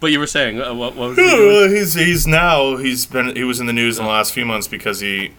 but 0.00 0.12
you 0.12 0.18
were 0.18 0.26
saying 0.26 0.60
uh, 0.60 0.74
what, 0.74 0.94
what 0.96 1.10
was 1.10 1.18
he? 1.18 1.76
He's 1.76 1.94
he's 1.94 2.26
now 2.26 2.76
he's 2.76 3.06
been 3.06 3.34
he 3.36 3.44
was 3.44 3.60
in 3.60 3.66
the 3.66 3.72
news 3.72 3.98
in 3.98 4.04
the 4.04 4.10
last 4.10 4.32
few 4.32 4.44
months 4.46 4.68
because 4.68 5.00
he 5.00 5.32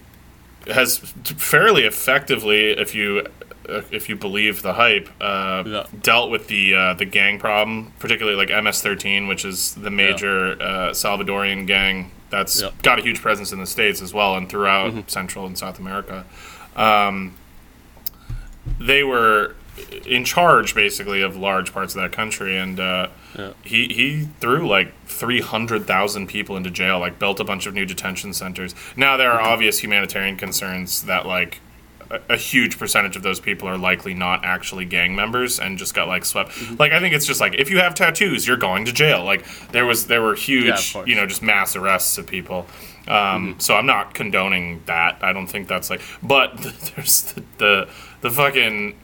has 0.66 0.98
fairly 0.98 1.84
effectively, 1.84 2.70
if 2.70 2.94
you 2.94 3.26
uh, 3.68 3.82
if 3.90 4.08
you 4.08 4.16
believe 4.16 4.62
the 4.62 4.74
hype, 4.74 5.08
uh, 5.20 5.62
Yeah. 5.66 5.86
dealt 6.02 6.30
with 6.30 6.48
the 6.48 6.74
uh, 6.74 6.94
the 6.94 7.04
gang 7.06 7.38
problem, 7.38 7.92
particularly 7.98 8.36
like 8.36 8.48
MS-13, 8.50 9.28
which 9.28 9.44
is 9.44 9.74
the 9.74 9.90
major 9.90 10.52
uh, 10.60 10.90
Salvadorian 10.90 11.66
gang 11.66 12.10
that's 12.30 12.60
Yeah. 12.60 12.68
Mm-hmm. 12.68 12.80
got 12.82 12.98
a 12.98 13.02
huge 13.02 13.20
presence 13.20 13.52
in 13.52 13.58
the 13.60 13.66
states 13.66 14.00
as 14.02 14.12
well 14.14 14.36
and 14.36 14.48
throughout 14.48 15.10
Central 15.10 15.46
and 15.46 15.56
South 15.58 15.78
America. 15.78 16.24
Um, 16.76 17.34
they 18.78 19.02
were 19.02 19.56
in 20.06 20.24
charge 20.24 20.74
basically 20.74 21.22
of 21.22 21.36
large 21.36 21.72
parts 21.72 21.94
of 21.94 22.00
that 22.02 22.12
country 22.12 22.56
and 22.58 22.78
uh, 22.80 23.08
Yeah. 23.38 23.52
he 23.64 23.86
he 23.88 24.28
threw 24.40 24.66
like 24.68 24.92
300,000 25.06 26.26
people 26.26 26.56
into 26.56 26.70
jail 26.70 26.98
like 26.98 27.18
built 27.18 27.40
a 27.40 27.44
bunch 27.44 27.66
of 27.66 27.74
new 27.74 27.84
detention 27.86 28.32
centers. 28.32 28.74
Now 28.96 29.16
there 29.16 29.30
are 29.32 29.40
obvious 29.40 29.78
humanitarian 29.78 30.36
concerns 30.36 31.02
that 31.02 31.26
like 31.26 31.60
a, 32.10 32.20
a 32.30 32.36
huge 32.36 32.78
percentage 32.78 33.14
of 33.16 33.22
those 33.22 33.38
people 33.40 33.68
are 33.68 33.78
likely 33.78 34.14
not 34.14 34.44
actually 34.44 34.84
gang 34.84 35.14
members 35.14 35.60
and 35.60 35.78
just 35.78 35.94
got 35.94 36.08
like 36.08 36.24
swept. 36.24 36.52
Like 36.78 36.92
i 36.92 36.98
think 37.00 37.14
it's 37.14 37.26
just 37.26 37.40
like 37.40 37.54
if 37.54 37.70
you 37.70 37.78
have 37.78 37.94
tattoos 37.94 38.46
you're 38.46 38.56
going 38.56 38.84
to 38.86 38.92
jail. 38.92 39.24
Like 39.24 39.44
there 39.72 39.86
was 39.86 40.06
there 40.06 40.22
were 40.22 40.34
huge 40.34 40.92
course. 40.92 41.06
you 41.08 41.14
know 41.14 41.26
just 41.26 41.42
mass 41.42 41.76
arrests 41.76 42.18
of 42.18 42.26
people. 42.26 42.66
Um, 43.08 43.56
so 43.58 43.74
i'm 43.76 43.86
not 43.86 44.14
condoning 44.14 44.82
that. 44.86 45.18
I 45.22 45.32
don't 45.32 45.46
think 45.46 45.68
that's 45.68 45.88
like 45.90 46.00
but 46.22 46.56
there's 46.96 47.22
the 47.32 47.44
the, 47.58 47.88
the 48.22 48.30
fucking 48.30 48.96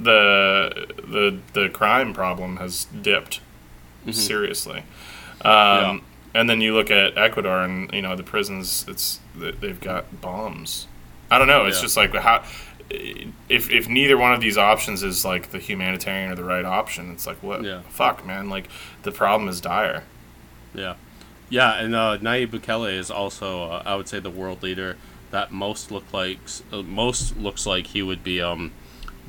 the 0.00 0.86
the 1.06 1.38
the 1.60 1.68
crime 1.68 2.12
problem 2.14 2.56
has 2.58 2.86
dipped 3.02 3.40
seriously. 4.10 4.82
Um, 5.44 6.02
And 6.34 6.48
then 6.48 6.60
you 6.60 6.74
look 6.74 6.90
at 6.90 7.16
Ecuador, 7.16 7.62
and 7.62 7.90
you 7.92 8.02
know 8.02 8.14
the 8.14 8.22
prisons. 8.22 8.84
It's 8.86 9.18
they- 9.34 9.50
they've 9.52 9.80
got 9.80 10.20
bombs. 10.20 10.86
I 11.30 11.38
don't 11.38 11.48
know. 11.48 11.64
It's 11.64 11.78
Yeah. 11.78 11.82
just 11.82 11.96
like 11.96 12.14
how 12.14 12.42
if 13.48 13.70
if 13.70 13.88
neither 13.88 14.16
one 14.16 14.32
of 14.34 14.40
these 14.40 14.56
options 14.58 15.02
is 15.02 15.24
like 15.24 15.50
the 15.50 15.58
humanitarian 15.58 16.30
or 16.30 16.34
the 16.34 16.44
right 16.44 16.64
option, 16.64 17.10
it's 17.12 17.26
like 17.26 17.42
what 17.42 17.64
Yeah. 17.64 17.80
fuck, 17.88 18.26
man. 18.26 18.48
Like 18.50 18.68
the 19.02 19.10
problem 19.12 19.48
is 19.48 19.60
dire. 19.60 20.04
Yeah, 20.74 20.94
yeah, 21.48 21.74
and 21.80 21.94
uh, 21.94 22.18
Nayib 22.18 22.48
Bukele 22.50 22.92
is 22.96 23.10
also, 23.10 23.64
uh, 23.64 23.82
I 23.86 23.94
would 23.96 24.06
say, 24.08 24.20
the 24.20 24.30
world 24.30 24.62
leader 24.62 24.96
that 25.30 25.50
most 25.50 25.90
look 25.90 26.04
like 26.12 26.38
uh, 26.72 26.82
most 26.82 27.36
looks 27.38 27.66
like 27.66 27.88
he 27.88 28.02
would 28.02 28.22
be 28.22 28.40
um, 28.40 28.70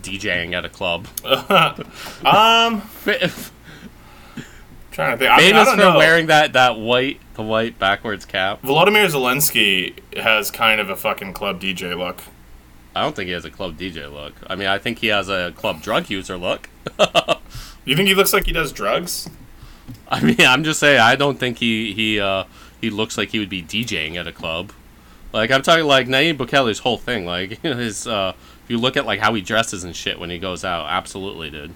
DJing 0.01 0.53
at 0.53 0.65
a 0.65 0.69
club. 0.69 1.07
Um, 2.25 2.81
trying 4.91 5.11
to 5.11 5.17
think. 5.17 5.31
I, 5.31 5.37
mean, 5.37 5.45
I 5.45 5.49
Famous 5.51 5.65
don't 5.65 5.77
for 5.77 5.83
know. 5.83 5.97
wearing 5.97 6.27
that 6.27 6.53
that 6.53 6.77
white 6.77 7.19
the 7.35 7.43
white 7.43 7.79
backwards 7.79 8.25
cap. 8.25 8.61
Volodymyr 8.61 9.09
Zelensky 9.09 9.99
has 10.17 10.51
kind 10.51 10.81
of 10.81 10.89
a 10.89 10.95
fucking 10.95 11.33
club 11.33 11.61
DJ 11.61 11.97
look. 11.97 12.21
I 12.95 13.01
don't 13.01 13.15
think 13.15 13.27
he 13.27 13.33
has 13.33 13.45
a 13.45 13.49
club 13.51 13.77
DJ 13.77 14.11
look. 14.11 14.33
I 14.47 14.55
mean, 14.55 14.67
I 14.67 14.77
think 14.77 14.99
he 14.99 15.07
has 15.07 15.29
a 15.29 15.53
club 15.55 15.81
drug 15.81 16.09
user 16.09 16.37
look. 16.37 16.69
You 17.85 17.95
think 17.95 18.07
he 18.07 18.13
looks 18.13 18.33
like 18.33 18.45
he 18.45 18.51
does 18.51 18.71
drugs? 18.71 19.27
I 20.07 20.21
mean, 20.21 20.41
I'm 20.41 20.63
just 20.63 20.79
saying. 20.79 20.99
I 20.99 21.15
don't 21.15 21.39
think 21.39 21.57
he 21.57 21.91
he 21.93 22.19
uh, 22.19 22.43
he 22.79 22.91
looks 22.91 23.17
like 23.17 23.29
he 23.29 23.39
would 23.39 23.49
be 23.49 23.63
DJing 23.63 24.15
at 24.15 24.27
a 24.27 24.31
club. 24.31 24.71
Like 25.33 25.49
I'm 25.49 25.63
talking 25.63 25.85
like 25.85 26.07
Nayib 26.07 26.37
Bukele's 26.37 26.79
whole 26.79 26.97
thing. 26.97 27.25
Like 27.25 27.59
his 27.63 28.05
uh, 28.05 28.33
you 28.69 28.77
look 28.77 28.97
at 28.97 29.05
like 29.05 29.19
how 29.19 29.33
he 29.33 29.41
dresses 29.41 29.83
and 29.83 29.95
shit 29.95 30.19
when 30.19 30.29
he 30.29 30.39
goes 30.39 30.63
out, 30.63 30.87
absolutely, 30.87 31.49
dude. 31.49 31.73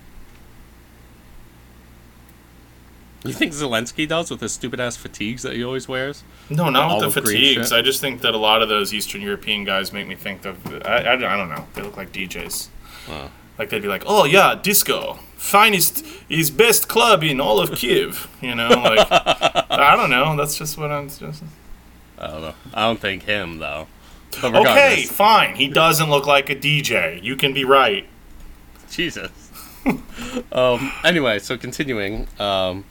You 3.25 3.31
think 3.31 3.53
Zelensky 3.53 4.05
does 4.05 4.29
with 4.29 4.41
his 4.41 4.51
stupid 4.51 4.81
ass 4.81 4.97
fatigues 4.97 5.43
that 5.43 5.53
he 5.53 5.63
always 5.63 5.87
wears? 5.87 6.23
No, 6.49 6.69
not 6.69 7.01
with 7.01 7.13
the 7.13 7.21
fatigues. 7.21 7.71
I 7.71 7.81
just 7.81 8.01
think 8.01 8.21
that 8.21 8.33
a 8.33 8.37
lot 8.37 8.61
of 8.61 8.67
those 8.67 8.93
Eastern 8.93 9.21
European 9.21 9.63
guys 9.63 9.93
make 9.93 10.07
me 10.07 10.15
think 10.15 10.43
of. 10.45 10.57
I, 10.85 10.97
I, 10.97 11.13
I 11.13 11.37
don't 11.37 11.47
know. 11.49 11.65
They 11.73 11.81
look 11.81 11.95
like 11.95 12.11
DJs. 12.11 12.67
Wow. 13.07 13.31
Like 13.57 13.69
they'd 13.69 13.81
be 13.81 13.87
like, 13.87 14.03
"Oh 14.05 14.25
yeah, 14.25 14.59
disco, 14.61 15.19
finest, 15.35 16.05
is 16.27 16.49
best 16.49 16.87
club 16.89 17.23
in 17.23 17.39
all 17.39 17.59
of 17.59 17.71
Kiev." 17.73 18.27
You 18.41 18.55
know, 18.55 18.67
like 18.69 19.07
I 19.11 19.95
don't 19.95 20.09
know. 20.09 20.35
That's 20.35 20.57
just 20.57 20.77
what 20.77 20.91
I'm 20.91 21.07
just. 21.07 21.43
I 22.17 22.27
don't 22.27 22.41
know. 22.41 22.55
I 22.73 22.81
don't 22.87 22.99
think 22.99 23.23
him 23.23 23.59
though. 23.59 23.87
But 24.41 24.55
Okay, 24.55 25.03
fine. 25.03 25.55
He 25.55 25.67
doesn't 25.67 26.09
look 26.09 26.25
like 26.25 26.49
a 26.49 26.55
DJ. 26.55 27.21
You 27.21 27.35
can 27.35 27.53
be 27.53 27.65
right. 27.65 28.07
Jesus. 28.89 29.31
um, 30.51 30.91
anyway, 31.03 31.39
so 31.39 31.57
continuing. 31.57 32.27
Um, 32.39 32.85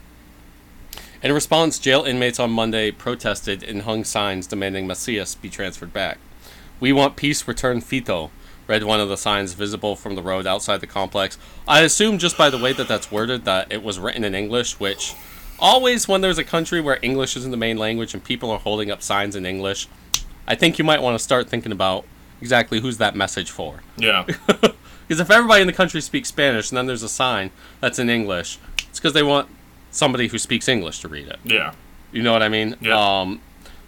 in 1.21 1.31
response, 1.31 1.79
jail 1.79 2.03
inmates 2.03 2.39
on 2.39 2.51
Monday 2.51 2.91
protested 2.91 3.63
and 3.63 3.83
hung 3.83 4.03
signs 4.03 4.45
demanding 4.45 4.85
Macias 4.87 5.35
be 5.35 5.49
transferred 5.49 5.93
back. 5.93 6.17
We 6.79 6.91
want 6.91 7.15
peace, 7.15 7.47
return 7.47 7.79
Fito, 7.79 8.29
read 8.67 8.83
one 8.83 8.99
of 8.99 9.07
the 9.07 9.15
signs 9.15 9.53
visible 9.53 9.95
from 9.95 10.15
the 10.15 10.21
road 10.21 10.45
outside 10.45 10.81
the 10.81 10.87
complex. 10.87 11.37
I 11.65 11.81
assume 11.81 12.17
just 12.17 12.37
by 12.37 12.49
the 12.49 12.57
way 12.57 12.73
that 12.73 12.89
that's 12.89 13.09
worded 13.09 13.45
that 13.45 13.71
it 13.71 13.83
was 13.83 13.99
written 13.99 14.25
in 14.25 14.35
English, 14.35 14.79
which 14.81 15.15
always 15.59 16.09
when 16.09 16.19
there's 16.19 16.37
a 16.37 16.43
country 16.43 16.81
where 16.81 16.99
English 17.01 17.37
isn't 17.37 17.51
the 17.51 17.57
main 17.57 17.77
language 17.77 18.13
and 18.13 18.21
people 18.21 18.51
are 18.51 18.59
holding 18.59 18.91
up 18.91 19.01
signs 19.01 19.35
in 19.35 19.45
English, 19.45 19.87
I 20.47 20.55
think 20.55 20.77
you 20.77 20.83
might 20.85 21.01
want 21.01 21.15
to 21.17 21.23
start 21.23 21.49
thinking 21.49 21.71
about 21.71 22.05
exactly 22.41 22.79
who's 22.81 22.97
that 22.97 23.15
message 23.15 23.49
for. 23.51 23.81
Yeah, 23.97 24.25
Because 25.07 25.19
if 25.19 25.29
everybody 25.29 25.61
in 25.61 25.67
the 25.67 25.73
country 25.73 25.99
speaks 26.01 26.29
Spanish 26.29 26.71
and 26.71 26.77
then 26.77 26.85
there's 26.85 27.03
a 27.03 27.09
sign 27.09 27.51
that's 27.81 27.99
in 27.99 28.09
English, 28.09 28.57
it's 28.89 28.99
because 28.99 29.13
they 29.13 29.23
want 29.23 29.49
somebody 29.91 30.27
who 30.27 30.37
speaks 30.37 30.67
English 30.67 30.99
to 31.01 31.07
read 31.07 31.27
it. 31.27 31.39
yeah, 31.43 31.73
You 32.11 32.23
know 32.23 32.31
what 32.33 32.41
I 32.43 32.49
mean? 32.49 32.75
Yeah. 32.81 32.97
Um, 33.21 33.41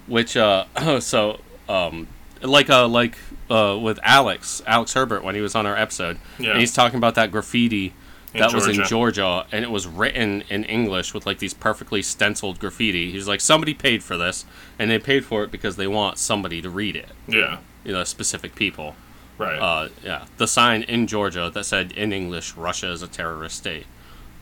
which 0.07 0.35
uh, 0.37 0.65
so 0.99 1.39
um, 1.69 2.07
like 2.41 2.69
uh, 2.69 2.87
like 2.87 3.17
uh, 3.49 3.77
with 3.81 3.97
Alex 4.03 4.61
Alex 4.67 4.93
Herbert 4.93 5.23
when 5.23 5.35
he 5.35 5.41
was 5.41 5.55
on 5.55 5.65
our 5.65 5.75
episode, 5.75 6.17
Yeah. 6.37 6.51
and 6.51 6.59
he's 6.59 6.73
talking 6.73 6.97
about 6.97 7.15
that 7.15 7.31
graffiti 7.31 7.93
In 8.35 8.41
that 8.41 8.53
was 8.53 8.67
in 8.67 8.75
Georgia. 8.75 8.89
Georgia, 8.89 9.45
and 9.51 9.63
it 9.63 9.71
was 9.71 9.87
written 9.87 10.43
in 10.49 10.63
English 10.65 11.13
with 11.13 11.25
like 11.25 11.39
these 11.39 11.53
perfectly 11.53 12.01
stenciled 12.01 12.59
graffiti. 12.59 13.11
He's 13.11 13.27
like, 13.27 13.41
somebody 13.41 13.73
paid 13.73 14.03
for 14.03 14.17
this, 14.17 14.45
and 14.77 14.91
they 14.91 14.99
paid 14.99 15.25
for 15.25 15.43
it 15.43 15.51
because 15.51 15.75
they 15.77 15.87
want 15.87 16.17
somebody 16.17 16.61
to 16.61 16.69
read 16.69 16.95
it. 16.95 17.09
yeah. 17.27 17.59
You 17.83 17.93
know, 17.93 18.03
specific 18.03 18.55
people 18.55 18.95
Right. 19.37 19.57
uh, 19.59 19.89
yeah, 20.03 20.25
the 20.37 20.47
sign 20.47 20.81
in 20.83 21.07
Georgia 21.07 21.51
that 21.53 21.65
said 21.65 21.91
in 21.91 22.11
English, 22.13 22.55
"Russia 22.55 22.89
is 22.91 23.01
a 23.01 23.07
terrorist 23.07 23.57
state." 23.57 23.85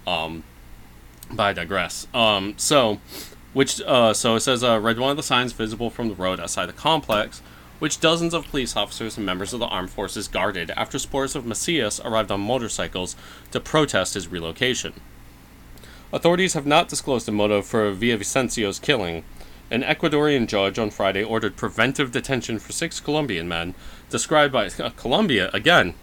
Um, 0.07 0.43
but 1.31 1.43
I 1.43 1.53
digress. 1.53 2.07
Um, 2.13 2.53
so, 2.57 2.99
which 3.53 3.81
uh, 3.81 4.13
so 4.13 4.35
it 4.35 4.41
says, 4.41 4.63
uh, 4.63 4.79
read 4.79 4.99
one 4.99 5.11
of 5.11 5.17
the 5.17 5.23
signs 5.23 5.51
visible 5.51 5.89
from 5.89 6.09
the 6.09 6.15
road 6.15 6.39
outside 6.39 6.67
the 6.67 6.73
complex, 6.73 7.41
which 7.79 7.99
dozens 7.99 8.33
of 8.33 8.47
police 8.47 8.75
officers 8.75 9.17
and 9.17 9.25
members 9.25 9.53
of 9.53 9.59
the 9.59 9.65
armed 9.65 9.89
forces 9.89 10.27
guarded 10.27 10.71
after 10.71 10.97
spores 10.97 11.35
of 11.35 11.45
Macias 11.45 11.99
arrived 11.99 12.31
on 12.31 12.41
motorcycles 12.41 13.15
to 13.51 13.59
protest 13.59 14.13
his 14.13 14.27
relocation. 14.27 14.93
Authorities 16.11 16.53
have 16.53 16.65
not 16.65 16.87
disclosed 16.87 17.25
the 17.25 17.31
motive 17.31 17.65
for 17.65 17.91
Villavicencio's 17.91 18.79
killing. 18.79 19.23
An 19.71 19.81
Ecuadorian 19.81 20.47
judge 20.47 20.77
on 20.77 20.91
Friday 20.91 21.23
ordered 21.23 21.55
preventive 21.55 22.11
detention 22.11 22.59
for 22.59 22.71
six 22.71 22.99
Colombian 22.99 23.47
men, 23.47 23.73
described 24.09 24.53
by 24.53 24.67
uh, 24.67 24.89
Colombia 24.91 25.49
again. 25.53 25.95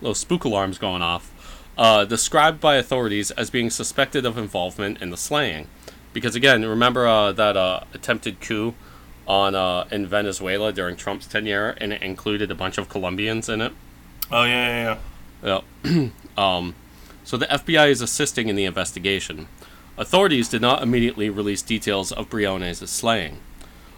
Little 0.00 0.14
spook 0.14 0.44
alarms 0.44 0.78
going 0.78 1.02
off. 1.02 1.30
Uh, 1.76 2.04
described 2.04 2.60
by 2.60 2.76
authorities 2.76 3.30
as 3.32 3.50
being 3.50 3.70
suspected 3.70 4.26
of 4.26 4.36
involvement 4.36 5.00
in 5.00 5.10
the 5.10 5.16
slaying, 5.16 5.66
because 6.12 6.34
again, 6.34 6.64
remember 6.64 7.06
uh, 7.06 7.32
that 7.32 7.56
uh, 7.56 7.80
attempted 7.94 8.40
coup 8.40 8.74
on 9.26 9.54
uh, 9.54 9.86
in 9.90 10.06
Venezuela 10.06 10.72
during 10.72 10.96
Trump's 10.96 11.26
tenure, 11.26 11.70
and 11.78 11.92
it 11.92 12.02
included 12.02 12.50
a 12.50 12.54
bunch 12.54 12.78
of 12.78 12.88
Colombians 12.88 13.48
in 13.48 13.60
it. 13.60 13.72
oh 14.30 14.44
yeah, 14.44 14.68
yeah, 14.84 14.98
yeah. 15.42 15.62
Yep. 15.84 16.12
um, 16.38 16.74
so 17.24 17.36
the 17.36 17.46
FBI 17.46 17.90
is 17.90 18.00
assisting 18.00 18.48
in 18.48 18.56
the 18.56 18.64
investigation. 18.64 19.48
Authorities 19.96 20.48
did 20.48 20.62
not 20.62 20.82
immediately 20.82 21.28
release 21.30 21.62
details 21.62 22.12
of 22.12 22.30
Briones' 22.30 22.88
slaying. 22.90 23.38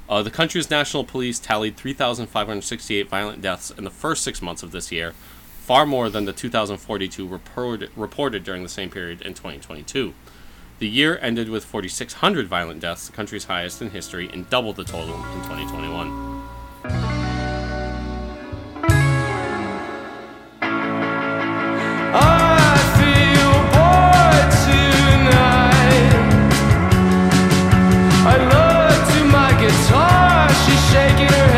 Uh, 0.09 0.22
the 0.22 0.31
country's 0.31 0.70
national 0.70 1.05
police 1.05 1.39
tallied 1.39 1.77
3,568 1.77 3.09
violent 3.09 3.41
deaths 3.41 3.70
in 3.70 3.85
the 3.85 3.91
first 3.91 4.22
six 4.22 4.43
months 4.43 4.62
of 4.62 4.70
this 4.70 4.93
year, 4.93 5.14
far 5.61 5.87
more 5.87 6.11
than 6.11 6.27
the 6.27 6.33
2,042 6.33 7.27
reported, 7.27 7.91
reported 7.97 8.45
during 8.45 8.62
the 8.62 8.68
same 8.68 8.91
period 8.91 9.22
in 9.22 9.33
2022. 9.33 10.12
The 10.81 10.89
year 10.89 11.18
ended 11.22 11.49
with 11.51 11.64
4,600 11.64 12.49
violent 12.49 12.81
deaths, 12.81 13.07
the 13.07 13.12
country's 13.12 13.45
highest 13.45 13.81
in 13.81 13.91
history, 13.91 14.29
and 14.33 14.51
double 14.51 14.72
the 14.72 14.83
total 14.83 15.14
in 15.14 15.43
2021. 15.45 16.43
I 22.16 22.77
feel 22.99 23.53
bored 23.70 24.51
tonight. 24.66 26.12
I 28.27 28.35
look 28.51 28.99
to 29.14 29.20
my 29.31 29.51
guitar, 29.61 30.49
she's 30.64 30.83
shaking 30.91 31.33
her 31.39 31.54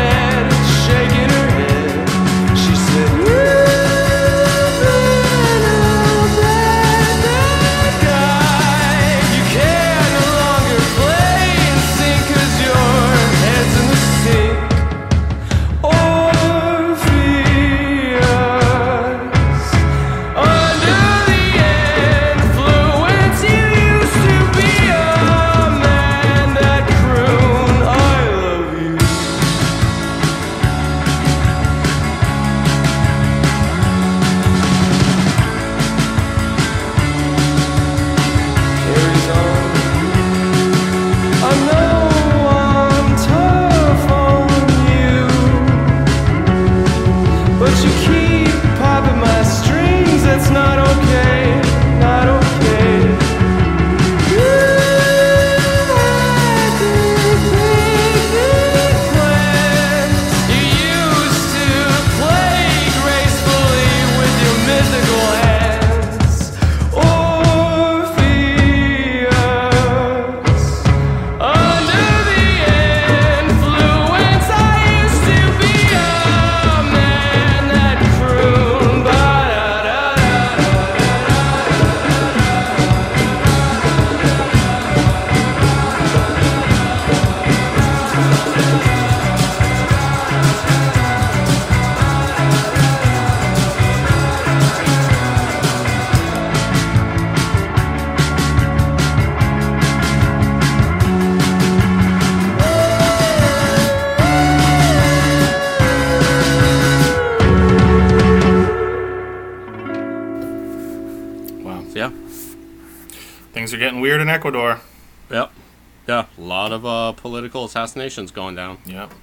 political 118.09 118.35
going 118.35 118.55
down. 118.55 118.77
Yep. 118.85 119.13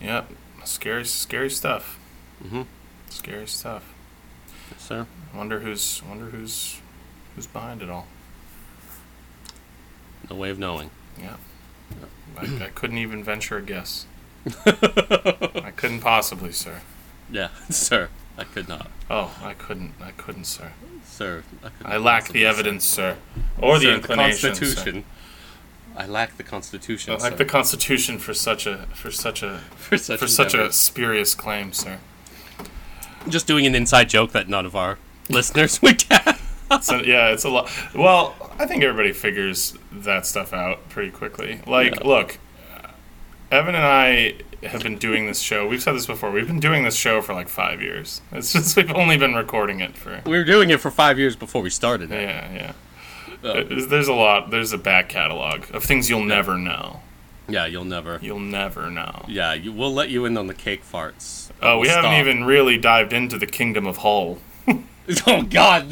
Yep. 0.00 0.30
Scary, 0.64 1.04
scary 1.04 1.50
stuff. 1.50 1.98
Mm-hmm. 2.44 2.62
Scary 3.08 3.46
stuff. 3.46 3.92
Yes, 4.72 4.82
sir. 4.82 5.06
Wonder 5.34 5.60
who's 5.60 6.02
wonder 6.08 6.26
who's 6.26 6.80
who's 7.34 7.46
behind 7.46 7.82
it 7.82 7.90
all. 7.90 8.06
No 10.28 10.36
way 10.36 10.50
of 10.50 10.58
knowing. 10.58 10.90
Yeah. 11.20 11.36
I, 12.36 12.64
I 12.64 12.68
couldn't 12.74 12.98
even 12.98 13.22
venture 13.22 13.58
a 13.58 13.62
guess. 13.62 14.06
I 14.66 15.72
couldn't 15.76 16.00
possibly, 16.00 16.52
sir. 16.52 16.80
Yeah, 17.30 17.48
sir. 17.70 18.08
I 18.38 18.44
could 18.44 18.68
not, 18.68 18.90
Oh, 19.08 19.34
I 19.42 19.54
couldn't. 19.54 19.94
I 20.02 20.10
couldn't, 20.10 20.44
sir. 20.44 20.72
sir. 21.04 21.42
I, 21.84 21.94
I 21.94 21.96
lack 21.96 22.28
the 22.28 22.44
evidence, 22.44 22.84
sir, 22.84 23.16
or 23.58 23.78
the 23.78 23.94
inclination. 23.94 24.54
sir. 24.54 24.64
Constitution. 24.64 25.04
I 25.96 26.06
lack 26.06 26.36
the 26.36 26.42
Constitution. 26.42 27.12
I 27.12 27.16
lack 27.16 27.32
sir, 27.32 27.38
the 27.38 27.44
Constitution 27.44 28.18
for 28.18 28.34
such 28.34 28.66
a 28.66 28.86
for 28.94 29.10
such 29.10 29.42
a 29.42 29.58
for 29.76 29.96
such, 29.98 30.18
for 30.20 30.26
such 30.26 30.54
a 30.54 30.72
spurious 30.72 31.34
claim, 31.34 31.72
sir. 31.72 31.98
Just 33.28 33.46
doing 33.46 33.66
an 33.66 33.74
inside 33.74 34.08
joke 34.08 34.32
that 34.32 34.48
none 34.48 34.66
of 34.66 34.76
our 34.76 34.98
listeners 35.28 35.80
would 35.82 36.06
get. 36.08 36.38
So 36.82 36.96
yeah, 36.96 37.28
it's 37.28 37.44
a 37.44 37.48
lot. 37.48 37.70
Well, 37.94 38.34
I 38.58 38.66
think 38.66 38.82
everybody 38.82 39.12
figures 39.12 39.74
that 39.92 40.26
stuff 40.26 40.52
out 40.52 40.88
pretty 40.88 41.10
quickly. 41.12 41.60
Like, 41.66 41.94
Yeah. 41.96 42.06
look, 42.06 42.38
Evan 43.52 43.74
and 43.76 43.84
I 43.86 44.34
have 44.66 44.82
been 44.82 44.98
doing 44.98 45.26
this 45.26 45.38
show. 45.40 45.66
We've 45.68 45.80
said 45.82 45.94
this 45.94 46.06
before. 46.06 46.32
We've 46.32 46.46
been 46.46 46.58
doing 46.58 46.82
this 46.82 46.96
show 46.96 47.22
for 47.22 47.34
like 47.34 47.48
five 47.48 47.80
years. 47.80 48.20
It's 48.32 48.52
just 48.52 48.76
we've 48.76 48.90
only 48.90 49.16
been 49.16 49.34
recording 49.34 49.78
it 49.80 49.96
for. 49.96 50.20
we 50.26 50.36
were 50.36 50.44
doing 50.44 50.70
it 50.70 50.80
for 50.80 50.90
five 50.90 51.18
years 51.20 51.36
before 51.36 51.62
we 51.62 51.70
started 51.70 52.10
it. 52.10 52.20
Yeah, 52.20 52.52
yeah. 52.52 52.72
Uh, 53.44 53.62
There's, 53.68 54.08
a 54.08 54.12
lot. 54.12 54.50
There's 54.50 54.72
a 54.72 54.78
back 54.78 55.08
catalog 55.08 55.64
of 55.74 55.84
things 55.84 56.08
you'll 56.10 56.24
never 56.24 56.56
know. 56.58 57.00
yeah, 57.48 57.66
you'll 57.66 57.84
never. 57.84 58.18
You'll 58.22 58.38
never 58.40 58.90
know. 58.90 59.24
Yeah, 59.28 59.54
you, 59.54 59.72
we'll 59.72 59.94
let 59.94 60.08
you 60.10 60.24
in 60.24 60.36
on 60.36 60.46
the 60.46 60.54
cake 60.54 60.82
farts. 60.84 61.50
Oh, 61.62 61.78
we 61.78 61.86
We'll 61.88 61.96
haven't 61.96 62.20
even 62.20 62.44
really 62.44 62.76
dived 62.78 63.12
into 63.12 63.38
the 63.38 63.46
Kingdom 63.46 63.86
of 63.86 63.98
Hull. 63.98 64.38
Oh 65.24 65.42
God. 65.44 65.90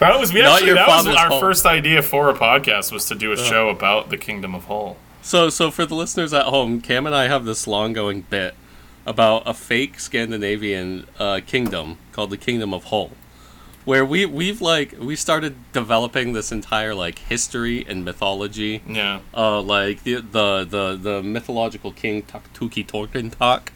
That 0.00 0.20
was 0.20 0.34
we 0.34 0.42
Not 0.42 0.56
actually 0.60 0.74
that 0.74 0.86
was 0.86 1.06
our 1.06 1.28
Hull. 1.28 1.40
first 1.40 1.64
idea 1.64 2.02
for 2.02 2.28
a 2.28 2.34
podcast 2.34 2.92
was 2.92 3.06
to 3.06 3.14
do 3.14 3.32
a 3.32 3.38
show 3.38 3.70
about 3.70 4.10
the 4.10 4.18
Kingdom 4.18 4.54
of 4.54 4.64
Hull. 4.64 4.98
So, 5.22 5.48
so 5.48 5.70
for 5.70 5.86
the 5.86 5.94
listeners 5.94 6.34
at 6.34 6.44
home, 6.44 6.82
Cam 6.82 7.06
and 7.06 7.14
I 7.14 7.28
have 7.28 7.46
this 7.46 7.66
long-going 7.66 8.26
bit 8.28 8.54
about 9.06 9.44
a 9.46 9.54
fake 9.54 9.98
Scandinavian 9.98 11.06
uh, 11.18 11.40
kingdom 11.46 11.96
called 12.12 12.28
the 12.28 12.36
Kingdom 12.36 12.74
of 12.74 12.84
Hull, 12.84 13.12
where 13.88 14.04
we 14.04 14.26
we've 14.26 14.60
like 14.60 14.94
we 15.00 15.16
started 15.16 15.56
developing 15.72 16.34
this 16.34 16.52
entire 16.52 16.94
like 16.94 17.18
history 17.20 17.86
and 17.88 18.04
mythology, 18.04 18.82
Yeah. 18.86 19.20
uh, 19.34 19.62
like 19.62 20.02
the 20.02 20.16
the 20.16 20.66
the, 20.68 20.98
the 21.00 21.22
mythological 21.22 21.92
king 21.92 22.22
Taktuki 22.22 22.86
Torkentak. 22.86 23.70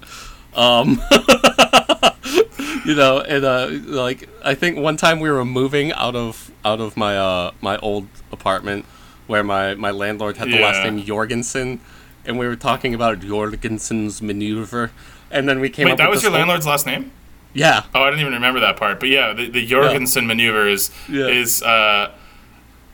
Um, 0.55 1.01
you 2.85 2.95
know, 2.95 3.21
and 3.21 3.43
uh, 3.43 3.69
like 3.87 4.29
I 4.45 4.55
think 4.55 4.77
one 4.77 4.99
time 4.99 5.19
we 5.19 5.31
were 5.31 5.47
moving 5.47 5.93
out 5.93 6.15
of 6.15 6.51
out 6.63 6.79
of 6.81 6.95
my 6.95 7.17
uh 7.17 7.53
my 7.63 7.79
old 7.79 8.07
apartment 8.31 8.85
where 9.29 9.43
my 9.43 9.75
my 9.77 9.93
landlord 9.93 10.37
had 10.37 10.49
the 10.49 10.59
last 10.59 10.85
name 10.85 11.03
Jorgensen, 11.03 11.81
and 12.27 12.39
we 12.39 12.47
were 12.47 12.57
talking 12.57 12.93
about 12.93 13.21
Jorgensen's 13.21 14.21
maneuver, 14.21 14.91
and 15.31 15.49
then 15.49 15.59
we 15.59 15.71
came 15.71 15.87
Wait, 15.87 15.97
that 15.97 16.11
was 16.11 16.23
your 16.23 16.33
landlord's 16.33 16.67
last 16.67 16.85
name? 16.85 17.13
Yeah, 17.55 17.85
Oh, 17.95 18.03
I 18.03 18.11
didn't 18.11 18.21
even 18.23 18.33
remember 18.33 18.61
that 18.61 18.77
part. 18.77 18.99
But 19.01 19.11
yeah, 19.11 19.33
the, 19.35 19.49
the 19.51 19.67
Jorgensen 19.67 20.27
maneuver 20.27 20.69
is 20.69 20.91
Yeah. 21.09 21.27
is 21.27 21.63
uh, 21.63 22.13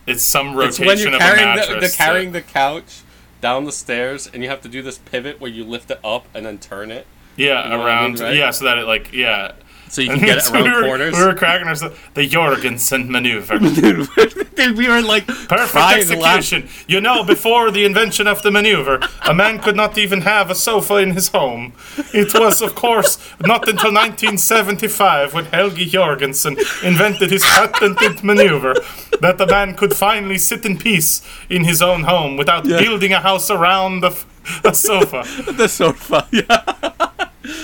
it's 0.07 0.23
some 0.23 0.59
it's 0.59 0.81
rotation 0.81 0.87
when 0.87 0.99
you're 0.99 1.09
of 1.09 1.15
a 1.15 1.19
carrying 1.19 1.49
the, 1.51 1.55
mattress. 1.61 1.81
the 1.85 1.89
to- 1.91 1.97
carrying 1.97 2.33
the 2.33 2.43
couch 2.43 3.01
down 3.41 3.65
the 3.65 3.73
stairs, 3.73 4.29
and 4.33 4.43
you 4.43 4.49
have 4.49 4.61
to 4.63 4.69
do 4.69 4.83
this 4.83 4.99
pivot 4.99 5.41
where 5.41 5.51
you 5.51 5.63
lift 5.65 5.91
it 5.93 6.01
up 6.03 6.27
and 6.35 6.45
then 6.45 6.59
turn 6.59 6.91
it, 6.91 7.07
yeah, 7.37 7.63
you 7.65 7.71
know 7.71 7.79
what 7.79 7.87
I 7.87 7.91
around 7.91 8.13
mean, 8.15 8.23
right? 8.23 8.35
yeah, 8.37 8.51
so 8.51 8.65
that 8.65 8.79
it 8.79 8.87
like 8.87 9.13
yeah. 9.13 9.53
So 9.89 10.03
you 10.03 10.09
can 10.11 10.21
get 10.21 10.39
it 10.39 10.43
So 10.49 10.55
around 10.55 10.65
we 10.65 10.71
were, 10.71 10.83
corners. 10.83 11.15
We 11.17 11.25
were 11.25 11.35
cracking 11.35 11.69
ourselves. 11.69 11.97
The 12.15 12.27
Jorgensen 12.27 13.11
maneuver. 13.11 13.59
Dude, 14.59 14.77
we 14.77 14.89
were 14.89 15.03
like 15.03 15.27
Perfect 15.27 15.77
execution. 16.11 16.69
You 16.87 17.01
know, 17.01 17.25
before 17.25 17.71
the 17.71 17.85
invention 17.85 18.27
of 18.27 18.43
the 18.43 18.51
maneuver, 18.51 19.01
a 19.23 19.35
man 19.35 19.59
could 19.61 19.77
not 19.77 19.97
even 19.99 20.23
have 20.23 20.51
a 20.51 20.55
sofa 20.55 20.97
in 20.97 21.13
his 21.13 21.29
home. 21.29 21.73
It 22.13 22.35
was, 22.35 22.61
of 22.63 22.75
course, 22.75 23.19
not 23.41 23.69
until 23.69 23.93
1975 23.93 25.35
when 25.35 25.45
Helgi 25.47 25.87
Jorgensen 25.87 26.57
invented 26.83 27.31
his 27.31 27.45
patented 27.45 28.23
maneuver 28.25 28.75
that 29.21 29.39
the 29.39 29.47
man 29.47 29.75
could 29.75 29.95
finally 29.95 30.39
sit 30.39 30.65
in 30.65 30.79
peace 30.79 31.23
in 31.49 31.65
his 31.65 31.83
own 31.83 32.03
home 32.05 32.37
without 32.37 32.65
building 32.65 33.13
a 33.13 33.21
house 33.21 33.51
around 33.51 34.01
the, 34.01 34.09
f- 34.09 34.27
the 34.63 34.73
sofa. 34.73 35.25
the 35.53 35.69
sofa. 35.69 36.27
Yeah. 36.31 36.75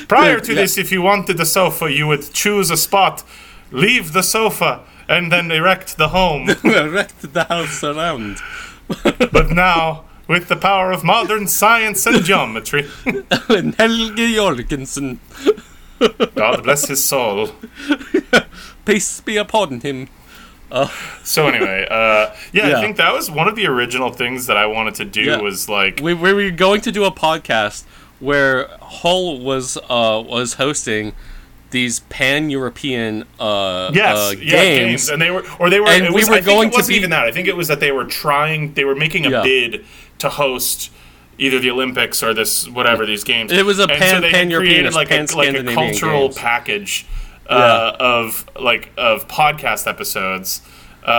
Prior 0.08 0.40
to 0.40 0.54
this, 0.54 0.76
if 0.78 0.92
you 0.92 1.02
wanted 1.02 1.40
a 1.40 1.46
sofa, 1.46 1.90
you 1.92 2.06
would 2.06 2.32
choose 2.32 2.70
a 2.70 2.76
spot, 2.76 3.24
leave 3.70 4.12
the 4.12 4.22
sofa, 4.22 4.80
and 5.08 5.30
then 5.32 5.50
erect 5.50 5.96
the 5.98 6.08
home. 6.08 6.48
Erect 6.64 7.32
the 7.32 7.44
house 7.44 7.82
around. 7.84 8.38
But 9.32 9.50
now, 9.50 10.04
with 10.28 10.48
the 10.48 10.56
power 10.56 10.92
of 10.92 11.02
modern 11.04 11.46
science 11.46 12.06
and 12.06 12.22
geometry, 12.24 12.88
and 13.48 13.74
Helge 13.76 14.34
Jorgensen, 14.34 15.20
God 16.34 16.62
bless 16.64 16.86
his 16.88 17.02
soul. 17.04 17.50
peace 18.84 19.20
be 19.20 19.36
upon 19.36 19.80
him. 19.80 20.08
So 21.22 21.46
anyway, 21.48 21.86
uh, 21.90 22.34
yeah, 22.52 22.68
Yeah. 22.68 22.78
I 22.78 22.80
think 22.80 22.96
that 22.96 23.12
was 23.12 23.30
one 23.30 23.46
of 23.48 23.54
the 23.56 23.66
original 23.66 24.10
things 24.10 24.46
that 24.46 24.56
I 24.56 24.66
wanted 24.66 24.94
to 24.96 25.04
do 25.04 25.22
Yeah. 25.22 25.40
was 25.40 25.68
like, 25.68 26.00
We, 26.02 26.14
we 26.14 26.32
were 26.32 26.50
going 26.50 26.80
to 26.82 26.92
do 26.92 27.04
a 27.04 27.12
podcast 27.12 27.84
where 28.24 28.68
Hull 28.80 29.38
was 29.40 29.76
uh, 29.76 30.22
was 30.26 30.54
hosting 30.54 31.12
these 31.70 32.00
pan 32.00 32.50
European 32.50 33.24
uh, 33.40 33.90
yes, 33.92 34.16
uh, 34.16 34.34
yeah, 34.40 34.50
games. 34.52 35.08
and 35.08 35.20
they 35.20 35.30
were, 35.30 35.42
or 35.58 35.68
they 35.70 35.80
were, 35.80 35.88
And 35.88 36.04
it 36.06 36.10
we 36.10 36.20
was, 36.20 36.28
were 36.28 36.34
I 36.36 36.40
think 36.40 36.46
going 36.46 36.68
it 36.68 36.72
to 36.72 36.76
wasn't 36.78 36.90
be- 36.90 36.96
even 36.98 37.10
that. 37.10 37.24
I 37.24 37.32
think 37.32 37.48
it 37.48 37.56
was 37.56 37.66
that 37.66 37.80
they 37.80 37.90
were 37.90 38.04
trying, 38.04 38.74
they 38.74 38.84
were 38.84 38.94
making 38.94 39.26
a 39.26 39.30
Yeah. 39.30 39.42
bid 39.42 39.84
to 40.20 40.28
host 40.28 40.90
either 41.36 41.58
the 41.58 41.70
Olympics 41.70 42.22
or 42.22 42.32
this 42.32 42.68
whatever 42.68 43.04
these 43.04 43.24
games. 43.24 43.50
It 43.50 43.66
was 43.66 43.80
a 43.80 43.88
pan- 43.88 44.22
had 44.22 44.30
pan-European 44.32 44.74
created 44.92 44.94
like 44.94 45.10
a 45.10 45.36
like 45.36 45.54
a 45.54 45.64
cultural 45.74 46.28
games. 46.28 46.38
package 46.38 47.06
uh, 47.50 47.96
of 47.98 48.46
like 48.58 48.92
of 48.96 49.26
podcast 49.26 49.88
episodes 49.88 50.62
uh, 51.04 51.10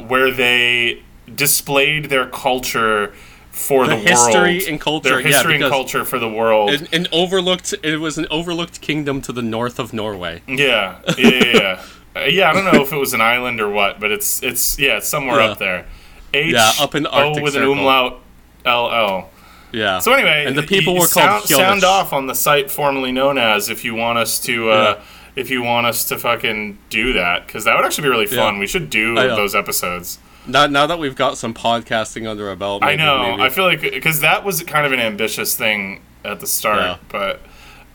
Yeah. 0.00 0.06
where 0.06 0.30
they 0.30 1.02
displayed 1.34 2.06
their 2.06 2.24
culture 2.26 3.12
for 3.52 3.86
the, 3.86 3.94
The 3.96 3.98
history 3.98 4.40
world, 4.58 4.62
and 4.68 4.80
culture, 4.80 5.08
their 5.10 5.20
yeah, 5.20 5.26
history 5.28 5.54
and 5.56 5.64
culture 5.64 6.04
for 6.04 6.18
the 6.18 6.28
world. 6.28 6.70
an, 6.70 6.88
an 6.92 7.06
overlooked 7.12 7.74
it 7.82 7.98
was 7.98 8.18
an 8.18 8.26
overlooked 8.30 8.80
kingdom 8.80 9.20
to 9.22 9.32
the 9.32 9.42
north 9.42 9.78
of 9.78 9.92
Norway. 9.92 10.42
Yeah, 10.48 10.98
yeah, 11.16 11.28
yeah. 11.28 11.44
yeah. 11.54 11.82
Uh, 12.14 12.24
yeah, 12.24 12.50
I 12.50 12.52
don't 12.52 12.66
know 12.70 12.82
if 12.82 12.92
it 12.92 12.96
was 12.98 13.14
an 13.14 13.22
island 13.22 13.58
or 13.58 13.70
what, 13.70 13.98
but 13.98 14.10
it's 14.12 14.42
it's 14.42 14.78
yeah, 14.78 14.98
it's 14.98 15.08
somewhere 15.08 15.40
Yeah. 15.40 15.52
up 15.52 15.58
there. 15.58 15.86
H 16.34 16.52
Yeah, 16.52 16.70
up 16.78 16.94
in 16.94 17.04
the 17.04 17.10
O 17.10 17.40
with 17.40 17.54
Circle. 17.54 17.72
an 17.72 17.78
umlaut 17.78 18.20
L 18.66 18.92
L. 18.92 19.30
Yeah. 19.72 19.98
So 19.98 20.12
anyway, 20.12 20.44
and 20.46 20.54
the 20.58 20.62
people 20.62 20.92
were 20.92 21.06
called 21.06 21.44
sound, 21.44 21.44
sound 21.44 21.84
off 21.84 22.12
on 22.12 22.26
the 22.26 22.34
site 22.34 22.70
formerly 22.70 23.12
known 23.12 23.38
as 23.38 23.70
if 23.70 23.82
you 23.82 23.94
want 23.94 24.18
us 24.18 24.38
to 24.40 24.70
uh, 24.70 24.74
Yeah. 24.98 25.02
if 25.36 25.48
you 25.50 25.62
want 25.62 25.86
us 25.86 26.04
to 26.08 26.18
fucking 26.18 26.76
do 26.90 27.14
that 27.14 27.46
because 27.46 27.64
that 27.64 27.76
would 27.76 27.86
actually 27.86 28.02
be 28.04 28.10
really 28.10 28.26
fun. 28.26 28.54
Yeah. 28.56 28.60
We 28.60 28.66
should 28.66 28.90
do 28.90 29.14
those 29.14 29.54
episodes. 29.54 30.18
Now, 30.46 30.66
now 30.66 30.86
that 30.86 30.98
we've 30.98 31.14
got 31.14 31.38
some 31.38 31.54
podcasting 31.54 32.28
under 32.28 32.48
our 32.48 32.56
belt, 32.56 32.82
I 32.82 32.96
know. 32.96 33.30
maybe- 33.30 33.42
I 33.42 33.48
feel 33.48 33.64
like 33.64 33.80
because 33.80 34.20
that 34.20 34.44
was 34.44 34.62
kind 34.64 34.84
of 34.86 34.92
an 34.92 35.00
ambitious 35.00 35.54
thing 35.54 36.00
at 36.24 36.40
the 36.40 36.46
start, 36.46 36.80
Yeah. 36.80 36.96
but 37.08 37.40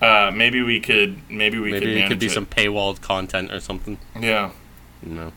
uh, 0.01 0.31
maybe 0.33 0.61
we 0.61 0.79
could 0.79 1.17
maybe 1.29 1.59
we 1.59 1.71
could 1.73 1.83
maybe 1.83 1.99
it 2.01 2.07
could 2.07 2.19
be 2.19 2.27
it. 2.27 2.31
some 2.31 2.45
paywalled 2.45 3.01
content 3.01 3.51
or 3.51 3.59
something. 3.59 3.97
yeah. 4.19 4.51
No. 5.01 5.31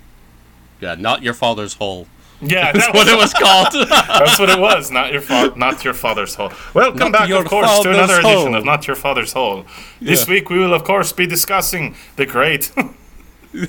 Yeah, 0.80 0.94
not 0.94 1.22
your 1.22 1.34
father's 1.34 1.74
hole. 1.74 2.06
Yeah, 2.40 2.72
That's 2.72 2.88
what 2.94 3.06
it 3.06 3.16
was 3.18 3.34
called. 3.34 3.68
That's 3.90 4.38
what 4.38 4.48
it 4.48 4.58
was. 4.58 4.90
Not 4.90 5.12
your 5.12 5.20
fa- 5.20 5.52
not 5.56 5.84
your 5.84 5.92
father's 5.94 6.34
hole. 6.36 6.52
Welcome 6.72 6.98
Not 6.98 7.12
back, 7.12 7.30
of 7.30 7.44
course, 7.44 7.80
to 7.80 7.90
another 7.90 8.20
edition 8.20 8.54
of 8.54 8.64
Not 8.64 8.86
Your 8.86 8.96
Father's 8.96 9.32
Hole. 9.34 9.66
This 10.00 10.26
Yeah. 10.26 10.34
week 10.34 10.48
we 10.48 10.58
will, 10.58 10.72
of 10.72 10.82
course, 10.84 11.12
be 11.12 11.26
discussing 11.26 11.96
the 12.16 12.24
great, 12.24 12.72
the 13.52 13.68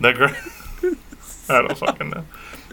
great. 0.00 0.34
I 1.50 1.60
don't 1.62 1.76
fucking 1.76 2.08
know. 2.10 2.24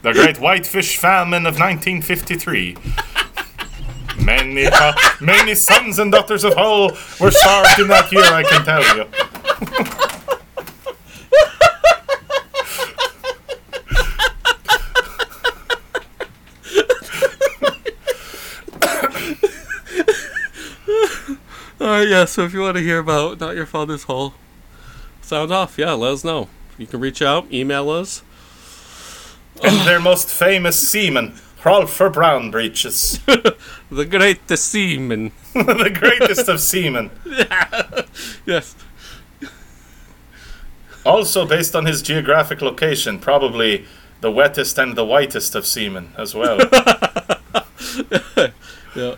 The 0.08 0.14
great 0.14 0.40
whitefish 0.40 0.96
famine 0.96 1.46
of 1.46 1.60
1953. 1.60 2.78
Many, 4.24 4.70
many 5.20 5.54
sons 5.54 6.00
and 6.00 6.14
daughters 6.14 6.46
of 6.46 6.54
Hull 6.54 6.92
were 7.20 7.30
starved 7.30 7.78
in 7.78 7.90
that 7.90 8.10
year. 8.14 8.24
I 8.24 8.44
can 8.44 8.64
tell 8.64 8.82
you. 8.96 9.04
Uh, 21.80 22.02
yeah, 22.02 22.26
so 22.26 22.44
if 22.44 22.54
you 22.54 22.62
want 22.62 22.78
to 22.78 22.84
hear 22.84 23.00
about 23.00 23.42
Not 23.42 23.56
Your 23.58 23.66
Father's 23.66 24.04
Hole, 24.04 24.34
sound 25.22 25.52
off. 25.52 25.78
Yeah, 25.78 25.92
let 25.94 26.14
us 26.14 26.24
know. 26.24 26.48
you 26.78 26.88
can 26.88 27.02
reach 27.02 27.22
out, 27.22 27.52
email 27.52 27.90
us. 27.90 28.24
And 29.64 29.88
their 29.88 30.00
most 30.00 30.30
famous 30.30 30.90
seaman, 30.90 31.34
Rolfer 31.62 32.12
Brown 32.12 32.52
Breeches, 32.52 33.20
The 33.92 34.06
greatest 34.06 34.70
seaman. 34.72 35.32
the 35.54 35.92
greatest 35.94 36.48
of 36.48 36.60
seamen. 36.60 37.12
Yes. 38.46 38.76
Also 41.06 41.46
based 41.46 41.76
on 41.76 41.86
his 41.86 42.02
geographic 42.02 42.62
location, 42.62 43.20
probably 43.20 43.86
the 44.22 44.32
wettest 44.32 44.78
and 44.78 44.96
the 44.96 45.06
whitest 45.06 45.54
of 45.56 45.66
seamen 45.66 46.14
as 46.18 46.34
well. 46.34 46.58
Yeah. 48.96 49.16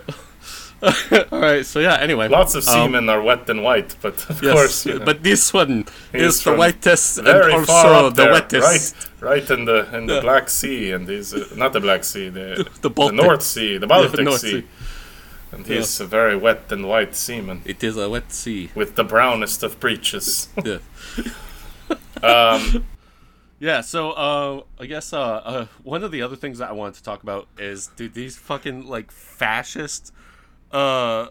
All 1.32 1.39
right. 1.41 1.65
So 1.65 1.80
yeah. 1.80 1.95
Anyway. 1.95 2.27
Lots 2.30 2.55
of 2.55 2.67
um, 2.67 2.73
seamen 2.73 3.09
are 3.09 3.21
wet 3.21 3.49
and 3.49 3.63
white, 3.63 3.95
but 4.01 4.30
of 4.30 4.41
yes, 4.41 4.53
course, 4.53 4.86
you 4.86 4.99
know, 4.99 5.05
but 5.05 5.23
this 5.23 5.51
one 5.53 5.86
is 6.13 6.43
the 6.43 6.55
whitest 6.55 7.17
and 7.17 7.27
also 7.27 8.09
the 8.09 8.15
there, 8.23 8.32
wettest. 8.34 8.95
right, 9.21 9.41
right 9.41 9.51
in 9.51 9.65
the 9.65 9.93
in 9.95 10.05
the 10.05 10.15
Yeah. 10.15 10.21
Black 10.21 10.49
Sea, 10.49 10.91
and 10.91 11.07
he's 11.07 11.34
uh, 11.34 11.45
not 11.55 11.73
the 11.73 11.80
Black 11.82 12.03
Sea, 12.03 12.30
the 12.30 12.65
The 12.82 12.89
Baltic. 12.89 13.15
North 13.17 13.41
Sea, 13.43 13.77
the 13.84 13.88
Baltic 13.88 14.21
North 14.23 14.39
sea. 14.39 14.61
Sea. 14.61 14.67
and 15.51 15.65
he's 15.67 15.99
a 15.99 16.05
very 16.05 16.38
wet 16.38 16.71
and 16.71 16.88
white 16.88 17.15
seaman 17.15 17.61
It 17.65 17.84
is 17.84 17.97
a 17.97 18.07
wet 18.09 18.32
sea. 18.32 18.69
with 18.75 18.95
the 18.95 19.03
brownest 19.03 19.63
of 19.63 19.80
breeches. 19.80 20.47
Yeah. 20.63 20.77
um, 22.23 22.86
Yeah, 23.61 23.82
so 23.82 24.11
uh, 24.11 24.61
I 24.80 24.86
guess 24.86 25.11
uh, 25.11 25.19
uh, 25.21 25.65
one 25.84 26.03
of 26.05 26.11
the 26.11 26.21
other 26.21 26.38
things 26.38 26.59
that 26.59 26.69
I 26.69 26.71
wanted 26.71 26.95
to 26.95 27.03
talk 27.03 27.23
about 27.23 27.47
is 27.57 27.88
dude 27.97 28.13
these 28.13 28.38
fucking 28.38 28.88
like 28.88 29.11
fascist 29.11 30.13
uh 30.72 31.28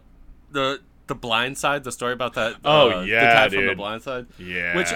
the 0.51 0.81
the 1.07 1.15
blind 1.15 1.57
side, 1.59 1.85
the 1.85 1.93
story 1.93 2.13
about 2.13 2.35
that 2.35 2.57
Oh, 2.65 2.91
uh, 2.91 3.01
the 3.01 3.07
yeah, 3.09 3.49
guy 3.49 3.55
from 3.55 3.67
the 3.67 3.75
blind 3.75 4.03
side. 4.03 4.27
yeah, 4.39 4.77
Which 4.77 4.93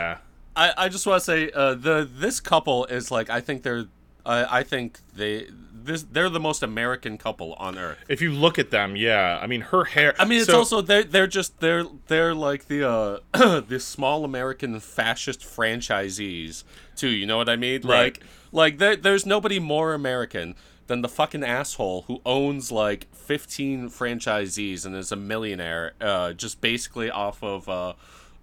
I, 0.55 0.73
I 0.77 0.89
just 0.91 1.07
want 1.07 1.21
to 1.21 1.25
say 1.25 1.51
uh, 1.51 1.75
the 1.75 2.07
this 2.11 2.39
couple 2.41 2.85
is 2.87 3.11
like 3.11 3.31
I 3.31 3.41
think 3.41 3.63
they're 3.63 3.87
I, 4.27 4.59
I 4.59 4.63
think 4.63 5.01
they 5.17 5.47
this 5.73 6.03
they're 6.05 6.29
the 6.29 6.39
most 6.39 6.63
American 6.63 7.17
couple 7.19 7.55
on 7.55 7.79
earth. 7.79 7.99
if 8.09 8.21
you 8.21 8.31
look 8.31 8.59
at 8.59 8.71
them, 8.71 8.95
yeah, 8.95 9.39
I 9.43 9.47
mean 9.47 9.63
her 9.63 9.85
hair. 9.85 10.15
I 10.19 10.25
mean, 10.27 10.39
it's 10.41 10.51
so- 10.51 10.59
also 10.59 10.81
they're 10.83 11.03
they're 11.05 11.27
just 11.27 11.59
they're 11.61 11.85
they're 12.09 12.35
like 12.35 12.67
the 12.69 12.87
uh 12.89 13.19
the 13.61 13.81
small 13.81 14.25
American 14.25 14.79
fascist 14.81 15.41
franchisees 15.41 16.65
too. 16.97 17.09
You 17.09 17.27
know 17.27 17.37
what 17.37 17.49
I 17.49 17.57
mean? 17.57 17.81
Right. 17.83 18.19
Like 18.19 18.21
like 18.53 18.79
there, 18.79 18.97
there's 18.97 19.25
nobody 19.27 19.59
more 19.59 19.95
American 19.95 20.55
than 20.93 21.01
the 21.01 21.09
fucking 21.09 21.43
asshole 21.43 22.03
who 22.07 22.21
owns 22.27 22.71
like 22.71 23.07
15 23.15 23.89
franchisees 23.89 24.85
and 24.85 24.95
is 24.95 25.11
a 25.11 25.17
millionaire 25.17 25.95
uh 26.03 26.35
just 26.35 26.61
basically 26.61 27.11
off 27.11 27.43
of 27.43 27.67
uh 27.69 27.95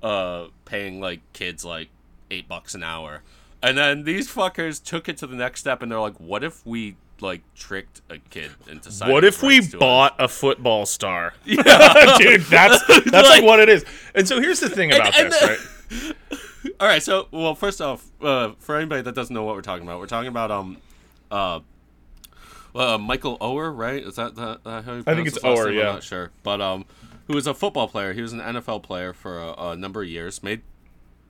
uh 0.02 0.48
paying 0.66 1.00
like 1.00 1.20
kids 1.34 1.64
like 1.64 1.90
eight 2.32 2.48
bucks 2.48 2.74
an 2.74 2.82
hour. 2.84 3.22
And 3.62 3.78
then 3.78 4.04
these 4.04 4.28
fuckers 4.32 4.84
took 4.84 5.08
it 5.08 5.18
to 5.18 5.28
the 5.28 5.36
next 5.36 5.60
step 5.60 5.82
and 5.84 5.92
they're 5.92 6.00
like, 6.00 6.20
what 6.20 6.44
if 6.44 6.66
we 6.66 6.96
like 7.22 7.42
tricked 7.54 8.02
a 8.10 8.18
kid 8.18 8.52
into 8.68 8.92
signing 8.92 9.14
What 9.14 9.24
if 9.26 9.44
we 9.44 9.60
to 9.60 9.66
us?" 9.68 9.74
bought 9.76 10.16
a 10.18 10.28
football 10.28 10.86
star? 10.88 11.34
Yeah. 11.46 11.62
Dude, 12.18 12.42
that's 12.44 12.82
that's 12.88 13.06
like, 13.12 13.24
Like- 13.26 13.44
what 13.44 13.60
it 13.60 13.70
is. 13.70 13.86
And 14.16 14.28
so 14.28 14.42
here's 14.42 14.60
the 14.60 14.70
thing 14.70 14.92
about 14.92 15.16
and 15.20 15.32
this, 15.32 15.40
the- 15.40 15.48
right? 15.48 16.74
All 16.80 16.88
right, 16.88 17.04
so 17.04 17.28
well, 17.32 17.54
first 17.56 17.80
off, 17.82 18.06
uh, 18.22 18.52
for 18.60 18.76
anybody 18.78 19.02
that 19.04 19.14
doesn't 19.16 19.34
know 19.34 19.44
what 19.44 19.56
we're 19.56 19.62
talking 19.62 19.84
about, 19.86 20.00
we're 20.00 20.08
talking 20.08 20.28
about 20.30 20.50
um, 20.52 20.78
uh, 21.32 21.60
uh 22.76 22.98
Michael 22.98 23.38
Oher, 23.40 23.76
right? 23.76 24.04
Is 24.04 24.16
that, 24.16 24.36
that, 24.36 24.64
that 24.64 24.84
how 24.86 24.94
you 24.96 25.04
I 25.08 25.16
think 25.16 25.28
it's 25.28 25.40
Oher, 25.40 25.68
name? 25.68 25.76
yeah. 25.76 25.88
I'm 25.90 25.94
not 25.96 26.04
sure, 26.04 26.32
but 26.44 26.62
um, 26.62 26.86
who 27.28 27.34
was 27.36 27.48
a 27.48 27.54
football 27.54 27.88
player? 27.88 28.14
He 28.14 28.22
was 28.22 28.34
an 28.34 28.40
NFL 28.40 28.84
player 28.84 29.14
for 29.14 29.38
a, 29.40 29.54
a 29.70 29.76
number 29.76 30.02
of 30.02 30.08
years, 30.08 30.42
made 30.44 30.62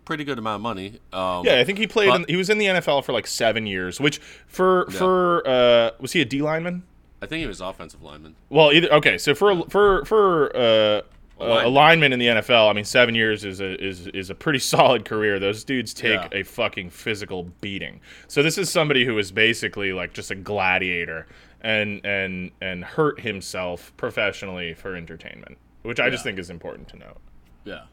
pretty 0.05 0.23
good 0.23 0.39
amount 0.39 0.55
of 0.55 0.61
money. 0.61 0.99
Um, 1.13 1.45
Yeah, 1.45 1.59
I 1.59 1.63
think 1.63 1.77
he 1.77 1.85
played. 1.85 2.13
in, 2.13 2.25
he 2.27 2.35
was 2.35 2.49
in 2.49 2.57
the 2.57 2.65
NFL 2.65 3.03
for 3.03 3.13
like 3.13 3.27
seven 3.27 3.67
years. 3.67 3.99
Which 3.99 4.19
for 4.47 4.89
for 4.89 5.47
uh, 5.47 5.91
was 5.99 6.13
he 6.13 6.21
a 6.21 6.25
D 6.25 6.41
lineman? 6.41 6.83
I 7.21 7.25
think 7.25 7.41
he 7.41 7.47
was 7.47 7.59
offensive 7.61 8.01
lineman. 8.01 8.35
Well, 8.49 8.71
either 8.71 8.91
okay. 8.93 9.17
So 9.17 9.35
for 9.35 9.63
for 9.69 10.05
for 10.05 10.55
uh, 10.55 11.01
a 11.39 11.67
lineman. 11.69 12.13
in 12.13 12.19
the 12.19 12.27
NFL, 12.27 12.69
I 12.69 12.73
mean, 12.73 12.85
seven 12.85 13.15
years 13.15 13.45
is 13.45 13.59
a 13.61 13.81
is 13.83 14.07
is 14.07 14.29
a 14.29 14.35
pretty 14.35 14.59
solid 14.75 15.05
career. 15.05 15.39
Those 15.39 15.63
dudes 15.63 15.93
take 15.93 16.19
Yeah. 16.31 16.39
a 16.39 16.43
fucking 16.43 16.89
physical 16.89 17.43
beating. 17.61 18.01
So 18.27 18.43
this 18.43 18.57
is 18.57 18.69
somebody 18.69 19.05
who 19.05 19.17
is 19.17 19.31
basically 19.31 19.93
like 19.93 20.13
just 20.13 20.31
a 20.31 20.35
gladiator 20.35 21.27
and 21.61 22.05
and 22.05 22.51
and 22.61 22.83
hurt 22.83 23.19
himself 23.21 23.91
professionally 23.97 24.73
for 24.73 24.95
entertainment, 24.95 25.57
which 25.83 25.99
I 25.99 26.09
just 26.09 26.23
think 26.23 26.39
is 26.39 26.49
important 26.49 26.87
to 26.89 26.97
note. 26.97 27.17
Yeah. 27.65 27.83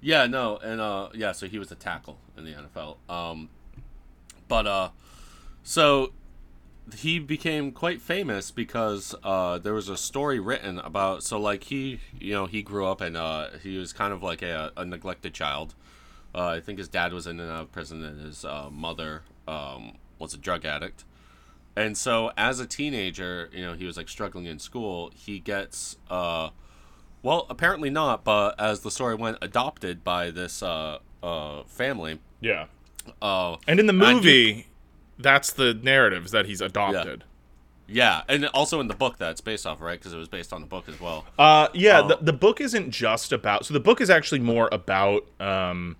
Yeah, 0.00 0.26
no, 0.26 0.56
and 0.58 0.80
uh 0.80 1.08
yeah, 1.14 1.32
so 1.32 1.46
he 1.46 1.58
was 1.58 1.70
a 1.70 1.74
tackle 1.74 2.18
in 2.36 2.44
the 2.44 2.52
NFL. 2.52 2.96
Um 3.12 3.48
but 4.48 4.66
uh 4.66 4.88
so 5.62 6.12
he 6.94 7.18
became 7.18 7.72
quite 7.72 8.00
famous 8.00 8.50
because 8.50 9.14
uh 9.22 9.58
there 9.58 9.74
was 9.74 9.88
a 9.88 9.96
story 9.96 10.38
written 10.40 10.78
about 10.78 11.22
so 11.22 11.38
like 11.38 11.64
he 11.64 12.00
you 12.18 12.32
know, 12.32 12.46
he 12.46 12.62
grew 12.62 12.86
up 12.86 13.00
and 13.00 13.16
uh 13.16 13.48
he 13.62 13.76
was 13.78 13.92
kind 13.92 14.12
of 14.12 14.22
like 14.22 14.42
a, 14.42 14.72
a 14.76 14.84
neglected 14.84 15.34
child. 15.34 15.74
Uh, 16.34 16.46
I 16.48 16.60
think 16.60 16.78
his 16.78 16.88
dad 16.88 17.12
was 17.12 17.26
in 17.26 17.40
and 17.40 17.50
out 17.50 17.62
of 17.62 17.72
prison 17.72 18.04
and 18.04 18.20
his 18.24 18.44
uh, 18.44 18.68
mother 18.70 19.22
um 19.48 19.96
was 20.18 20.34
a 20.34 20.38
drug 20.38 20.64
addict. 20.64 21.04
And 21.76 21.96
so 21.96 22.32
as 22.36 22.60
a 22.60 22.66
teenager, 22.66 23.48
you 23.52 23.62
know, 23.64 23.74
he 23.74 23.84
was 23.84 23.96
like 23.96 24.08
struggling 24.08 24.46
in 24.46 24.58
school, 24.58 25.10
he 25.14 25.38
gets 25.40 25.96
uh 26.10 26.50
well, 27.22 27.46
apparently 27.50 27.90
not, 27.90 28.24
but 28.24 28.58
as 28.58 28.80
the 28.80 28.90
story 28.90 29.14
went, 29.14 29.36
adopted 29.42 30.02
by 30.02 30.30
this 30.30 30.62
uh, 30.62 31.00
uh, 31.22 31.64
family. 31.64 32.18
Yeah. 32.40 32.66
Uh, 33.20 33.56
And 33.68 33.78
in 33.78 33.86
the 33.86 33.92
movie, 33.92 34.68
that's 35.22 35.52
the 35.52 35.74
narrative 35.74 36.24
is 36.26 36.30
that 36.32 36.46
he's 36.46 36.60
adopted. 36.60 37.24
yeah, 37.88 38.22
and 38.28 38.46
also 38.54 38.80
in 38.80 38.88
the 38.88 38.94
book 38.94 39.16
that's 39.18 39.40
based 39.40 39.66
off, 39.66 39.80
right? 39.80 39.98
Because 39.98 40.12
it 40.12 40.16
was 40.18 40.28
based 40.28 40.52
on 40.52 40.60
the 40.60 40.66
book 40.66 40.88
as 40.88 41.00
well. 41.00 41.24
Uh, 41.38 41.68
yeah, 41.74 42.00
Oh. 42.00 42.08
the, 42.08 42.18
the 42.22 42.32
book 42.32 42.60
isn't 42.60 42.90
just 42.90 43.32
about. 43.32 43.66
So 43.66 43.74
the 43.74 43.80
book 43.80 44.00
is 44.00 44.10
actually 44.10 44.40
more 44.40 44.68
about. 44.72 45.26
Um, 45.40 45.96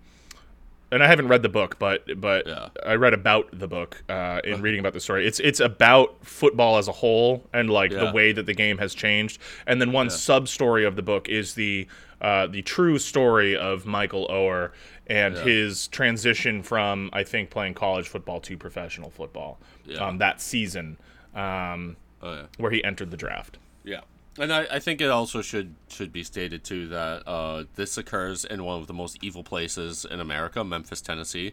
and 0.93 1.03
I 1.03 1.07
haven't 1.07 1.29
read 1.29 1.43
the 1.43 1.49
book, 1.49 1.79
but 1.79 2.21
but 2.21 2.47
Yeah. 2.47 2.69
I 2.85 2.95
read 2.95 3.15
about 3.15 3.49
the 3.59 3.69
book 3.69 4.03
uh, 4.09 4.41
in 4.45 4.61
reading 4.63 4.81
about 4.81 4.93
the 4.93 5.01
story. 5.01 5.27
It's 5.27 5.41
it's 5.41 5.61
about 5.61 6.17
football 6.27 6.79
as 6.79 6.89
a 6.89 6.93
whole 6.93 7.49
and 7.53 7.71
like 7.71 7.91
the 7.91 8.11
way 8.13 8.33
that 8.33 8.47
the 8.47 8.55
game 8.55 8.79
has 8.79 8.95
changed. 8.95 9.41
And 9.67 9.81
then 9.81 9.93
one 9.93 10.11
sub 10.11 10.49
story 10.49 10.85
of 10.85 10.97
the 10.97 11.03
book 11.03 11.29
is 11.29 11.55
the 11.55 11.87
uh, 12.21 12.47
the 12.49 12.63
true 12.63 12.99
story 12.99 13.57
of 13.57 13.87
Michael 13.87 14.29
Oher 14.29 14.73
and 15.07 15.35
Yeah. 15.37 15.43
his 15.43 15.89
transition 15.89 16.63
from 16.63 17.09
I 17.13 17.25
think 17.25 17.51
playing 17.51 17.75
college 17.75 18.09
football 18.09 18.41
to 18.41 18.57
professional 18.59 19.11
football. 19.11 19.59
Yeah. 19.87 20.07
Um, 20.07 20.19
that 20.19 20.41
season 20.41 20.99
um, 21.35 21.97
Oh 22.23 22.35
yeah, 22.35 22.47
where 22.59 22.71
he 22.71 22.83
entered 22.85 23.11
the 23.11 23.17
draft. 23.17 23.59
yeah. 23.85 24.01
And 24.39 24.53
I, 24.53 24.67
I 24.71 24.79
think 24.79 25.01
it 25.01 25.11
also 25.11 25.43
should 25.43 25.75
should 25.89 26.13
be 26.13 26.23
stated 26.23 26.63
too 26.65 26.89
that 26.89 27.27
uh, 27.27 27.65
this 27.75 27.99
occurs 27.99 28.45
in 28.45 28.65
one 28.65 28.81
of 28.81 28.87
the 28.87 28.95
most 28.95 29.19
evil 29.23 29.43
places 29.43 30.05
in 30.09 30.21
America, 30.21 30.63
Memphis, 30.65 31.01
Tennessee, 31.01 31.53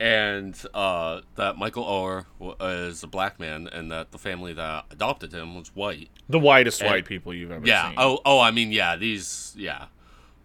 and 0.00 0.60
uh, 0.74 1.20
that 1.36 1.56
Michael 1.56 2.24
wa- 2.38 2.54
is 2.60 3.02
a 3.02 3.06
black 3.06 3.38
man, 3.38 3.68
and 3.68 3.90
that 3.92 4.10
the 4.10 4.18
family 4.18 4.52
that 4.52 4.86
adopted 4.90 5.32
him 5.32 5.54
was 5.54 5.68
white. 5.76 6.10
The 6.28 6.38
whitest 6.40 6.80
And- 6.82 6.90
white 6.90 7.04
people 7.04 7.32
you've 7.32 7.52
ever 7.52 7.66
Yeah. 7.66 7.88
seen. 7.90 7.94
Oh, 7.98 8.20
oh, 8.24 8.40
I 8.40 8.50
mean, 8.50 8.72
yeah. 8.72 8.96
These, 8.96 9.54
yeah, 9.56 9.86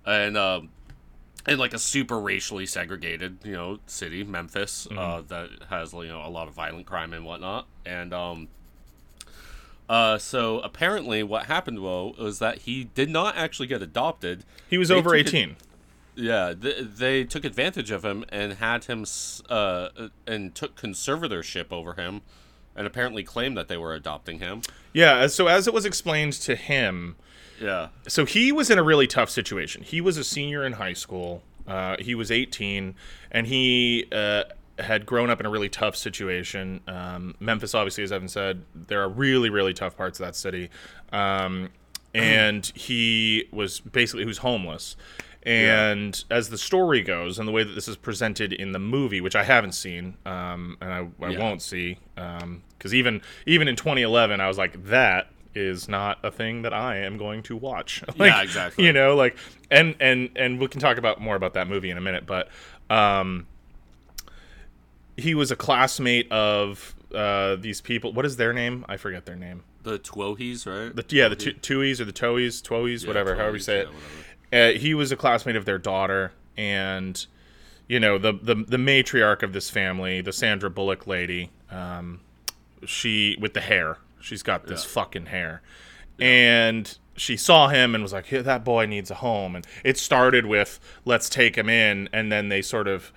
and 0.06 0.38
um, 0.38 0.70
and 1.48 1.60
like 1.60 1.74
a 1.74 1.80
super 1.80 2.20
racially 2.20 2.68
segregated, 2.68 3.40
you 3.44 3.54
know, 3.54 3.80
city, 3.88 4.24
Memphis, 4.24 4.88
uh, 4.96 5.22
that 5.28 5.50
has 5.70 5.92
you 5.94 6.08
know 6.08 6.24
a 6.26 6.30
lot 6.30 6.48
of 6.48 6.54
violent 6.54 6.86
crime 6.86 7.14
and 7.14 7.26
whatnot, 7.26 7.68
and 7.84 8.14
um. 8.14 8.48
Uh, 9.90 10.18
so 10.18 10.60
apparently, 10.60 11.24
what 11.24 11.46
happened 11.48 11.80
Wo, 11.82 12.16
was 12.18 12.40
that 12.40 12.60
he 12.60 12.86
did 12.86 13.10
not 13.10 13.36
actually 13.36 13.68
get 13.68 13.82
adopted. 13.82 14.44
He 14.70 14.78
was 14.78 14.90
They 14.90 14.96
over 14.96 15.14
it- 15.16 15.28
18. 15.28 15.56
Yeah, 16.16 16.54
th- 16.54 16.78
they 16.98 17.24
took 17.24 17.44
advantage 17.44 17.90
of 17.90 18.06
him 18.06 18.24
and 18.30 18.54
had 18.54 18.86
him, 18.86 19.04
uh, 19.50 19.90
and 20.28 20.54
took 20.54 20.80
conservatorship 20.80 21.72
over 21.72 21.94
him, 21.96 22.22
and 22.76 22.86
apparently 22.86 23.24
claimed 23.24 23.58
that 23.58 23.68
they 23.68 23.78
were 23.78 23.94
adopting 23.96 24.38
him. 24.40 24.62
Yeah, 24.94 25.26
so 25.28 25.48
as 25.48 25.68
it 25.68 25.74
was 25.74 25.86
explained 25.86 26.34
to 26.34 26.56
him, 26.56 27.16
Yeah. 27.60 27.90
so 28.08 28.26
he 28.26 28.52
was 28.52 28.70
in 28.70 28.78
a 28.78 28.84
really 28.84 29.08
tough 29.08 29.30
situation. 29.32 29.82
He 29.82 30.02
was 30.02 30.18
a 30.18 30.24
senior 30.24 30.64
in 30.64 30.74
high 30.74 30.94
school. 30.94 31.42
Uh, 31.68 31.96
he 32.00 32.14
was 32.14 32.30
18, 32.30 32.94
and 33.32 33.48
he 33.48 34.06
uh, 34.12 34.44
had 34.80 35.06
grown 35.06 35.30
up 35.30 35.40
in 35.40 35.46
a 35.46 35.50
really 35.50 35.70
tough 35.70 35.96
situation. 35.96 36.82
Um, 36.88 37.36
Memphis, 37.40 37.74
obviously, 37.76 38.04
as 38.04 38.12
Evan 38.12 38.28
said, 38.28 38.64
there 38.74 39.02
are 39.02 39.10
really, 39.10 39.50
really 39.50 39.74
tough 39.74 39.96
parts 39.96 40.20
of 40.20 40.26
that 40.26 40.36
city. 40.36 40.70
Um, 41.12 41.70
and 42.16 42.66
he 42.76 43.48
was 43.52 43.80
basically 43.80 44.24
he 44.24 44.28
was 44.28 44.40
homeless. 44.40 44.96
And 45.46 46.24
as 46.32 46.50
the 46.50 46.58
story 46.58 47.02
goes, 47.02 47.38
and 47.38 47.48
the 47.48 47.52
way 47.52 47.64
that 47.64 47.74
this 47.74 47.88
is 47.90 47.98
presented 47.98 48.54
in 48.54 48.72
the 48.72 48.80
movie, 48.80 49.20
which 49.20 49.36
I 49.36 49.44
haven't 49.44 49.74
seen, 49.74 50.16
um, 50.26 50.78
and 50.80 50.94
I, 50.94 51.26
I 51.26 51.30
Yeah. 51.32 51.40
won't 51.40 51.62
see, 51.62 51.98
because 52.16 52.94
even 52.94 53.22
even 53.46 53.68
in 53.68 53.76
2011, 53.76 54.40
I 54.40 54.48
was 54.48 54.58
like, 54.58 54.86
that 54.86 55.28
is 55.54 55.88
not 55.90 56.18
a 56.24 56.32
thing 56.32 56.62
that 56.62 56.74
I 56.74 56.98
am 56.98 57.18
going 57.18 57.44
to 57.44 57.58
watch. 57.58 58.02
like, 58.18 58.32
Yeah, 58.32 58.42
exactly. 58.42 58.86
You 58.86 58.94
know, 58.94 59.16
like, 59.16 59.36
and 59.70 59.96
and 60.00 60.30
and 60.38 60.60
we 60.60 60.68
can 60.70 60.80
talk 60.80 60.98
about 60.98 61.20
more 61.20 61.36
about 61.36 61.54
that 61.56 61.68
movie 61.68 61.90
in 61.90 61.98
a 61.98 62.02
minute, 62.02 62.26
but 62.26 62.48
um, 62.90 63.46
he 65.18 65.36
was 65.36 65.52
a 65.52 65.56
classmate 65.56 66.32
of 66.32 66.96
uh, 67.14 67.56
these 67.58 67.82
people. 67.82 68.14
What 68.14 68.26
is 68.26 68.38
their 68.38 68.54
name? 68.54 68.86
I 68.90 68.98
forget 68.98 69.26
their 69.26 69.36
name. 69.36 69.64
The 69.84 70.00
Tuohys, 70.00 70.66
right? 70.66 70.96
The, 70.96 71.06
yeah, 71.16 71.28
the 71.28 71.36
tu- 71.36 71.50
or 71.52 72.06
the 72.06 72.12
Toies, 72.14 72.62
Twoies, 72.62 73.02
Yeah, 73.04 73.08
whatever, 73.08 73.36
however 73.36 73.58
you 73.58 73.62
say 73.62 73.80
it. 73.80 73.88
whatever. 73.88 74.76
Uh, 74.76 74.80
he 74.80 74.94
was 74.94 75.12
a 75.12 75.16
classmate 75.16 75.56
of 75.56 75.66
their 75.66 75.78
daughter, 75.80 76.32
and 76.56 77.26
you 77.88 78.00
know 78.00 78.18
the 78.18 78.32
the 78.34 78.56
the 78.56 78.78
matriarch 78.78 79.44
of 79.44 79.52
this 79.54 79.70
family, 79.70 80.22
the 80.22 80.32
Sandra 80.34 80.70
Bullock 80.70 81.06
lady. 81.08 81.50
Um, 81.70 82.22
she 82.86 83.36
with 83.42 83.54
the 83.54 83.62
hair. 83.62 83.98
She's 84.22 84.44
got 84.44 84.68
this 84.68 84.84
Yeah. 84.86 84.90
fucking 84.92 85.26
hair, 85.28 85.62
and 86.20 86.98
she 87.18 87.36
saw 87.38 87.68
him 87.68 87.94
and 87.96 88.04
was 88.04 88.14
like, 88.14 88.28
"Hey, 88.28 88.42
"That 88.42 88.64
boy 88.64 88.86
needs 88.86 89.12
a 89.12 89.16
home." 89.16 89.56
And 89.56 89.66
it 89.84 89.98
started 89.98 90.46
with 90.46 90.80
"Let's 91.06 91.30
take 91.30 91.58
him 91.58 91.68
in," 91.70 92.08
and 92.14 92.32
then 92.32 92.50
they 92.50 92.62
sort 92.62 92.88
of 92.88 93.12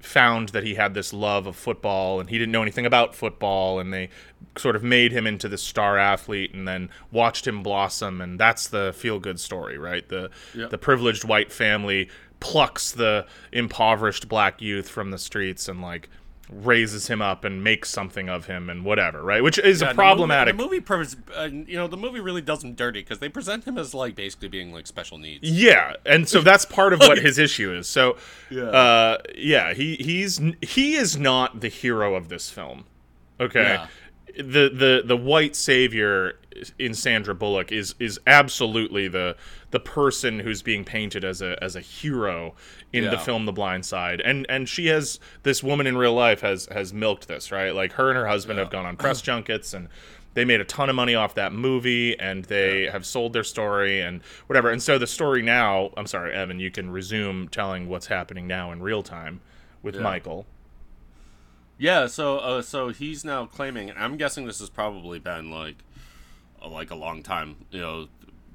found 0.00 0.50
that 0.50 0.64
he 0.64 0.74
had 0.74 0.94
this 0.94 1.12
love 1.12 1.46
of 1.46 1.54
football 1.54 2.20
and 2.20 2.30
he 2.30 2.38
didn't 2.38 2.52
know 2.52 2.62
anything 2.62 2.86
about 2.86 3.14
football 3.14 3.78
and 3.78 3.92
they 3.92 4.08
sort 4.56 4.74
of 4.74 4.82
made 4.82 5.12
him 5.12 5.26
into 5.26 5.48
this 5.48 5.62
star 5.62 5.98
athlete 5.98 6.52
and 6.54 6.66
then 6.66 6.88
watched 7.12 7.46
him 7.46 7.62
blossom 7.62 8.20
and 8.20 8.40
that's 8.40 8.68
the 8.68 8.92
feel 8.96 9.18
good 9.20 9.38
story 9.38 9.78
right? 9.78 10.08
The 10.08 10.30
the 10.68 10.78
privileged 10.78 11.24
white 11.24 11.52
family 11.52 12.08
plucks 12.40 12.90
the 12.92 13.26
impoverished 13.52 14.26
black 14.28 14.62
youth 14.62 14.88
from 14.88 15.10
the 15.10 15.18
streets 15.18 15.68
and 15.68 15.82
like 15.82 16.08
raises 16.52 17.06
him 17.06 17.22
up 17.22 17.44
and 17.44 17.62
makes 17.62 17.88
something 17.90 18.28
of 18.28 18.46
him 18.46 18.68
and 18.68 18.84
whatever 18.84 19.22
right 19.22 19.42
which 19.42 19.56
is 19.58 19.80
Yeah, 19.80 19.88
a 19.88 19.90
the 19.90 19.94
problematic 19.94 20.56
Movie, 20.56 20.64
the 20.64 20.70
movie 20.70 20.80
pres- 20.80 21.16
uh, 21.36 21.42
you 21.44 21.76
know, 21.76 21.86
the 21.86 21.96
movie 21.96 22.20
really 22.20 22.42
does 22.42 22.64
him 22.64 22.74
dirty 22.74 23.00
because 23.00 23.20
they 23.20 23.28
present 23.28 23.64
him 23.64 23.78
as 23.78 23.94
like 23.94 24.16
basically 24.16 24.48
being 24.48 24.72
like 24.72 24.86
special 24.86 25.16
needs. 25.18 25.48
Yeah, 25.48 25.94
and 26.04 26.28
so 26.28 26.40
that's 26.40 26.64
part 26.64 26.92
of 26.92 26.98
what 27.00 27.18
his 27.18 27.38
issue 27.46 27.72
is. 27.72 27.86
So, 27.86 28.16
Yeah. 28.50 28.62
uh, 28.64 29.18
yeah, 29.36 29.74
he 29.74 29.94
he's 29.96 30.40
he 30.60 30.94
is 30.96 31.16
not 31.16 31.60
the 31.60 31.68
hero 31.68 32.14
of 32.16 32.28
this 32.28 32.50
film. 32.50 32.84
Okay, 33.38 33.62
Yeah. 33.62 33.86
the 34.36 34.68
the 34.70 35.02
the 35.04 35.16
white 35.16 35.54
savior 35.54 36.38
in 36.78 36.94
Sandra 36.94 37.34
Bullock 37.34 37.70
is 37.72 37.94
is 38.00 38.18
absolutely 38.26 39.06
the 39.08 39.36
the 39.70 39.80
person 39.80 40.40
who's 40.40 40.62
being 40.62 40.84
painted 40.84 41.24
as 41.24 41.40
a 41.40 41.56
as 41.62 41.76
a 41.76 41.80
hero 41.80 42.54
in 42.92 43.04
the 43.04 43.18
film 43.18 43.46
The 43.46 43.52
Blind 43.52 43.84
Side, 43.86 44.20
and 44.20 44.46
and 44.48 44.68
she 44.68 44.86
has 44.86 45.20
this 45.42 45.62
woman 45.62 45.86
in 45.86 45.96
real 45.96 46.14
life 46.14 46.40
has 46.40 46.66
has 46.72 46.92
milked 46.92 47.28
this 47.28 47.52
right. 47.52 47.74
Like 47.74 47.92
her 47.92 48.08
and 48.08 48.16
her 48.16 48.26
husband 48.26 48.58
have 48.58 48.70
gone 48.70 48.86
on 48.86 48.96
press 48.96 49.20
junkets 49.22 49.74
and. 49.74 49.88
They 50.32 50.44
made 50.44 50.60
a 50.60 50.64
ton 50.64 50.88
of 50.88 50.94
money 50.94 51.16
off 51.16 51.34
that 51.34 51.52
movie, 51.52 52.16
and 52.16 52.44
they 52.44 52.84
have 52.84 53.04
sold 53.04 53.32
their 53.32 53.42
story 53.42 54.00
and 54.00 54.20
whatever. 54.46 54.70
And 54.70 54.80
so 54.80 54.96
the 54.96 55.08
story 55.08 55.42
now, 55.42 55.90
I'm 55.96 56.06
sorry, 56.06 56.32
Evan, 56.32 56.60
you 56.60 56.70
can 56.70 56.88
resume 56.88 57.48
telling 57.48 57.88
what's 57.88 58.06
happening 58.06 58.46
now 58.46 58.70
in 58.70 58.80
real 58.80 59.02
time 59.02 59.40
with 59.82 59.96
Yeah. 59.96 60.02
Michael. 60.02 60.46
Yeah, 61.78 62.06
so 62.06 62.38
uh, 62.38 62.62
so 62.62 62.90
he's 62.90 63.24
now 63.24 63.46
claiming, 63.46 63.90
and 63.90 63.98
I'm 63.98 64.16
guessing 64.16 64.46
this 64.46 64.60
has 64.60 64.70
probably 64.70 65.18
been 65.18 65.50
like 65.50 65.78
like 66.64 66.92
a 66.92 66.94
long 66.94 67.24
time, 67.24 67.56
you 67.72 67.80
know, 67.80 68.06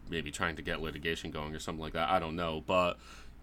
maybe 0.10 0.32
trying 0.32 0.56
to 0.56 0.62
get 0.62 0.82
litigation 0.82 1.30
going 1.30 1.54
or 1.54 1.60
something 1.60 1.82
like 1.82 1.94
that. 1.94 2.10
I 2.10 2.20
don't 2.20 2.38
know, 2.38 2.64
but 2.66 2.98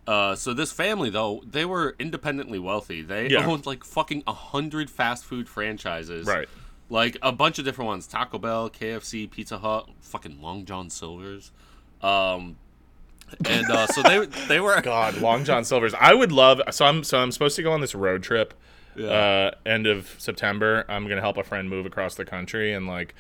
uh, 0.07 0.35
so 0.35 0.53
this 0.55 0.73
family 0.73 1.11
though 1.11 1.43
they 1.47 1.65
were 1.65 1.95
independently 1.99 2.59
wealthy. 2.59 3.03
They 3.03 3.29
Yeah. 3.29 3.47
owned 3.47 3.67
like 3.67 3.85
fucking 3.85 4.23
a 4.27 4.33
hundred 4.33 4.91
fast 4.91 5.25
food 5.25 5.49
franchises, 5.49 6.27
Right. 6.27 6.49
Like 6.91 7.17
a 7.23 7.33
bunch 7.33 7.59
of 7.59 7.65
different 7.65 7.87
ones: 7.87 8.07
Taco 8.07 8.39
Bell, 8.39 8.69
KFC, 8.69 9.31
Pizza 9.31 9.59
Hut, 9.59 9.89
fucking 10.01 10.43
Long 10.43 10.65
John 10.67 10.91
Silver's. 10.91 11.51
Um, 12.03 12.57
and 13.47 13.71
uh, 13.71 13.87
so 13.87 14.03
they 14.03 14.27
they 14.49 14.61
were 14.61 14.79
God, 14.83 15.17
Long 15.19 15.45
John 15.45 15.65
Silver's. 15.65 15.95
I 15.99 16.13
would 16.13 16.33
love. 16.33 16.61
So 16.71 16.85
I'm 16.85 17.03
so 17.05 17.19
I'm 17.19 17.33
supposed 17.33 17.57
to 17.57 17.63
go 17.63 17.73
on 17.73 17.81
this 17.81 17.95
road 17.95 18.23
trip. 18.23 18.53
Uh, 19.03 19.53
end 19.65 19.87
of 19.87 20.15
September. 20.19 20.85
I'm 20.87 21.09
gonna 21.09 21.23
help 21.23 21.39
a 21.39 21.43
friend 21.45 21.71
move 21.71 21.87
across 21.87 22.15
the 22.17 22.27
country, 22.27 22.75
and 22.75 22.87
like, 22.87 23.15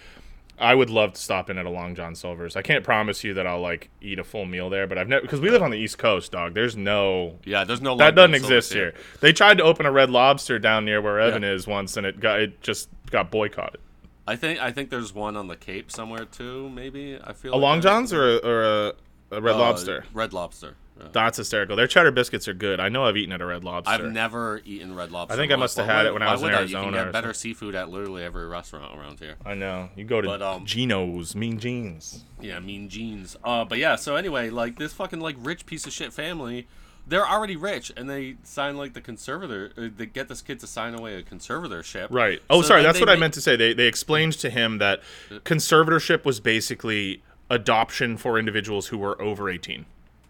I 0.59 0.75
would 0.75 0.91
love 0.91 1.15
to 1.15 1.21
stop 1.21 1.51
in 1.51 1.59
at 1.59 1.67
a 1.67 1.71
Long 1.71 1.95
John 1.95 2.15
Silver's. 2.15 2.55
I 2.57 2.63
can't 2.63 2.85
promise 2.85 3.25
you 3.25 3.35
that 3.35 3.47
I'll 3.47 3.61
like 3.61 3.91
eat 4.01 4.19
a 4.19 4.25
full 4.25 4.45
meal 4.45 4.71
there, 4.71 4.87
but 4.87 4.97
I've 4.99 5.09
never 5.09 5.23
because 5.23 5.41
we 5.41 5.51
live 5.51 5.63
on 5.63 5.71
the 5.71 5.79
East 5.79 5.99
Coast, 5.99 6.31
dog. 6.33 6.55
There's 6.55 6.77
no. 6.77 7.39
yeah. 7.45 7.65
There's 7.65 7.81
no 7.81 7.97
That 7.97 8.15
doesn't 8.15 8.33
John 8.33 8.41
Silver's 8.41 8.57
exist 8.67 8.73
here. 8.75 8.95
They 9.21 9.33
tried 9.33 9.59
to 9.59 9.65
open 9.65 9.87
a 9.87 9.91
Red 9.93 10.11
Lobster 10.11 10.59
down 10.59 10.85
near 10.85 11.01
where 11.01 11.19
Evan 11.19 11.43
Yeah. 11.43 11.53
is 11.53 11.67
once, 11.67 11.97
and 11.97 12.07
it 12.07 12.21
got 12.21 12.39
it 12.41 12.61
just 12.63 12.89
got 13.11 13.31
boycotted. 13.31 13.81
I 14.27 14.37
think 14.37 14.61
I 14.61 14.71
think 14.71 14.91
there's 14.91 15.13
one 15.13 15.37
on 15.37 15.49
the 15.49 15.57
Cape 15.57 15.91
somewhere 15.91 16.27
too. 16.27 16.69
Maybe 16.71 17.19
I 17.23 17.33
feel 17.33 17.53
A 17.53 17.57
like 17.57 17.63
Long 17.63 17.81
John's 17.81 18.13
or 18.13 18.29
a, 18.29 18.37
or 18.37 18.63
a, 18.63 18.93
a 19.33 19.41
Red 19.41 19.57
Uh, 19.57 19.59
Lobster. 19.59 20.05
Red 20.13 20.33
Lobster. 20.33 20.77
Yeah. 21.03 21.09
That's 21.13 21.37
hysterical. 21.37 21.77
Their 21.77 21.87
cheddar 21.87 22.11
biscuits 22.11 22.47
are 22.49 22.55
good. 22.55 22.81
I 22.81 22.89
know 22.89 23.05
I've 23.05 23.17
eaten 23.17 23.33
at 23.33 23.41
a 23.41 23.47
Red 23.47 23.65
Lobster. 23.65 23.93
I've 23.93 24.13
never 24.13 24.61
eaten 24.65 24.95
Red 24.95 25.11
Lobster. 25.11 25.35
I 25.35 25.37
think 25.37 25.53
I 25.53 25.57
must 25.57 25.77
have 25.77 25.87
had 25.87 26.07
it 26.07 26.13
when 26.13 26.23
I 26.23 26.33
was 26.33 26.43
in 26.43 26.51
Arizona 26.51 26.69
You 26.69 26.79
or 26.79 26.93
can 26.97 27.05
get 27.07 27.13
better 27.13 27.33
seafood 27.35 27.75
at 27.75 27.89
literally 27.91 28.23
every 28.25 28.47
restaurant 28.47 28.99
around 28.99 29.19
here. 29.19 29.35
I 29.45 29.55
know. 29.55 29.91
You 29.97 30.05
go 30.05 30.21
to 30.21 30.29
But, 30.29 30.43
um, 30.43 30.65
Geno's, 30.65 31.35
Mean 31.35 31.59
Jeans. 31.59 32.25
Yeah, 32.41 32.59
mean 32.59 32.89
jeans. 32.89 33.37
Uh, 33.45 33.65
but 33.65 33.79
yeah. 33.79 33.95
So 33.97 34.17
anyway, 34.17 34.51
like 34.51 34.77
this 34.77 34.93
fucking 34.93 35.21
like 35.21 35.37
rich 35.39 35.65
piece 35.65 35.87
of 35.87 35.93
shit 35.93 36.13
family, 36.13 36.67
they're 37.07 37.27
already 37.27 37.55
rich, 37.57 37.93
and 37.97 38.11
they 38.11 38.37
sign 38.43 38.77
like 38.77 38.95
the 38.95 39.01
conservator. 39.01 39.73
Uh, 39.79 39.89
they 39.97 40.07
get 40.07 40.29
this 40.29 40.43
kid 40.43 40.59
to 40.61 40.67
sign 40.67 40.95
away 40.95 41.15
a 41.17 41.23
conservatorship. 41.23 42.09
Right. 42.11 42.43
Oh, 42.51 42.63
So 42.63 42.69
sorry. 42.69 42.83
That's 42.83 42.99
what 43.01 43.09
I 43.09 43.17
meant 43.17 43.35
to 43.35 43.41
say. 43.41 43.55
They 43.57 43.73
they 43.75 43.87
explained 43.87 44.33
to 44.35 44.51
him 44.51 44.79
that 44.79 45.03
conservatorship 45.45 46.25
was 46.25 46.41
basically 46.41 47.23
adoption 47.51 48.17
for 48.17 48.39
individuals 48.39 48.89
who 48.89 48.99
were 48.99 49.21
over 49.21 49.51
18, 49.51 49.85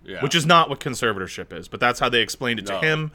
Yeah. 0.05 0.20
which 0.22 0.34
is 0.34 0.44
not 0.46 0.68
what 0.68 0.80
conservatorship 0.80 1.53
is, 1.53 1.68
but 1.68 1.80
that's 1.80 2.00
how 2.00 2.09
they 2.09 2.20
explained 2.20 2.59
it 2.61 2.68
No. 2.68 2.80
to 2.80 2.86
him. 2.86 3.12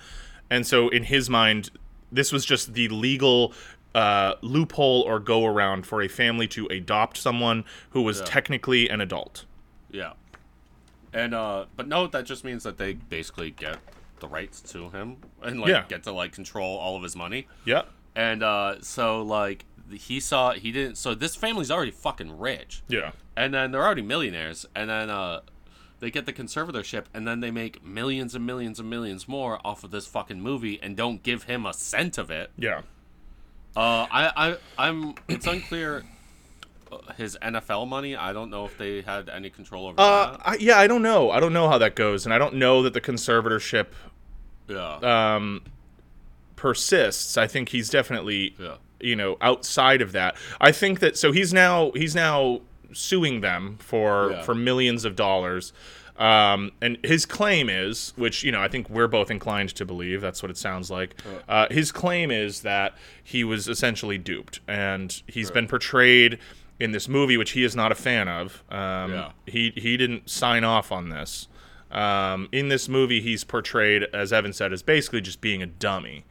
And 0.49 0.65
so 0.65 0.87
in 0.89 1.03
his 1.03 1.29
mind, 1.29 1.69
this 2.11 2.31
was 2.31 2.45
just 2.45 2.73
the 2.73 2.87
legal 2.89 3.53
uh, 3.95 4.35
loophole 4.41 5.01
or 5.01 5.19
go 5.19 5.45
around 5.45 5.85
for 5.87 6.01
a 6.01 6.07
family 6.07 6.47
to 6.49 6.67
adopt 6.67 7.17
someone 7.17 7.65
who 7.91 8.01
was 8.03 8.19
Yeah. 8.19 8.25
technically 8.25 8.89
an 8.89 9.01
adult. 9.01 9.45
Yeah. 9.91 10.13
And 11.13 11.33
uh 11.33 11.65
but 11.75 11.87
no, 11.87 12.05
that 12.07 12.25
just 12.25 12.43
means 12.43 12.63
that 12.63 12.77
they 12.77 12.93
basically 12.93 13.49
get 13.51 13.77
the 14.19 14.27
rights 14.27 14.61
to 14.73 14.89
him 14.89 15.17
and 15.41 15.59
like 15.61 15.69
Yeah. 15.69 15.85
get 15.87 16.03
to 16.03 16.11
like 16.11 16.31
control 16.33 16.77
all 16.77 16.95
of 16.95 17.01
his 17.03 17.15
money. 17.15 17.47
Yeah. 17.65 17.83
And 18.15 18.43
uh 18.43 18.81
so 18.81 19.21
like 19.23 19.65
he 19.91 20.19
saw 20.19 20.51
he 20.51 20.71
didn't 20.71 20.97
so 20.97 21.15
this 21.15 21.35
family's 21.35 21.71
already 21.71 21.91
fucking 21.91 22.37
rich. 22.37 22.83
Yeah. 22.87 23.11
And 23.35 23.53
then 23.53 23.71
they're 23.71 23.83
already 23.85 24.01
millionaires 24.01 24.65
and 24.75 24.89
then 24.89 25.09
uh 25.09 25.39
they 25.99 26.11
get 26.11 26.25
the 26.25 26.33
conservatorship 26.33 27.05
and 27.13 27.27
then 27.27 27.39
they 27.39 27.51
make 27.51 27.83
millions 27.83 28.35
and 28.35 28.45
millions 28.45 28.79
and 28.79 28.89
millions 28.89 29.27
more 29.27 29.59
off 29.65 29.83
of 29.83 29.91
this 29.91 30.05
fucking 30.07 30.39
movie 30.41 30.79
and 30.81 30.95
don't 30.95 31.23
give 31.23 31.43
him 31.43 31.65
a 31.65 31.73
cent 31.73 32.17
of 32.17 32.29
it. 32.29 32.51
Yeah. 32.57 32.81
Uh 33.75 34.05
I 34.11 34.31
I 34.35 34.57
I'm 34.77 35.15
it's 35.27 35.47
unclear 35.47 36.03
uh, 36.91 36.97
his 37.17 37.37
NFL 37.41 37.87
money. 37.87 38.15
I 38.15 38.31
don't 38.33 38.49
know 38.49 38.65
if 38.65 38.77
they 38.77 39.01
had 39.01 39.27
any 39.29 39.49
control 39.49 39.87
over 39.87 39.95
Uh, 39.99 40.31
that. 40.31 40.41
I, 40.45 40.55
yeah, 40.57 40.77
I 40.79 40.87
don't 40.87 41.01
know. 41.01 41.31
I 41.31 41.39
don't 41.39 41.51
know 41.53 41.67
how 41.67 41.77
that 41.79 41.95
goes, 41.95 42.25
and 42.25 42.33
I 42.33 42.37
don't 42.37 42.55
know 42.55 42.81
that 42.83 42.93
the 42.93 43.01
conservatorship 43.01 43.87
Yeah. 44.69 44.95
um, 45.35 45.63
persists. 46.55 47.37
I 47.37 47.47
think 47.47 47.69
he's 47.69 47.89
definitely, 47.89 48.55
Yeah. 48.59 48.75
you 48.99 49.15
know, 49.15 49.37
outside 49.41 50.01
of 50.01 50.11
that. 50.13 50.35
I 50.61 50.71
think 50.71 50.99
that 50.99 51.17
so 51.17 51.31
he's 51.31 51.53
now 51.53 51.91
he's 51.93 52.15
now 52.15 52.61
suing 52.93 53.41
them 53.41 53.77
for 53.79 54.31
Yeah. 54.31 54.41
for 54.43 54.55
millions 54.55 55.05
of 55.05 55.15
dollars. 55.15 55.73
Um, 56.17 56.71
and 56.81 56.97
his 57.03 57.27
claim 57.27 57.69
is, 57.69 58.11
which 58.15 58.43
you 58.43 58.51
know, 58.51 58.59
I 58.61 58.67
think 58.67 58.89
we're 58.89 59.07
both 59.07 59.29
inclined 59.29 59.69
to 59.75 59.85
believe. 59.85 60.19
That's 60.21 60.41
what 60.41 60.49
it 60.49 60.57
sounds 60.57 60.89
like. 60.89 61.15
Uh, 61.47 61.67
his 61.69 61.91
claim 61.91 62.31
is 62.31 62.61
that 62.61 62.97
he 63.23 63.43
was 63.43 63.67
essentially 63.67 64.17
duped, 64.17 64.59
and 64.67 65.21
he's 65.27 65.51
been 65.51 65.67
portrayed 65.67 66.39
in 66.79 66.91
this 66.91 67.07
movie, 67.07 67.37
which 67.37 67.51
he 67.51 67.63
is 67.63 67.75
not 67.75 67.91
a 67.91 67.95
fan 67.95 68.27
of. 68.27 68.63
Um, 68.69 69.11
Yeah. 69.13 69.31
He 69.45 69.73
he 69.75 69.95
didn't 69.95 70.29
sign 70.29 70.63
off 70.63 70.91
on 70.91 71.09
this. 71.09 71.47
Um, 71.91 72.49
in 72.51 72.67
this 72.69 72.89
movie, 72.89 73.21
he's 73.21 73.43
portrayed, 73.43 74.03
as 74.13 74.33
Evan 74.33 74.53
said, 74.53 74.73
as 74.73 74.81
basically 74.81 75.21
just 75.21 75.39
being 75.39 75.61
a 75.61 75.67
dummy. 75.67 76.25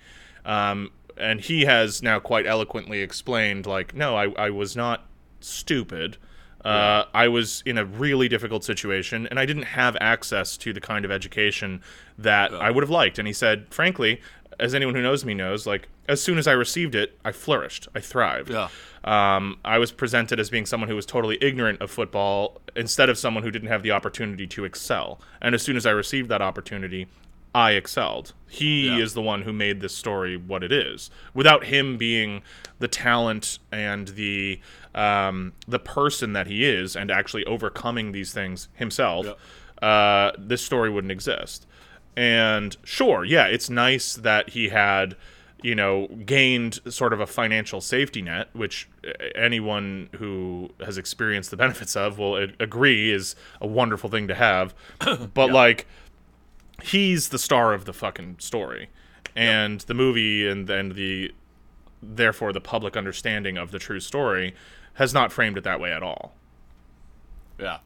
Um, 0.44 0.90
and 1.16 1.40
he 1.40 1.64
has 1.64 2.02
now 2.02 2.18
quite 2.18 2.46
eloquently 2.46 3.00
explained, 3.00 3.64
like, 3.66 3.94
no, 3.94 4.16
I, 4.16 4.30
I 4.32 4.50
was 4.50 4.76
not 4.76 5.06
stupid. 5.40 6.18
Uh, 6.66 7.04
I 7.14 7.28
was 7.28 7.62
in 7.66 7.78
a 7.78 7.84
really 7.84 8.28
difficult 8.28 8.64
situation, 8.64 9.26
and 9.28 9.38
I 9.38 9.46
didn't 9.46 9.64
have 9.64 9.96
access 10.00 10.56
to 10.58 10.72
the 10.72 10.80
kind 10.80 11.04
of 11.04 11.10
education 11.10 11.82
that 12.18 12.52
I 12.54 12.70
would 12.70 12.82
have 12.82 12.90
liked. 12.90 13.18
And 13.18 13.26
he 13.26 13.32
said, 13.32 13.66
frankly, 13.70 14.20
as 14.58 14.74
anyone 14.74 14.94
who 14.94 15.02
knows 15.02 15.24
me 15.24 15.34
knows, 15.34 15.66
like, 15.66 15.88
as 16.08 16.20
soon 16.22 16.38
as 16.38 16.46
I 16.46 16.52
received 16.52 16.94
it, 16.94 17.18
I 17.24 17.32
flourished. 17.32 17.88
I 17.94 18.00
thrived. 18.00 18.50
Yeah. 18.50 18.68
Um, 19.04 19.58
I 19.64 19.78
was 19.78 19.92
presented 19.92 20.40
as 20.40 20.50
being 20.50 20.66
someone 20.66 20.88
who 20.88 20.96
was 20.96 21.06
totally 21.06 21.38
ignorant 21.40 21.80
of 21.80 21.90
football 21.90 22.60
instead 22.74 23.08
of 23.08 23.18
someone 23.18 23.42
who 23.44 23.50
didn't 23.50 23.68
have 23.68 23.82
the 23.82 23.90
opportunity 23.92 24.46
to 24.48 24.64
excel. 24.64 25.20
And 25.40 25.54
as 25.54 25.62
soon 25.62 25.76
as 25.76 25.86
I 25.86 25.90
received 25.90 26.28
that 26.30 26.42
opportunity, 26.42 27.06
I 27.54 27.72
excelled. 27.72 28.34
He 28.48 28.88
Yeah. 28.88 28.98
is 28.98 29.14
the 29.14 29.22
one 29.22 29.42
who 29.42 29.52
made 29.52 29.80
this 29.80 29.94
story 29.94 30.36
what 30.36 30.62
it 30.62 30.72
is. 30.72 31.10
Without 31.34 31.64
him 31.66 31.96
being 31.96 32.42
the 32.80 32.88
talent 32.88 33.58
and 33.72 34.08
the 34.08 34.60
um, 34.96 35.52
the 35.68 35.78
person 35.78 36.32
that 36.32 36.48
he 36.48 36.64
is, 36.64 36.96
and 36.96 37.10
actually 37.10 37.44
overcoming 37.44 38.12
these 38.12 38.32
things 38.32 38.68
himself, 38.74 39.26
uh, 39.82 40.32
this 40.38 40.62
story 40.62 40.90
wouldn't 40.90 41.12
exist. 41.12 41.66
And 42.16 42.76
sure, 42.82 43.24
yeah, 43.24 43.46
it's 43.46 43.70
nice 43.70 44.14
that 44.14 44.50
he 44.50 44.70
had 44.70 45.16
you 45.62 45.74
know, 45.74 46.06
gained 46.24 46.78
sort 46.92 47.12
of 47.12 47.20
a 47.20 47.26
financial 47.26 47.80
safety 47.80 48.22
net, 48.22 48.48
which 48.52 48.88
anyone 49.34 50.08
who 50.16 50.70
has 50.84 50.98
experienced 50.98 51.50
the 51.50 51.56
benefits 51.56 51.96
of 51.96 52.18
will 52.18 52.36
agree 52.60 53.10
is 53.10 53.34
a 53.60 53.66
wonderful 53.66 54.10
thing 54.10 54.28
to 54.28 54.34
have. 54.34 54.74
but 55.34 55.50
like, 55.50 55.86
he's 56.82 57.30
the 57.30 57.38
star 57.38 57.72
of 57.72 57.84
the 57.84 57.92
fucking 57.92 58.36
story, 58.38 58.90
and 59.34 59.80
the 59.82 59.94
movie 59.94 60.46
and 60.46 60.68
and 60.68 60.94
the 60.94 61.32
therefore 62.02 62.52
the 62.52 62.60
public 62.60 62.96
understanding 62.96 63.56
of 63.56 63.70
the 63.70 63.78
true 63.78 64.00
story 64.00 64.54
has 64.96 65.14
not 65.14 65.32
framed 65.32 65.56
it 65.56 65.64
that 65.64 65.80
way 65.80 65.92
at 65.92 66.02
all. 66.02 66.34
Yeah, 67.58 67.78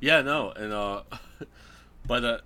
yeah, 0.00 0.20
no, 0.22 0.50
and 0.52 0.72
uh, 0.72 1.02
but 2.06 2.24
uh, 2.24 2.38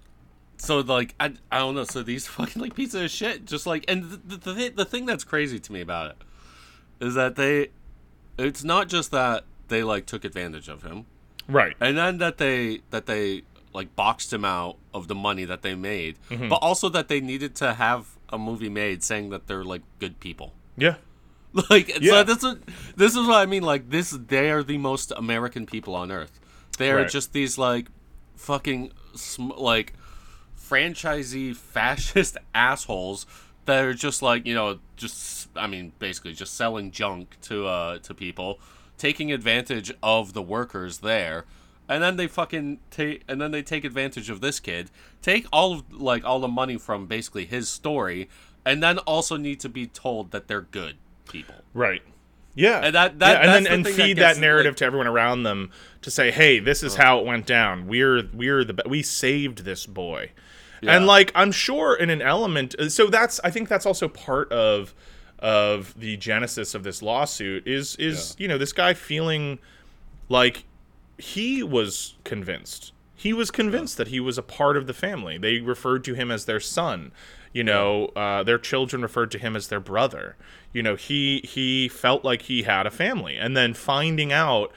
so 0.57 0.79
like 0.81 1.15
I 1.19 1.33
I 1.51 1.59
don't 1.59 1.75
know. 1.75 1.85
So 1.85 2.03
these 2.03 2.27
fucking 2.37 2.61
like 2.63 2.75
pieces 2.75 3.03
of 3.03 3.11
shit, 3.11 3.45
just 3.45 3.67
like, 3.67 3.85
and 3.89 4.05
the 4.05 4.37
the, 4.37 4.53
the, 4.53 4.69
the 4.69 4.85
thing 4.85 5.07
that's 5.07 5.25
crazy 5.25 5.59
to 5.59 5.73
me 5.73 5.81
about 5.81 6.11
it 6.11 6.17
is 7.05 7.15
that 7.15 7.37
they, 7.37 7.69
it's 8.39 8.63
not 8.63 8.89
just 8.89 9.11
that 9.11 9.45
they 9.69 9.83
like 9.83 10.07
took 10.07 10.25
advantage 10.25 10.69
of 10.69 10.83
him, 10.83 11.07
Right. 11.49 11.75
and 11.81 11.97
then 11.97 12.19
that 12.19 12.39
they 12.39 12.83
that 12.91 13.07
they 13.07 13.43
like 13.73 13.95
boxed 13.97 14.33
him 14.33 14.45
out 14.45 14.77
of 14.93 15.09
the 15.09 15.15
money 15.15 15.45
that 15.45 15.63
they 15.63 15.75
made, 15.75 16.17
Mm-hmm. 16.29 16.49
but 16.49 16.57
also 16.57 16.89
that 16.91 17.09
they 17.09 17.21
needed 17.21 17.55
to 17.57 17.75
have 17.75 18.17
a 18.33 18.39
movie 18.39 18.69
made 18.69 19.03
saying 19.03 19.31
that 19.31 19.47
they're 19.49 19.65
like 19.65 19.83
good 19.99 20.21
people. 20.21 20.53
Yeah. 20.77 20.97
Like 21.71 22.01
Yeah. 22.01 22.11
so 22.13 22.23
this 22.25 22.45
is 22.45 22.57
this 22.97 23.13
is 23.17 23.27
what 23.27 23.37
I 23.39 23.47
mean. 23.47 23.63
Like 23.63 23.91
this, 23.91 24.11
they 24.11 24.51
are 24.51 24.63
the 24.63 24.79
most 24.79 25.13
American 25.17 25.67
people 25.67 25.95
on 25.95 26.11
earth. 26.13 26.39
They 26.79 26.91
are 26.91 26.99
Right. 26.99 27.09
just 27.11 27.33
these 27.33 27.59
like 27.59 27.89
fucking 28.37 28.93
sm- 29.15 29.51
like 29.57 29.95
franchisee 30.59 31.55
fascist 31.57 32.37
assholes 32.55 33.27
that 33.67 33.85
are 33.85 33.95
just 33.95 34.23
like 34.23 34.47
you 34.47 34.55
know 34.55 34.79
just 34.97 35.49
I 35.57 35.67
mean 35.67 35.93
basically 35.99 36.33
just 36.33 36.55
selling 36.55 36.91
junk 36.91 37.37
to 37.43 37.67
uh 37.67 37.99
to 38.01 38.15
people, 38.15 38.61
taking 38.99 39.33
advantage 39.33 39.93
of 40.03 40.33
the 40.33 40.43
workers 40.43 40.99
there. 40.99 41.45
And 41.89 42.01
then 42.05 42.15
they 42.15 42.29
fucking 42.29 42.79
take, 42.93 43.25
and 43.27 43.41
then 43.41 43.51
they 43.51 43.63
take 43.63 43.85
advantage 43.85 44.31
of 44.31 44.41
this 44.41 44.61
kid, 44.61 44.93
take 45.23 45.47
all 45.53 45.73
of 45.73 45.93
like 45.93 46.25
all 46.25 46.39
the 46.39 46.47
money 46.47 46.77
from 46.79 47.07
basically 47.09 47.47
his 47.47 47.69
story, 47.69 48.29
and 48.65 48.81
then 48.81 48.99
also 48.99 49.37
need 49.37 49.59
to 49.59 49.69
be 49.69 49.89
told 49.89 50.31
that 50.31 50.47
they're 50.47 50.61
good 50.61 50.99
people. 51.31 51.55
Right. 51.75 52.03
Yeah. 52.55 52.81
And 52.85 52.95
that- 52.95 53.19
that- 53.21 53.33
yeah, 53.33 53.41
and 53.41 53.49
then 53.55 53.63
the 53.65 53.71
and 53.73 53.85
thing 53.87 53.97
that 53.97 54.03
feed 54.03 54.17
that 54.19 54.39
narrative 54.39 54.73
like- 54.73 54.79
to 54.79 54.85
everyone 54.85 55.07
around 55.07 55.45
them 55.45 55.71
to 56.03 56.11
say, 56.11 56.31
"Hey, 56.31 56.59
this 56.59 56.83
is 56.83 56.97
how 56.97 57.21
it 57.21 57.27
went 57.27 57.47
down. 57.47 57.87
We're 57.87 58.29
we're 58.33 58.65
the 58.65 58.83
we 58.87 59.03
saved 59.03 59.65
this 59.65 59.87
boy." 59.87 60.31
And 60.83 61.07
like 61.07 61.31
I'm 61.35 61.53
sure 61.53 61.95
in 61.95 62.09
an 62.11 62.23
element 62.23 62.75
uh, 62.79 62.89
so 62.89 63.07
that's 63.09 63.39
I 63.45 63.51
think 63.51 63.69
that's 63.69 63.85
also 63.87 64.09
part 64.09 64.51
of 64.51 64.95
of 65.39 65.95
the 65.99 66.17
genesis 66.17 66.75
of 66.75 66.83
this 66.83 67.03
lawsuit 67.03 67.67
is 67.67 67.97
is 67.97 68.35
you 68.39 68.49
know 68.49 68.59
this 68.59 68.73
guy 68.73 68.95
feeling 68.95 69.59
like 70.29 70.65
he 71.19 71.63
was 71.63 72.15
convinced. 72.25 72.93
He 73.15 73.33
was 73.35 73.51
convinced 73.51 73.99
that 73.99 74.09
he 74.09 74.21
was 74.21 74.39
a 74.39 74.43
part 74.43 74.79
of 74.79 74.87
the 74.87 74.95
family. 74.95 75.37
They 75.37 75.59
referred 75.61 76.03
to 76.05 76.15
him 76.15 76.31
as 76.31 76.47
their 76.47 76.61
son. 76.61 77.13
You 77.53 77.65
know, 77.65 78.07
uh, 78.17 78.43
their 78.45 78.59
children 78.59 79.03
referred 79.03 79.31
to 79.33 79.39
him 79.39 79.57
as 79.57 79.69
their 79.69 79.81
brother. 79.81 80.37
You 80.73 80.83
know, 80.83 80.95
he 80.95 81.41
he 81.45 81.89
felt 81.89 82.25
like 82.25 82.43
he 82.43 82.63
had 82.63 82.87
a 82.87 82.91
family, 82.91 83.37
and 83.37 83.57
then 83.57 83.75
finding 83.75 84.33
out, 84.33 84.71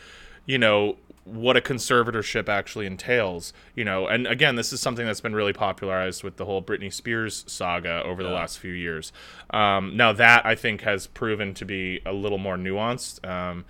you 0.47 0.57
know, 0.57 0.97
what 1.23 1.55
a 1.55 1.61
conservatorship 1.61 2.49
actually 2.49 2.85
entails. 2.87 3.53
You 3.75 3.85
know, 3.85 4.07
and 4.07 4.25
again, 4.25 4.55
this 4.55 4.73
is 4.73 4.81
something 4.81 5.05
that's 5.05 5.21
been 5.21 5.35
really 5.35 5.53
popularized 5.53 6.23
with 6.23 6.37
the 6.37 6.45
whole 6.45 6.63
Britney 6.63 6.91
Spears 6.91 7.45
saga 7.47 8.01
over 8.03 8.23
the 8.23 8.29
Yeah. 8.29 8.35
last 8.35 8.57
few 8.57 8.73
years. 8.73 9.13
Um, 9.51 9.95
now 9.95 10.11
that 10.13 10.43
I 10.45 10.55
think 10.55 10.81
has 10.81 11.05
proven 11.07 11.53
to 11.53 11.65
be 11.65 12.01
a 12.05 12.11
little 12.13 12.39
more 12.39 12.57
nuanced. 12.57 13.23
Um, 13.27 13.65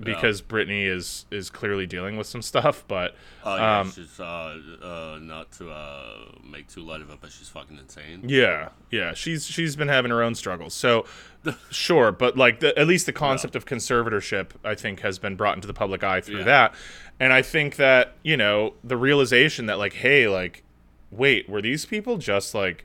because 0.00 0.42
Britney 0.42 0.86
is 0.86 1.26
is 1.30 1.50
clearly 1.50 1.86
dealing 1.86 2.16
with 2.16 2.26
some 2.26 2.42
stuff, 2.42 2.84
but 2.88 3.14
Oh 3.44 3.56
yeah, 3.56 3.80
um, 3.80 3.90
she's 3.90 4.18
uh, 4.20 4.58
uh, 4.82 5.18
not 5.20 5.50
to 5.52 5.70
uh, 5.70 6.16
make 6.44 6.68
too 6.68 6.82
light 6.82 7.00
of 7.00 7.10
it, 7.10 7.18
but 7.20 7.30
she's 7.32 7.48
fucking 7.48 7.78
insane. 7.78 8.22
yeah, 8.28 8.70
yeah, 8.90 9.14
she's 9.14 9.46
she's 9.46 9.76
been 9.76 9.88
having 9.88 10.10
her 10.10 10.22
own 10.22 10.34
struggles. 10.34 10.74
So 10.74 11.04
sure, 11.70 12.12
but 12.12 12.36
like 12.36 12.60
the, 12.60 12.76
at 12.78 12.86
least 12.86 13.06
the 13.06 13.12
concept 13.12 13.54
of 13.56 13.64
conservatorship, 13.66 14.50
I 14.64 14.74
think, 14.74 15.00
has 15.00 15.18
been 15.18 15.36
brought 15.36 15.54
into 15.56 15.66
the 15.68 15.74
public 15.74 16.02
eye 16.04 16.20
through 16.20 16.38
Yeah. 16.38 16.44
that, 16.44 16.74
and 17.20 17.32
I 17.32 17.42
think 17.42 17.76
that 17.76 18.14
you 18.22 18.36
know 18.36 18.74
the 18.84 18.96
realization 18.96 19.66
that 19.66 19.78
like, 19.78 19.94
hey, 19.94 20.28
like, 20.28 20.62
wait, 21.10 21.48
were 21.48 21.62
these 21.62 21.84
people 21.86 22.18
just 22.18 22.54
like, 22.54 22.84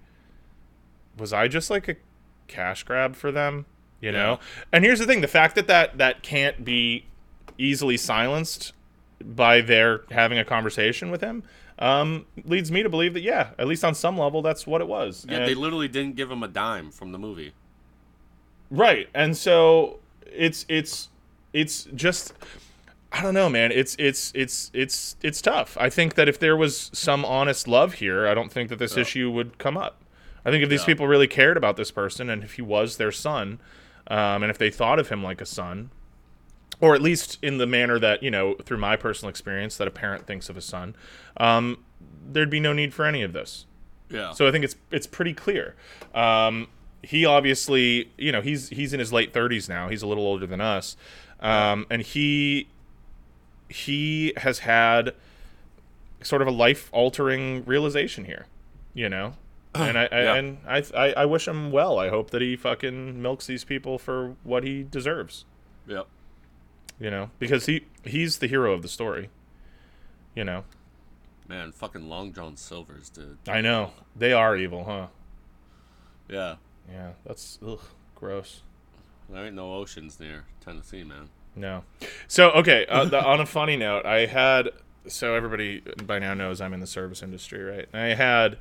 was 1.17 1.33
I 1.33 1.47
just 1.47 1.69
like 1.69 1.87
a 1.87 1.95
cash 2.47 2.83
grab 2.83 3.15
for 3.15 3.31
them? 3.31 3.65
You 4.01 4.11
know, 4.11 4.39
and 4.71 4.83
here's 4.83 4.99
the 4.99 5.05
thing: 5.05 5.21
the 5.21 5.27
fact 5.27 5.55
that 5.55 5.67
that 5.67 5.97
that 5.99 6.23
can't 6.23 6.65
be 6.65 7.05
easily 7.57 7.97
silenced 7.97 8.73
by 9.23 9.61
their 9.61 10.01
having 10.09 10.39
a 10.39 10.43
conversation 10.43 11.11
with 11.11 11.21
him 11.21 11.43
um, 11.77 12.25
leads 12.43 12.71
me 12.71 12.81
to 12.81 12.89
believe 12.89 13.13
that 13.13 13.21
yeah, 13.21 13.49
at 13.59 13.67
least 13.67 13.83
on 13.85 13.93
some 13.93 14.17
level, 14.17 14.41
that's 14.41 14.65
what 14.65 14.81
it 14.81 14.87
was. 14.87 15.25
Yeah, 15.29 15.37
And- 15.37 15.47
they 15.47 15.53
literally 15.53 15.87
didn't 15.87 16.15
give 16.15 16.31
him 16.31 16.41
a 16.41 16.47
dime 16.47 16.89
from 16.89 17.11
the 17.11 17.19
movie. 17.19 17.53
right, 18.69 19.07
and 19.13 19.35
so 19.37 19.99
it's 20.25 20.65
it's 20.67 21.09
it's 21.53 21.83
just 21.95 22.33
I 23.11 23.21
don't 23.21 23.33
know, 23.33 23.49
man. 23.49 23.71
It's 23.71 23.95
it's 23.99 24.31
it's 24.33 24.71
it's 24.73 25.15
it's 25.21 25.41
tough. 25.41 25.77
I 25.79 25.89
think 25.89 26.15
that 26.15 26.27
if 26.29 26.39
there 26.39 26.55
was 26.57 26.89
some 26.93 27.23
honest 27.25 27.67
love 27.67 27.95
here, 27.95 28.27
I 28.27 28.33
don't 28.33 28.51
think 28.51 28.69
that 28.69 28.79
this 28.79 28.97
issue 28.97 29.29
would 29.31 29.57
come 29.57 29.77
up. 29.77 29.97
I 30.45 30.49
think 30.49 30.63
if 30.63 30.69
these 30.69 30.81
Yeah. 30.81 30.85
people 30.87 31.07
really 31.07 31.27
cared 31.27 31.55
about 31.57 31.77
this 31.77 31.91
person 31.91 32.29
and 32.29 32.43
if 32.43 32.53
he 32.53 32.61
was 32.63 32.97
their 32.97 33.11
son, 33.11 33.59
um, 34.07 34.43
and 34.43 34.49
if 34.49 34.57
they 34.57 34.69
thought 34.69 34.99
of 34.99 35.09
him 35.09 35.23
like 35.23 35.41
a 35.41 35.45
son, 35.45 35.91
or 36.79 36.95
at 36.95 37.01
least 37.01 37.37
in 37.41 37.57
the 37.57 37.67
manner 37.67 37.99
that 37.99 38.23
you 38.23 38.31
know, 38.31 38.55
through 38.63 38.77
my 38.77 38.95
personal 38.95 39.29
experience, 39.29 39.77
that 39.77 39.87
a 39.87 39.91
parent 39.91 40.25
thinks 40.25 40.49
of 40.49 40.57
a 40.57 40.61
son, 40.61 40.95
um, 41.37 41.83
there'd 42.31 42.49
be 42.49 42.59
no 42.59 42.73
need 42.73 42.93
for 42.93 43.05
any 43.05 43.21
of 43.21 43.33
this. 43.33 43.65
Yeah. 44.09 44.33
So 44.33 44.47
I 44.47 44.51
think 44.51 44.65
it's 44.65 44.75
it's 44.91 45.07
pretty 45.07 45.33
clear. 45.33 45.75
Um, 46.13 46.67
he 47.03 47.25
obviously, 47.25 48.11
you 48.17 48.31
know, 48.31 48.41
he's 48.41 48.69
he's 48.69 48.93
in 48.93 48.99
his 48.99 49.11
late 49.11 49.33
30s 49.33 49.67
now. 49.69 49.89
He's 49.89 50.01
a 50.01 50.07
little 50.07 50.25
older 50.25 50.45
than 50.45 50.61
us, 50.61 50.97
um, 51.39 51.85
and 51.89 52.01
he 52.01 52.67
he 53.69 54.33
has 54.37 54.59
had 54.59 55.13
sort 56.21 56.41
of 56.41 56.47
a 56.47 56.51
life 56.51 56.89
altering 56.91 57.63
realization 57.65 58.25
here, 58.25 58.45
you 58.93 59.09
know. 59.09 59.33
And 59.75 59.97
I, 59.97 60.03
I 60.11 60.21
Yeah. 60.23 60.35
and 60.35 60.57
I, 60.67 60.83
I 60.95 61.13
I 61.13 61.25
wish 61.25 61.47
him 61.47 61.71
well. 61.71 61.97
I 61.97 62.09
hope 62.09 62.31
that 62.31 62.41
he 62.41 62.55
fucking 62.57 63.21
milks 63.21 63.47
these 63.47 63.63
people 63.63 63.97
for 63.97 64.35
what 64.43 64.63
he 64.63 64.83
deserves, 64.83 65.45
yep. 65.87 66.07
you 66.99 67.09
know, 67.09 67.29
because 67.39 67.67
he 67.67 67.85
he's 68.03 68.39
the 68.39 68.47
hero 68.47 68.73
of 68.73 68.81
the 68.81 68.89
story. 68.89 69.29
You 70.35 70.43
know, 70.43 70.63
Man, 71.47 71.71
fucking 71.71 72.07
Long 72.07 72.31
John 72.33 72.55
Silver's, 72.57 73.09
dude. 73.09 73.37
I 73.47 73.59
know 73.61 73.91
they 74.15 74.31
are 74.33 74.55
evil, 74.57 74.83
huh? 74.85 75.07
Yeah. 76.29 76.55
Yeah, 76.89 77.11
that's 77.25 77.59
ugh, 77.65 77.79
gross. 78.15 78.61
There 79.29 79.45
ain't 79.45 79.55
no 79.55 79.73
oceans 79.73 80.19
near 80.19 80.45
Tennessee, 80.63 81.03
man. 81.03 81.29
No. 81.55 81.83
So 82.27 82.51
okay, 82.51 82.85
uh, 82.87 83.05
the, 83.05 83.23
on 83.23 83.39
a 83.39 83.45
funny 83.45 83.77
note, 83.77 84.05
I 84.05 84.25
had 84.25 84.69
so 85.07 85.35
everybody 85.35 85.81
by 86.05 86.19
now 86.19 86.33
knows 86.33 86.61
I'm 86.61 86.73
in 86.73 86.79
the 86.79 86.87
service 86.87 87.21
industry, 87.23 87.63
right? 87.63 87.87
And 87.93 88.01
I 88.01 88.13
had 88.15 88.57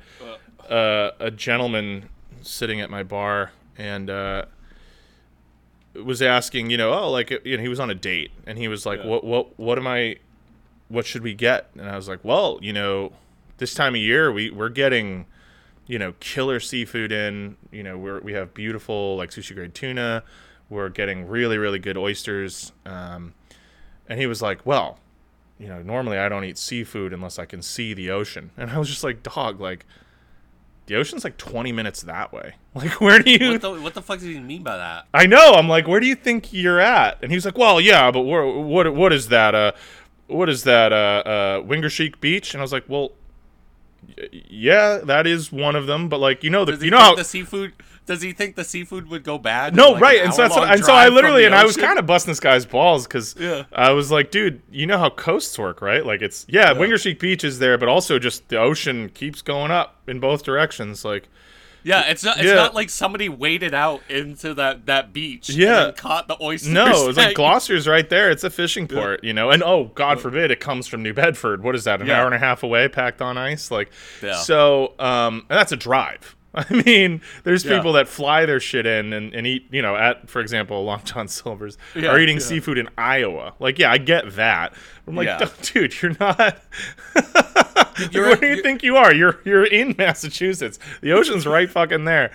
uh, 0.69 1.11
a 1.19 1.31
gentleman 1.31 2.09
sitting 2.41 2.81
at 2.81 2.89
my 2.89 3.03
bar 3.03 3.51
and 3.77 4.09
uh, 4.09 4.45
was 5.93 6.21
asking, 6.21 6.69
you 6.69 6.77
know, 6.77 6.93
oh, 6.93 7.11
like 7.11 7.29
you 7.45 7.57
know, 7.57 7.61
he 7.63 7.69
was 7.69 7.79
on 7.79 7.89
a 7.89 7.95
date 7.95 8.31
and 8.45 8.57
he 8.57 8.67
was 8.67 8.85
like, 8.85 8.99
Yeah. 8.99 9.07
what, 9.07 9.23
what, 9.23 9.59
what 9.59 9.77
am 9.77 9.87
I, 9.87 10.17
what 10.87 11.05
should 11.05 11.21
we 11.23 11.33
get? 11.33 11.69
And 11.77 11.89
I 11.89 11.95
was 11.95 12.07
like, 12.07 12.19
well, 12.23 12.59
you 12.61 12.73
know, 12.73 13.11
this 13.57 13.73
time 13.73 13.93
of 13.95 14.01
year 14.01 14.31
we 14.31 14.49
we're 14.49 14.69
getting, 14.69 15.25
you 15.87 15.99
know, 15.99 16.13
killer 16.19 16.59
seafood 16.59 17.11
in. 17.11 17.57
You 17.71 17.83
know, 17.83 17.97
we're 17.97 18.19
we 18.21 18.33
have 18.33 18.53
beautiful 18.53 19.15
like 19.17 19.29
sushi 19.29 19.53
grade 19.55 19.73
tuna. 19.75 20.23
We're 20.69 20.89
getting 20.89 21.27
really 21.27 21.57
really 21.57 21.79
good 21.79 21.97
oysters. 21.97 22.71
Um, 22.85 23.33
and 24.09 24.19
he 24.19 24.25
was 24.25 24.41
like, 24.41 24.65
well, 24.65 24.97
you 25.61 25.67
know, 25.67 25.81
normally 25.83 26.17
I 26.17 26.27
don't 26.27 26.43
eat 26.43 26.57
seafood 26.57 27.13
unless 27.13 27.37
I 27.37 27.45
can 27.45 27.61
see 27.61 27.93
the 27.93 28.09
ocean. 28.09 28.49
And 28.57 28.71
I 28.71 28.79
was 28.79 28.89
just 28.89 29.03
like, 29.03 29.23
dog, 29.23 29.61
like. 29.61 29.85
The 30.87 30.95
ocean's 30.97 31.23
like 31.23 31.37
20 31.37 31.71
minutes 31.71 32.01
that 32.01 32.33
way. 32.33 32.55
Like, 32.75 32.99
where 32.99 33.19
do 33.19 33.29
you? 33.31 33.51
What 33.51 33.61
the, 33.61 33.71
what 33.81 33.93
the 33.93 34.01
fuck 34.01 34.19
does 34.19 34.27
he 34.27 34.39
mean 34.39 34.63
by 34.63 34.75
that? 34.77 35.05
I 35.13 35.25
know. 35.25 35.53
I'm 35.53 35.69
like, 35.69 35.87
where 35.87 35.99
do 35.99 36.07
you 36.07 36.15
think 36.15 36.51
you're 36.51 36.79
at? 36.79 37.19
And 37.21 37.31
he's 37.31 37.45
like, 37.45 37.57
well, 37.57 37.79
yeah, 37.79 38.11
but 38.11 38.21
where, 38.21 38.45
what 38.45 38.93
what 38.93 39.13
is 39.13 39.27
that? 39.27 39.53
Uh, 39.53 39.71
what 40.27 40.49
is 40.49 40.63
that? 40.63 40.91
Uh, 40.91 40.95
uh, 41.29 41.61
Wingaersheek 41.61 42.19
Beach? 42.21 42.53
And 42.53 42.61
I 42.61 42.63
was 42.63 42.71
like, 42.73 42.85
well, 42.87 43.11
y- 44.17 44.29
yeah, 44.31 44.97
that 45.03 45.27
is 45.27 45.51
one 45.51 45.75
of 45.75 45.85
them. 45.85 46.09
But 46.09 46.19
like, 46.19 46.43
you 46.43 46.49
know, 46.49 46.63
the 46.65 46.83
you 46.83 46.91
know 46.91 46.97
how 46.97 47.15
the 47.15 47.23
seafood? 47.25 47.73
Does 48.07 48.21
he 48.21 48.33
think 48.33 48.55
the 48.55 48.63
seafood 48.63 49.09
would 49.09 49.23
go 49.23 49.37
bad? 49.37 49.75
no, 49.75 49.91
like, 49.91 50.01
right, 50.01 50.19
an 50.19 50.25
and 50.25 50.33
so 50.33 50.41
that's 50.41 50.55
what, 50.55 50.69
and 50.71 50.83
so 50.83 50.93
I 50.93 51.07
literally 51.09 51.45
and 51.45 51.53
I 51.55 51.63
was 51.63 51.77
kind 51.77 51.97
of 51.99 52.05
busting 52.05 52.31
this 52.31 52.39
guy's 52.39 52.65
balls 52.65 53.05
because 53.07 53.35
Yeah. 53.39 53.63
I 53.71 53.91
was 53.91 54.11
like, 54.11 54.31
dude, 54.31 54.61
you 54.71 54.85
know 54.87 54.97
how 54.97 55.09
coasts 55.09 55.57
work, 55.57 55.81
right? 55.81 56.05
Like 56.05 56.21
it's 56.21 56.45
yeah, 56.49 56.73
Wingaersheek 56.73 57.19
Beach 57.19 57.43
is 57.43 57.59
there, 57.59 57.77
but 57.77 57.87
also 57.87 58.19
just 58.19 58.49
the 58.49 58.57
ocean 58.57 59.09
keeps 59.09 59.41
going 59.41 59.71
up 59.71 59.97
in 60.07 60.19
both 60.19 60.43
directions. 60.43 61.05
Like 61.05 61.29
Yeah, 61.83 62.09
it's 62.09 62.23
not. 62.23 62.37
It's 62.37 62.45
Yeah. 62.47 62.55
not 62.55 62.75
like 62.75 62.89
somebody 62.89 63.29
waded 63.29 63.73
out 63.73 64.01
into 64.09 64.53
that 64.55 64.85
that 64.87 65.13
beach. 65.13 65.49
Yeah. 65.49 65.91
caught 65.95 66.27
the 66.27 66.37
oysters. 66.41 66.69
No, 66.73 67.07
it's 67.09 67.17
like 67.25 67.35
Gloucester's 67.35 67.87
right 67.87 68.09
there. 68.09 68.29
It's 68.29 68.43
a 68.43 68.49
fishing 68.49 68.87
port, 68.87 69.23
you 69.23 69.33
know. 69.33 69.49
And 69.51 69.63
oh, 69.63 69.91
God 69.95 70.19
forbid, 70.19 70.51
it 70.51 70.59
comes 70.59 70.87
from 70.87 71.01
New 71.03 71.13
Bedford. 71.13 71.63
What 71.63 71.75
is 71.75 71.83
that? 71.85 72.01
An 72.01 72.07
Yeah. 72.07 72.19
hour 72.19 72.25
and 72.25 72.35
a 72.35 72.39
half 72.39 72.63
away, 72.63 72.87
packed 72.87 73.21
on 73.21 73.37
ice. 73.37 73.71
Like, 73.71 73.89
Yeah. 74.21 74.35
so, 74.35 74.93
um, 74.99 75.45
and 75.49 75.57
that's 75.57 75.71
a 75.71 75.77
drive. 75.77 76.35
I 76.55 76.83
mean, 76.85 77.21
there's 77.43 77.63
Yeah. 77.63 77.77
people 77.77 77.93
that 77.93 78.07
fly 78.09 78.45
their 78.45 78.59
shit 78.59 78.85
in 78.85 79.13
and, 79.13 79.33
and 79.33 79.47
eat, 79.47 79.67
you 79.71 79.81
know, 79.81 79.95
at, 79.95 80.29
for 80.29 80.41
example, 80.41 80.83
Long 80.85 81.01
John 81.05 81.27
Silver's 81.27 81.77
Yeah, 81.95 82.09
are 82.09 82.19
eating 82.19 82.37
yeah. 82.37 82.43
seafood 82.43 82.77
in 82.77 82.89
Iowa. 82.97 83.53
Like, 83.59 83.79
yeah, 83.79 83.91
I 83.91 83.97
get 83.97 84.35
that. 84.35 84.73
I'm 85.07 85.15
like, 85.15 85.27
Yeah. 85.27 85.47
dude, 85.61 86.01
you're 86.01 86.15
not. 86.19 86.61
You're- 88.11 88.29
Where 88.29 88.35
do 88.35 88.45
you 88.47 88.51
you're- 88.53 88.63
think 88.63 88.83
you 88.83 88.95
are? 88.97 89.13
You're 89.13 89.39
you're 89.43 89.65
in 89.65 89.93
Massachusetts. 89.97 90.79
The 91.01 91.11
ocean's 91.11 91.45
right 91.45 91.69
fucking 91.69 92.05
there. 92.05 92.31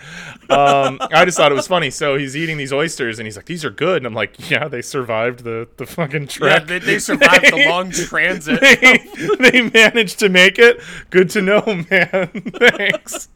Um, 0.50 0.98
I 1.12 1.24
just 1.24 1.36
thought 1.38 1.50
it 1.50 1.54
was 1.56 1.66
funny. 1.66 1.90
So 1.90 2.16
he's 2.16 2.36
eating 2.36 2.56
these 2.56 2.72
oysters, 2.72 3.18
and 3.18 3.26
he's 3.26 3.36
like, 3.36 3.46
"These 3.46 3.64
are 3.64 3.70
good." 3.70 3.98
And 3.98 4.06
I'm 4.06 4.14
like, 4.14 4.50
"Yeah, 4.50 4.68
they 4.68 4.82
survived 4.82 5.42
the 5.44 5.66
the 5.76 5.86
fucking 5.86 6.28
Yeah, 6.40 6.60
they, 6.60 6.78
they 6.78 6.98
survived 6.98 7.46
the 7.52 7.66
long 7.68 7.90
transit. 7.90 8.60
they, 8.60 9.50
they 9.50 9.62
managed 9.70 10.18
to 10.20 10.28
make 10.28 10.58
it. 10.58 10.80
Good 11.10 11.30
to 11.30 11.42
know, 11.42 11.62
man. 11.90 12.28
Thanks." 12.54 13.28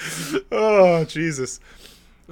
Oh 0.52 1.04
Jesus. 1.04 1.60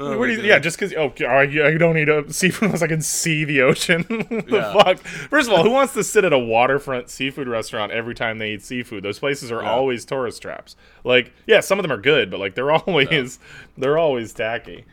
Oh 0.01 0.17
what 0.17 0.27
do 0.27 0.33
you, 0.33 0.37
God. 0.39 0.47
yeah, 0.47 0.59
just 0.61 0.79
because 0.79 0.95
oh, 0.95 1.13
I, 1.27 1.47
don't 1.77 1.95
need 1.95 2.09
a 2.09 2.33
seafood 2.33 2.63
unless 2.67 2.83
I 2.83 2.87
can 2.87 3.03
see 3.03 3.45
the 3.45 3.63
ocean. 3.63 4.05
the 4.09 4.45
Yeah. 4.49 4.73
fuck? 4.73 4.99
First 4.99 5.49
of 5.49 5.55
all, 5.55 5.65
who 5.65 5.71
wants 5.71 5.93
to 5.95 6.05
sit 6.05 6.25
at 6.25 6.33
a 6.33 6.39
waterfront 6.39 7.11
seafood 7.11 7.49
restaurant 7.49 7.91
every 7.91 8.15
time 8.15 8.39
they 8.39 8.53
eat 8.53 8.63
seafood? 8.63 9.03
Those 9.03 9.19
places 9.19 9.51
are 9.51 9.61
Yeah. 9.63 9.71
always 9.73 10.05
tourist 10.05 10.41
traps. 10.41 10.77
Like, 11.03 11.33
yeah, 11.49 11.59
some 11.59 11.81
of 11.81 11.83
them 11.83 11.91
are 11.91 12.01
good, 12.01 12.31
but 12.31 12.39
like 12.39 12.55
they're 12.55 12.71
always 12.71 13.41
they're 13.77 13.99
always 13.99 14.33
tacky. 14.33 14.85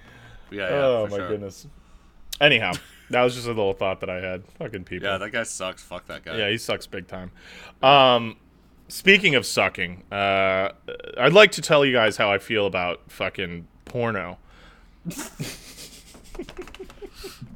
Yeah, 0.50 0.70
yeah, 0.70 0.76
oh 0.76 1.08
my 1.10 1.18
sure. 1.18 1.28
goodness. 1.28 1.68
Anyhow, 2.42 2.74
that 3.12 3.22
was 3.24 3.36
just 3.36 3.46
a 3.46 3.50
little 3.50 3.74
thought 3.74 4.00
that 4.00 4.10
I 4.10 4.16
had. 4.22 4.44
Fucking 4.58 4.86
people. 4.86 5.08
Yeah, 5.08 5.20
that 5.20 5.32
guy 5.32 5.44
sucks. 5.44 5.84
Fuck 5.84 6.08
that 6.08 6.26
guy. 6.26 6.36
Yeah, 6.38 6.50
he 6.50 6.58
sucks 6.58 6.88
big 6.88 7.08
time. 7.08 7.32
Um, 7.84 8.38
speaking 8.96 9.36
of 9.36 9.46
sucking, 9.46 10.04
uh, 10.12 10.70
I'd 11.18 11.34
like 11.34 11.52
to 11.54 11.62
tell 11.62 11.86
you 11.86 11.92
guys 11.92 12.16
how 12.16 12.32
I 12.32 12.38
feel 12.38 12.66
about 12.66 13.02
fucking 13.10 13.68
porno. 13.84 14.38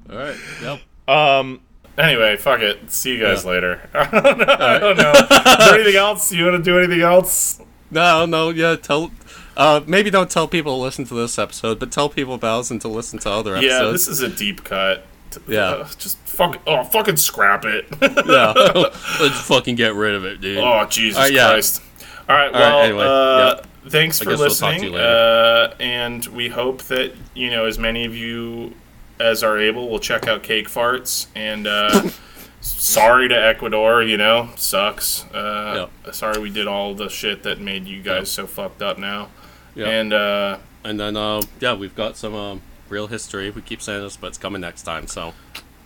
All 0.09 0.17
right. 0.17 0.35
Yep. 0.61 0.81
Um. 1.07 1.61
Anyway, 1.97 2.37
fuck 2.37 2.61
it. 2.61 2.91
See 2.91 3.15
you 3.15 3.21
guys 3.21 3.43
later. 3.43 3.89
I 3.93 4.09
don't 4.21 4.37
know. 4.37 4.55
I 4.57 4.79
don't 4.79 4.97
know. 4.97 5.11
Is 5.11 5.27
there 5.29 5.75
anything 5.75 5.95
else? 5.95 6.31
You 6.31 6.45
want 6.45 6.57
to 6.57 6.63
do 6.63 6.77
anything 6.77 7.01
else? 7.01 7.61
No, 7.91 8.25
no. 8.25 8.49
Yeah. 8.49 8.75
Tell. 8.75 9.11
Uh, 9.57 9.81
maybe 9.85 10.09
don't 10.09 10.29
tell 10.29 10.47
people 10.47 10.77
to 10.77 10.81
listen 10.81 11.03
to 11.05 11.13
this 11.13 11.37
episode, 11.37 11.79
but 11.79 11.91
tell 11.91 12.07
people 12.07 12.33
about 12.33 12.71
and 12.71 12.79
to 12.81 12.87
listen 12.87 13.19
to 13.19 13.29
other 13.29 13.55
episodes. 13.55 13.81
Yeah, 13.83 13.91
this 13.91 14.07
is 14.07 14.21
a 14.21 14.29
deep 14.29 14.63
cut. 14.63 15.05
Yeah. 15.47 15.61
Uh, 15.61 15.87
just 15.97 16.17
fuck. 16.19 16.59
Oh, 16.67 16.83
fucking 16.83 17.17
scrap 17.17 17.65
it. 17.65 17.87
yeah. 18.01 18.53
Let's 19.21 19.41
fucking 19.41 19.75
get 19.75 19.95
rid 19.95 20.15
of 20.15 20.25
it, 20.25 20.41
dude. 20.41 20.57
Oh 20.57 20.85
Jesus 20.85 21.17
Alright, 21.17 21.33
yeah. 21.33 21.49
Christ! 21.49 21.81
All 22.27 22.35
right, 22.35 22.53
well, 22.53 22.79
right, 22.79 22.85
anyway, 22.85 23.05
uh, 23.05 23.89
thanks 23.89 24.19
for 24.19 24.25
guess 24.29 24.37
we'll 24.37 24.49
listening, 24.49 24.95
uh, 24.95 25.73
and 25.79 26.23
we 26.27 26.47
hope 26.47 26.83
that 26.83 27.13
you 27.33 27.49
know 27.49 27.65
as 27.65 27.79
many 27.79 28.05
of 28.05 28.15
you 28.15 28.75
as 29.19 29.43
are 29.43 29.57
able 29.57 29.89
will 29.89 29.99
check 29.99 30.27
out 30.27 30.43
Cake 30.43 30.67
Farts. 30.67 31.27
And 31.35 31.67
uh, 31.67 32.09
sorry 32.61 33.27
to 33.29 33.35
Ecuador, 33.35 34.01
you 34.01 34.17
know, 34.17 34.49
sucks. 34.55 35.25
Uh, 35.25 35.87
Sorry 36.11 36.39
we 36.39 36.49
did 36.49 36.67
all 36.67 36.95
the 36.95 37.09
shit 37.09 37.43
that 37.43 37.59
made 37.59 37.85
you 37.85 38.01
guys 38.01 38.31
so 38.31 38.47
fucked 38.47 38.81
up 38.81 38.97
now. 38.97 39.29
Yeah. 39.75 39.87
And 39.87 40.13
uh, 40.13 40.59
And 40.83 40.99
then, 40.99 41.15
uh, 41.17 41.41
yeah, 41.59 41.73
we've 41.73 41.95
got 41.95 42.17
some 42.17 42.33
um, 42.33 42.61
real 42.89 43.07
history. 43.07 43.49
We 43.49 43.61
keep 43.61 43.81
saying 43.81 44.01
this, 44.03 44.17
but 44.17 44.27
it's 44.27 44.37
coming 44.37 44.61
next 44.61 44.83
time. 44.83 45.07
So, 45.07 45.33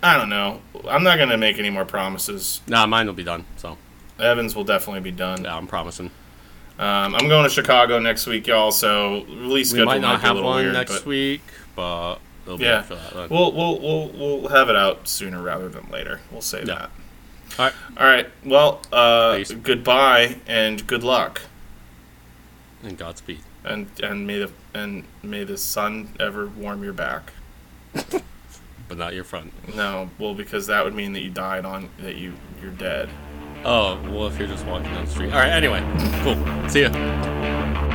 I 0.02 0.18
don't 0.18 0.30
know. 0.30 0.62
I'm 0.88 1.04
not 1.04 1.18
gonna 1.18 1.38
make 1.38 1.58
any 1.60 1.70
more 1.70 1.86
promises. 1.86 2.62
nah, 2.68 2.86
mine 2.86 3.08
will 3.08 3.14
be 3.14 3.24
done. 3.24 3.46
So, 3.58 3.78
Evans 4.20 4.56
will 4.56 4.64
definitely 4.64 5.02
be 5.02 5.12
done. 5.12 5.44
yeah, 5.44 5.56
I'm 5.56 5.68
promising. 5.68 6.12
Um, 6.80 7.14
I'm 7.16 7.28
going 7.28 7.44
to 7.44 7.50
Chicago 7.52 8.00
next 8.00 8.26
week, 8.26 8.48
y'all. 8.48 8.72
So 8.72 9.26
release 9.26 9.72
We 9.72 9.78
schedule 9.78 9.86
might 9.86 10.02
not 10.02 10.16
a 10.16 10.18
have 10.20 10.36
little 10.36 10.50
one 10.50 10.64
weird, 10.64 10.74
next 10.74 10.92
but- 11.00 11.06
week, 11.06 11.42
but 11.76 12.16
it'll 12.46 12.58
be 12.58 12.64
Yeah. 12.66 12.78
after 12.80 12.96
that. 12.96 13.14
Then. 13.14 13.28
We'll 13.30 13.52
we'll 13.54 13.80
we'll 13.80 14.08
we'll 14.42 14.48
have 14.50 14.70
it 14.70 14.76
out 14.76 15.08
sooner 15.08 15.40
rather 15.42 15.70
than 15.70 15.88
later. 15.92 16.22
We'll 16.32 16.42
say 16.42 16.64
Yeah. 16.66 16.66
that. 16.66 16.90
All 17.60 17.66
right. 17.66 17.74
All 18.00 18.08
right. 18.08 18.28
Well, 18.44 18.82
uh, 18.92 19.38
goodbye 19.62 20.38
and 20.48 20.86
good 20.88 21.04
luck, 21.04 21.44
And 22.84 22.98
Godspeed. 22.98 23.42
And 23.64 23.88
and 24.02 24.28
may 24.28 24.40
the 24.40 24.52
and 24.74 25.04
may 25.22 25.44
the 25.44 25.58
sun 25.58 26.10
ever 26.20 26.48
warm 26.48 26.84
your 26.84 26.94
back. 26.94 27.34
But 28.90 28.98
not 28.98 29.14
your 29.14 29.24
front. 29.24 29.54
No, 29.76 30.10
well, 30.20 30.36
because 30.36 30.68
that 30.68 30.84
would 30.84 30.94
mean 30.94 31.14
that 31.14 31.22
you 31.22 31.30
died 31.30 31.66
on 31.66 31.90
that 32.00 32.18
you 32.18 32.34
you're 32.62 32.72
dead. 32.72 33.10
Oh, 33.66 34.00
well, 34.12 34.28
if 34.28 34.38
you're 34.38 34.48
just 34.48 34.66
walking 34.66 34.92
down 34.92 35.06
the 35.06 35.12
street. 35.12 35.32
All 35.34 35.40
right, 35.40 35.50
anyway. 35.50 35.82
Cool. 36.22 36.70
See 36.70 36.82
ya. 36.82 37.93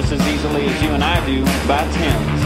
Just 0.00 0.12
as 0.12 0.28
easily 0.28 0.64
as 0.64 0.80
you 0.80 0.90
and 0.90 1.02
I 1.02 1.26
do 1.26 1.44
by 1.66 1.82
tens. 1.90 2.37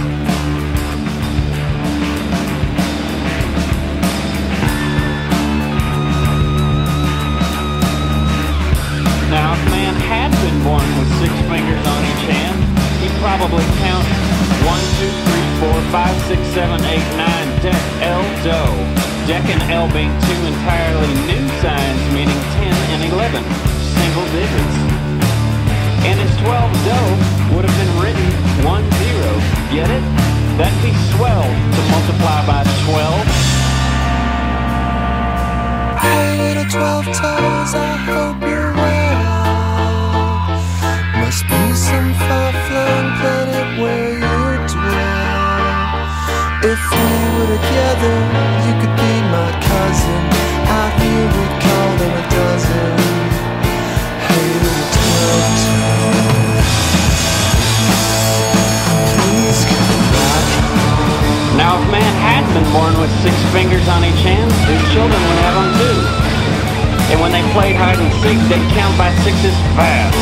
Seek, 68.33 68.49
they'd 68.49 68.69
count 68.73 68.97
by 68.97 69.13
sixes 69.25 69.57
fast. 69.77 70.17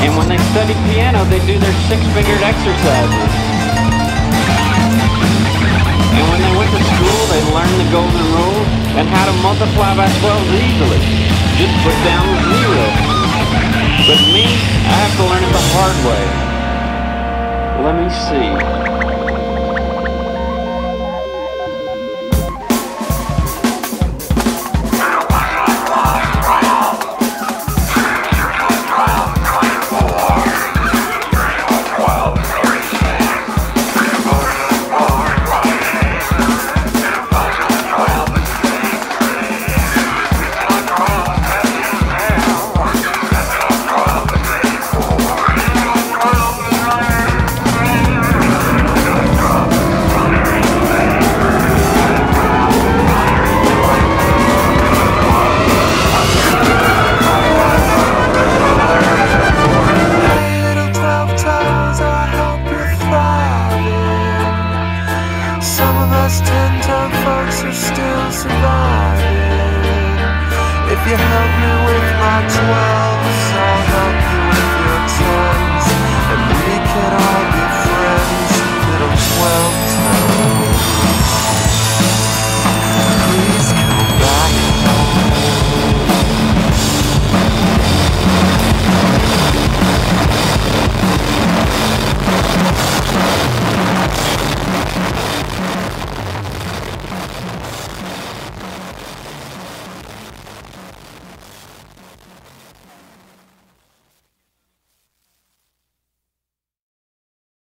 And 0.00 0.16
when 0.16 0.28
they 0.28 0.38
study 0.50 0.74
piano, 0.90 1.24
they'd 1.28 1.46
do 1.46 1.58
their 1.58 1.76
six-fingered 1.88 2.42
exercises. 2.42 3.32
And 6.16 6.24
when 6.28 6.40
they 6.40 6.54
went 6.56 6.72
to 6.72 6.82
school, 6.96 7.20
they 7.28 7.42
learned 7.52 7.76
the 7.78 7.88
golden 7.92 8.26
rule 8.32 8.62
and 8.96 9.06
how 9.08 9.24
to 9.28 9.34
multiply 9.44 9.94
by 9.94 10.08
12 10.20 10.56
easily. 10.56 11.00
Just 11.60 11.74
put 11.84 11.96
down 12.04 12.24
zero. 12.48 12.86
But 14.08 14.20
me, 14.32 14.44
I 14.88 14.96
have 15.04 15.14
to 15.20 15.24
learn 15.28 15.42
it 15.44 15.52
the 15.52 15.66
hard 15.76 15.96
way. 16.08 16.24
Let 17.84 17.94
me 18.00 18.08
see. 18.10 18.91